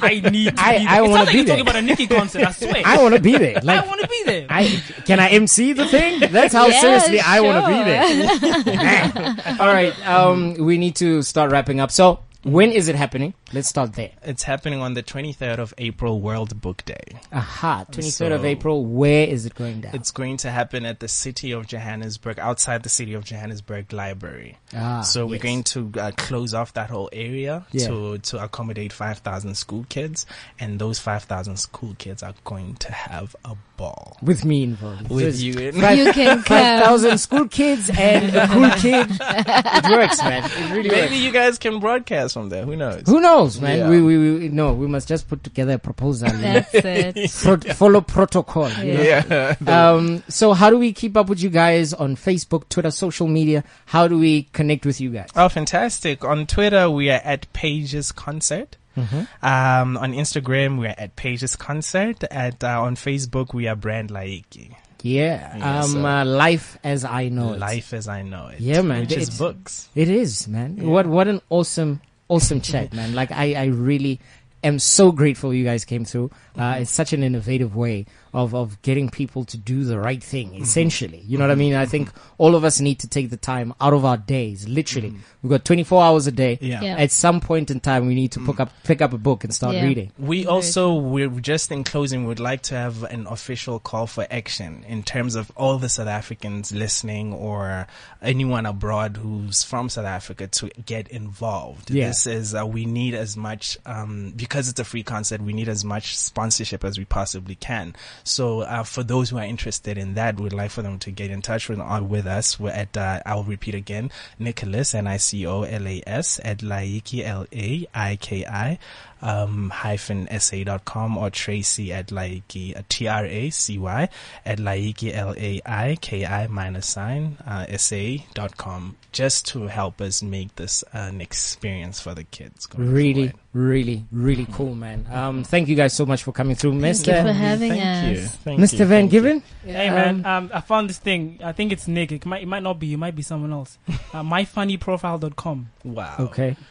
I 0.00 0.20
need. 0.32 0.56
To 0.56 0.62
I- 0.62 0.78
be 0.78 0.86
I 0.86 0.94
there. 0.94 0.98
It 0.98 1.02
wanna 1.02 1.12
sounds 1.12 1.12
like 1.12 1.28
be 1.28 1.36
you're 1.36 1.44
there. 1.44 1.56
talking 1.56 1.60
about 1.60 1.76
a 1.76 1.82
Nicki 1.82 2.06
concert. 2.06 2.46
I 2.46 2.50
swear. 2.52 2.82
I 2.86 3.02
want 3.02 3.14
to 3.14 3.20
be 3.20 3.36
there. 3.36 3.60
Like, 3.62 3.84
I 3.84 3.86
want 3.86 4.00
to 4.00 4.08
be 4.08 4.22
there. 4.24 4.46
I 4.48 4.64
can 5.04 5.20
I 5.20 5.28
MC 5.28 5.74
the 5.74 5.86
thing? 5.86 6.20
That's 6.32 6.54
how 6.54 6.68
Yeah, 6.68 6.80
seriously 6.80 7.20
I 7.20 7.40
want 7.42 7.66
to 7.66 7.70
be 7.72 7.84
there. 7.84 9.56
All 9.60 9.66
right, 9.66 10.08
um, 10.08 10.54
we 10.54 10.78
need 10.78 10.96
to 10.96 11.20
start 11.22 11.50
wrapping 11.50 11.80
up. 11.80 11.90
So, 11.90 12.20
when 12.46 12.70
is 12.70 12.88
it 12.88 12.94
happening? 12.96 13.34
Let's 13.52 13.68
start 13.68 13.92
there. 13.94 14.10
It's 14.22 14.42
happening 14.42 14.80
on 14.80 14.94
the 14.94 15.02
23rd 15.02 15.58
of 15.58 15.74
April, 15.78 16.20
World 16.20 16.60
Book 16.60 16.84
Day. 16.84 17.02
Aha, 17.32 17.84
twenty 17.90 18.10
third 18.10 18.32
of 18.32 18.44
April. 18.44 18.84
Where 18.84 19.26
is 19.26 19.46
it 19.46 19.54
going 19.54 19.80
down? 19.82 19.94
It's 19.94 20.10
going 20.10 20.36
to 20.38 20.50
happen 20.50 20.84
at 20.86 21.00
the 21.00 21.08
City 21.08 21.52
of 21.52 21.66
Johannesburg, 21.66 22.38
outside 22.38 22.82
the 22.82 22.88
City 22.88 23.14
of 23.14 23.24
Johannesburg 23.24 23.92
Library. 23.92 24.58
Ah, 24.74 25.02
so 25.02 25.26
we're 25.26 25.34
yes. 25.34 25.42
going 25.42 25.62
to 25.64 25.92
uh, 26.00 26.10
close 26.16 26.54
off 26.54 26.72
that 26.74 26.90
whole 26.90 27.08
area 27.12 27.66
Yeah. 27.72 27.88
to 27.88 28.18
to 28.18 28.42
accommodate 28.42 28.92
5,000 28.92 29.54
school 29.56 29.84
kids, 29.88 30.26
and 30.58 30.78
those 30.78 30.98
5,000 30.98 31.56
school 31.56 31.94
kids 31.98 32.22
are 32.22 32.34
going 32.44 32.74
to 32.76 32.92
have 32.92 33.34
a 33.44 33.56
ball 33.76 34.16
with 34.22 34.44
me 34.44 34.62
involved. 34.62 35.10
with 35.10 35.36
So 35.36 35.44
you. 35.44 35.52
it's 35.58 35.76
In. 35.76 35.82
Five, 35.82 35.98
You 36.06 36.12
can 36.12 36.36
five 36.38 36.44
come. 36.46 36.82
thousand 36.84 37.18
school 37.26 37.48
kids 37.48 37.90
and 37.90 38.34
a 38.34 38.48
cool 38.48 38.70
kid. 38.70 39.06
It 39.10 39.90
works, 39.90 40.22
man. 40.22 40.44
It 40.44 40.70
really 40.70 40.88
works. 40.88 41.00
Maybe 41.00 41.00
works. 41.02 41.12
you 41.16 41.32
guys 41.32 41.58
can 41.58 41.78
broadcast 41.80 42.35
from 42.36 42.48
there. 42.50 42.64
Who 42.66 42.76
knows? 42.76 43.02
Who 43.06 43.18
knows, 43.20 43.60
man? 43.60 43.78
Yeah. 43.78 43.88
We, 43.90 44.02
we 44.02 44.14
we 44.38 44.48
no. 44.50 44.74
We 44.74 44.86
must 44.86 45.08
just 45.08 45.26
put 45.28 45.42
together 45.42 45.74
a 45.74 45.78
proposal. 45.78 46.28
That's 46.28 46.74
it. 46.74 47.30
Pro- 47.42 47.74
follow 47.74 48.02
protocol. 48.02 48.68
you 48.84 48.92
know. 48.94 49.02
Yeah. 49.02 49.54
Um, 49.66 50.22
so 50.28 50.52
how 50.52 50.68
do 50.70 50.78
we 50.78 50.92
keep 50.92 51.16
up 51.16 51.28
with 51.28 51.40
you 51.42 51.48
guys 51.48 51.94
on 51.94 52.16
Facebook, 52.16 52.68
Twitter, 52.68 52.90
social 52.90 53.26
media? 53.26 53.64
How 53.86 54.06
do 54.08 54.18
we 54.18 54.44
connect 54.52 54.84
with 54.84 55.00
you 55.00 55.10
guys? 55.10 55.28
Oh, 55.34 55.48
fantastic. 55.48 56.24
On 56.24 56.46
Twitter, 56.46 56.90
we 56.90 57.08
are 57.10 57.20
at 57.24 57.50
Pages 57.54 58.12
Concert. 58.12 58.76
Um, 58.96 59.96
on 59.96 60.12
Instagram, 60.12 60.78
we 60.78 60.86
are 60.86 60.94
at 60.98 61.16
Pages 61.16 61.56
Concert. 61.56 62.24
At 62.30 62.62
uh, 62.64 62.82
on 62.82 62.96
Facebook, 62.96 63.54
we 63.54 63.68
are 63.68 63.76
Brand 63.76 64.10
Laiki. 64.10 64.74
Yeah. 65.02 65.56
Yeah, 65.58 65.80
um, 65.82 65.90
so- 65.90 66.06
uh, 66.06 66.24
life 66.24 66.78
as 66.82 67.04
I 67.04 67.28
know 67.28 67.52
it. 67.52 67.58
Life 67.60 67.92
as 67.92 68.08
I 68.08 68.22
know 68.22 68.48
it. 68.48 68.60
Yeah, 68.60 68.82
man. 68.82 69.00
Which 69.02 69.12
is 69.12 69.28
It's- 69.28 69.38
books. 69.38 69.88
It 69.94 70.08
is, 70.08 70.48
man. 70.48 70.86
What 70.88 71.06
what 71.06 71.28
an 71.28 71.40
awesome 71.50 72.00
awesome 72.28 72.60
chat, 72.60 72.92
man. 72.92 73.14
Like 73.14 73.32
I 73.32 73.54
I 73.54 73.64
really 73.66 74.20
am 74.64 74.78
so 74.78 75.12
grateful 75.12 75.54
you 75.54 75.64
guys 75.64 75.84
came 75.84 76.04
through. 76.04 76.30
Uh, 76.56 76.78
it's 76.80 76.90
such 76.90 77.12
an 77.12 77.22
innovative 77.22 77.76
way 77.76 78.06
of 78.36 78.54
of 78.54 78.80
getting 78.82 79.08
people 79.08 79.44
to 79.46 79.56
do 79.56 79.82
the 79.84 79.98
right 79.98 80.22
thing. 80.22 80.54
Essentially, 80.54 81.22
you 81.26 81.38
know 81.38 81.44
what 81.44 81.50
I 81.50 81.56
mean. 81.56 81.74
I 81.74 81.86
think 81.86 82.10
all 82.38 82.54
of 82.54 82.64
us 82.64 82.80
need 82.80 82.98
to 83.00 83.08
take 83.08 83.30
the 83.30 83.36
time 83.38 83.72
out 83.80 83.94
of 83.94 84.04
our 84.04 84.18
days. 84.18 84.68
Literally, 84.68 85.14
we've 85.42 85.50
got 85.50 85.64
24 85.64 86.04
hours 86.04 86.26
a 86.26 86.32
day. 86.32 86.58
Yeah. 86.60 86.82
Yeah. 86.82 86.96
At 86.98 87.10
some 87.12 87.40
point 87.40 87.70
in 87.70 87.80
time, 87.80 88.06
we 88.06 88.14
need 88.14 88.32
to 88.32 88.40
pick 88.44 88.60
up 88.60 88.70
pick 88.84 89.00
up 89.00 89.12
a 89.14 89.18
book 89.18 89.42
and 89.42 89.54
start 89.54 89.74
Yeah. 89.74 89.84
reading. 89.84 90.12
We 90.18 90.46
also, 90.46 90.92
we're 90.94 91.30
just 91.40 91.72
in 91.72 91.82
closing, 91.82 92.26
would 92.26 92.38
like 92.38 92.60
to 92.64 92.74
have 92.74 93.02
an 93.04 93.26
official 93.26 93.80
call 93.80 94.06
for 94.06 94.26
action 94.30 94.84
in 94.86 95.02
terms 95.02 95.34
of 95.34 95.50
all 95.56 95.78
the 95.78 95.88
South 95.88 96.08
Africans 96.08 96.72
listening 96.72 97.32
or 97.32 97.86
anyone 98.20 98.66
abroad 98.66 99.16
who's 99.16 99.62
from 99.62 99.88
South 99.88 100.04
Africa 100.04 100.46
to 100.48 100.68
get 100.84 101.08
involved. 101.08 101.90
Yeah. 101.90 102.08
This 102.08 102.26
is, 102.26 102.54
uh, 102.54 102.66
we 102.66 102.84
need 102.84 103.14
as 103.14 103.36
much, 103.36 103.78
um, 103.86 104.34
because 104.36 104.68
it's 104.68 104.78
a 104.80 104.84
free 104.84 105.02
concert, 105.02 105.40
we 105.40 105.54
need 105.54 105.68
as 105.70 105.84
much 105.84 106.16
sponsorship 106.18 106.84
as 106.84 106.98
we 106.98 107.04
possibly 107.06 107.54
can. 107.54 107.94
So, 108.26 108.62
uh, 108.62 108.82
for 108.82 109.04
those 109.04 109.30
who 109.30 109.38
are 109.38 109.44
interested 109.44 109.96
in 109.96 110.14
that, 110.14 110.40
we'd 110.40 110.52
like 110.52 110.72
for 110.72 110.82
them 110.82 110.98
to 110.98 111.12
get 111.12 111.30
in 111.30 111.42
touch 111.42 111.68
with, 111.68 111.78
uh, 111.78 112.02
with 112.02 112.26
us. 112.26 112.58
We're 112.58 112.70
at, 112.70 112.96
uh, 112.96 113.20
I'll 113.24 113.44
repeat 113.44 113.76
again, 113.76 114.10
Nicholas, 114.36 114.96
N-I-C-O-L-A-S, 114.96 116.40
at 116.42 116.58
Laiki, 116.58 117.24
L-A-I-K-I, 117.24 118.78
um, 119.22 119.70
hyphen 119.70 120.28
sa.com 120.38 121.16
or 121.18 121.30
Tracy 121.30 121.92
at 121.92 122.08
Laiki, 122.08 122.76
uh, 122.76 122.82
T-R-A-C-Y, 122.88 124.08
at 124.44 124.58
Laiki, 124.58 125.14
L-A-I-K-I 125.14 126.46
minus 126.48 126.86
sign, 126.86 127.36
uh, 127.46 127.66
sa.com, 127.76 128.96
just 129.12 129.46
to 129.46 129.66
help 129.68 130.00
us 130.00 130.22
make 130.22 130.54
this 130.56 130.84
an 130.92 131.20
experience 131.20 132.00
for 132.00 132.14
the 132.14 132.24
kids. 132.24 132.66
going 132.66 132.92
Really, 132.92 133.28
forward. 133.28 133.40
really, 133.52 134.04
really 134.12 134.46
cool, 134.52 134.74
man. 134.74 135.06
Um, 135.10 135.44
thank 135.44 135.68
you 135.68 135.76
guys 135.76 135.92
so 135.94 136.04
much 136.06 136.22
for 136.22 136.32
coming 136.32 136.54
through, 136.56 136.78
Thank 136.80 136.98
you 136.98 137.04
for 137.04 137.10
Mr. 137.12 137.34
having 137.34 137.70
Thank 137.72 138.16
you. 138.18 138.22
us. 138.24 138.36
Thank 138.36 138.60
Mr. 138.60 138.72
you. 138.80 138.84
Van 138.84 138.88
Thank 138.88 139.12
you. 139.12 139.20
Given. 139.22 139.42
Hey 139.64 139.90
man, 139.90 140.24
um, 140.26 140.50
I 140.54 140.60
found 140.60 140.88
this 140.90 140.98
thing. 140.98 141.40
I 141.42 141.52
think 141.52 141.72
it's 141.72 141.88
Nick. 141.88 142.12
It 142.12 142.24
might, 142.26 142.42
it 142.42 142.46
might 142.46 142.62
not 142.62 142.78
be. 142.78 142.92
It 142.92 142.96
might 142.98 143.16
be 143.16 143.22
someone 143.22 143.52
else. 143.52 143.78
Uh, 144.12 144.22
myfunnyprofile.com. 144.22 145.70
Wow. 145.86 146.16
Okay. 146.18 146.56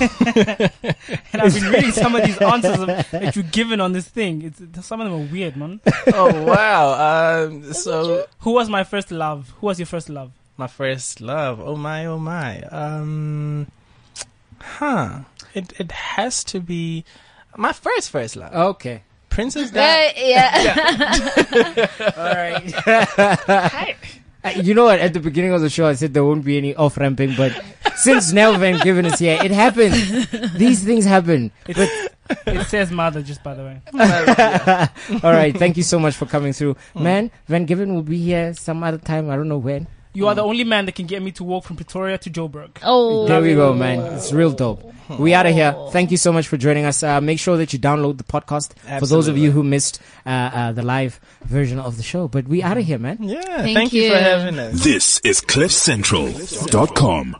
And 0.00 1.42
I've 1.42 1.54
been 1.54 1.70
reading 1.70 1.92
some 1.92 2.14
of 2.16 2.24
these 2.24 2.38
answers 2.38 2.78
of, 2.80 2.86
that 2.86 3.36
you've 3.36 3.52
given 3.52 3.80
on 3.80 3.92
this 3.92 4.08
thing. 4.08 4.42
It's, 4.42 4.86
some 4.86 5.00
of 5.00 5.10
them 5.10 5.20
are 5.20 5.30
weird, 5.32 5.56
man. 5.56 5.80
oh 6.14 6.42
wow. 6.44 7.44
Um, 7.46 7.72
so 7.72 8.26
Who 8.40 8.52
was 8.52 8.68
my 8.70 8.82
first 8.84 9.10
love? 9.10 9.52
Who 9.60 9.66
was 9.66 9.78
your 9.78 9.86
first 9.86 10.08
love? 10.08 10.32
my 10.56 10.66
first 10.68 11.20
love. 11.20 11.60
Oh 11.60 11.74
my, 11.76 12.06
oh 12.06 12.18
my. 12.18 12.62
Um, 12.62 13.66
huh. 14.60 15.20
It 15.52 15.72
it 15.78 15.90
has 15.92 16.42
to 16.44 16.60
be 16.60 17.04
my 17.56 17.72
first 17.72 18.10
first 18.10 18.36
love. 18.36 18.54
Okay. 18.54 19.02
Princess 19.30 19.70
Di- 19.72 19.80
Uh, 19.80 20.12
yeah. 20.16 21.88
All 22.16 22.34
right. 22.34 22.72
Uh, 22.86 23.92
Uh, 24.44 24.50
you 24.50 24.74
know 24.74 24.84
what? 24.84 25.00
At 25.00 25.14
the 25.14 25.20
beginning 25.20 25.52
of 25.52 25.62
the 25.62 25.70
show, 25.70 25.86
I 25.86 25.94
said 25.94 26.12
there 26.12 26.24
won't 26.24 26.44
be 26.44 26.58
any 26.58 26.74
off 26.74 26.98
ramping, 26.98 27.34
but 27.34 27.58
since 27.96 28.32
Nell 28.32 28.58
Van 28.58 28.78
Given 28.80 29.06
is 29.06 29.18
here, 29.18 29.38
it 29.42 29.50
happens. 29.50 30.30
These 30.52 30.84
things 30.84 31.04
happen. 31.04 31.50
It's, 31.66 32.10
it 32.46 32.66
says 32.66 32.90
mother, 32.90 33.22
just 33.22 33.42
by 33.42 33.54
the 33.54 33.62
way. 33.62 33.80
All 35.22 35.32
right. 35.32 35.56
Thank 35.56 35.76
you 35.76 35.82
so 35.82 35.98
much 35.98 36.14
for 36.14 36.26
coming 36.26 36.52
through. 36.52 36.74
Mm. 36.94 37.00
Man, 37.00 37.30
Van 37.46 37.64
Given 37.64 37.94
will 37.94 38.02
be 38.02 38.18
here 38.18 38.52
some 38.54 38.82
other 38.82 38.98
time. 38.98 39.30
I 39.30 39.36
don't 39.36 39.48
know 39.48 39.58
when. 39.58 39.86
You 40.14 40.28
are 40.28 40.34
the 40.34 40.42
only 40.44 40.62
man 40.64 40.86
that 40.86 40.94
can 40.94 41.06
get 41.06 41.20
me 41.22 41.32
to 41.32 41.44
walk 41.44 41.64
from 41.64 41.76
Pretoria 41.76 42.16
to 42.18 42.30
Joburg. 42.30 42.70
Oh. 42.82 43.26
There 43.26 43.42
we 43.42 43.54
go, 43.54 43.74
man. 43.74 43.98
It's 44.14 44.32
real 44.32 44.52
dope. 44.52 44.92
We 45.18 45.34
out 45.34 45.44
of 45.46 45.52
here. 45.52 45.74
Thank 45.90 46.10
you 46.12 46.16
so 46.16 46.32
much 46.32 46.48
for 46.48 46.56
joining 46.56 46.84
us. 46.86 47.02
Uh, 47.02 47.20
make 47.20 47.38
sure 47.38 47.56
that 47.58 47.72
you 47.72 47.78
download 47.78 48.16
the 48.18 48.24
podcast 48.24 48.72
for 49.00 49.06
those 49.06 49.28
of 49.28 49.36
you 49.36 49.50
who 49.50 49.62
missed 49.62 50.00
uh, 50.24 50.28
uh, 50.30 50.72
the 50.72 50.82
live 50.82 51.20
version 51.42 51.78
of 51.78 51.96
the 51.96 52.02
show. 52.02 52.28
But 52.28 52.46
we 52.46 52.62
out 52.62 52.78
of 52.78 52.84
here, 52.84 52.98
man. 52.98 53.18
Yeah. 53.20 53.40
Thank 53.42 53.76
thank 53.76 53.92
you 53.92 54.08
for 54.10 54.16
having 54.16 54.58
us. 54.58 54.82
This 54.82 55.20
is 55.24 55.40
CliffCentral.com. 55.42 57.36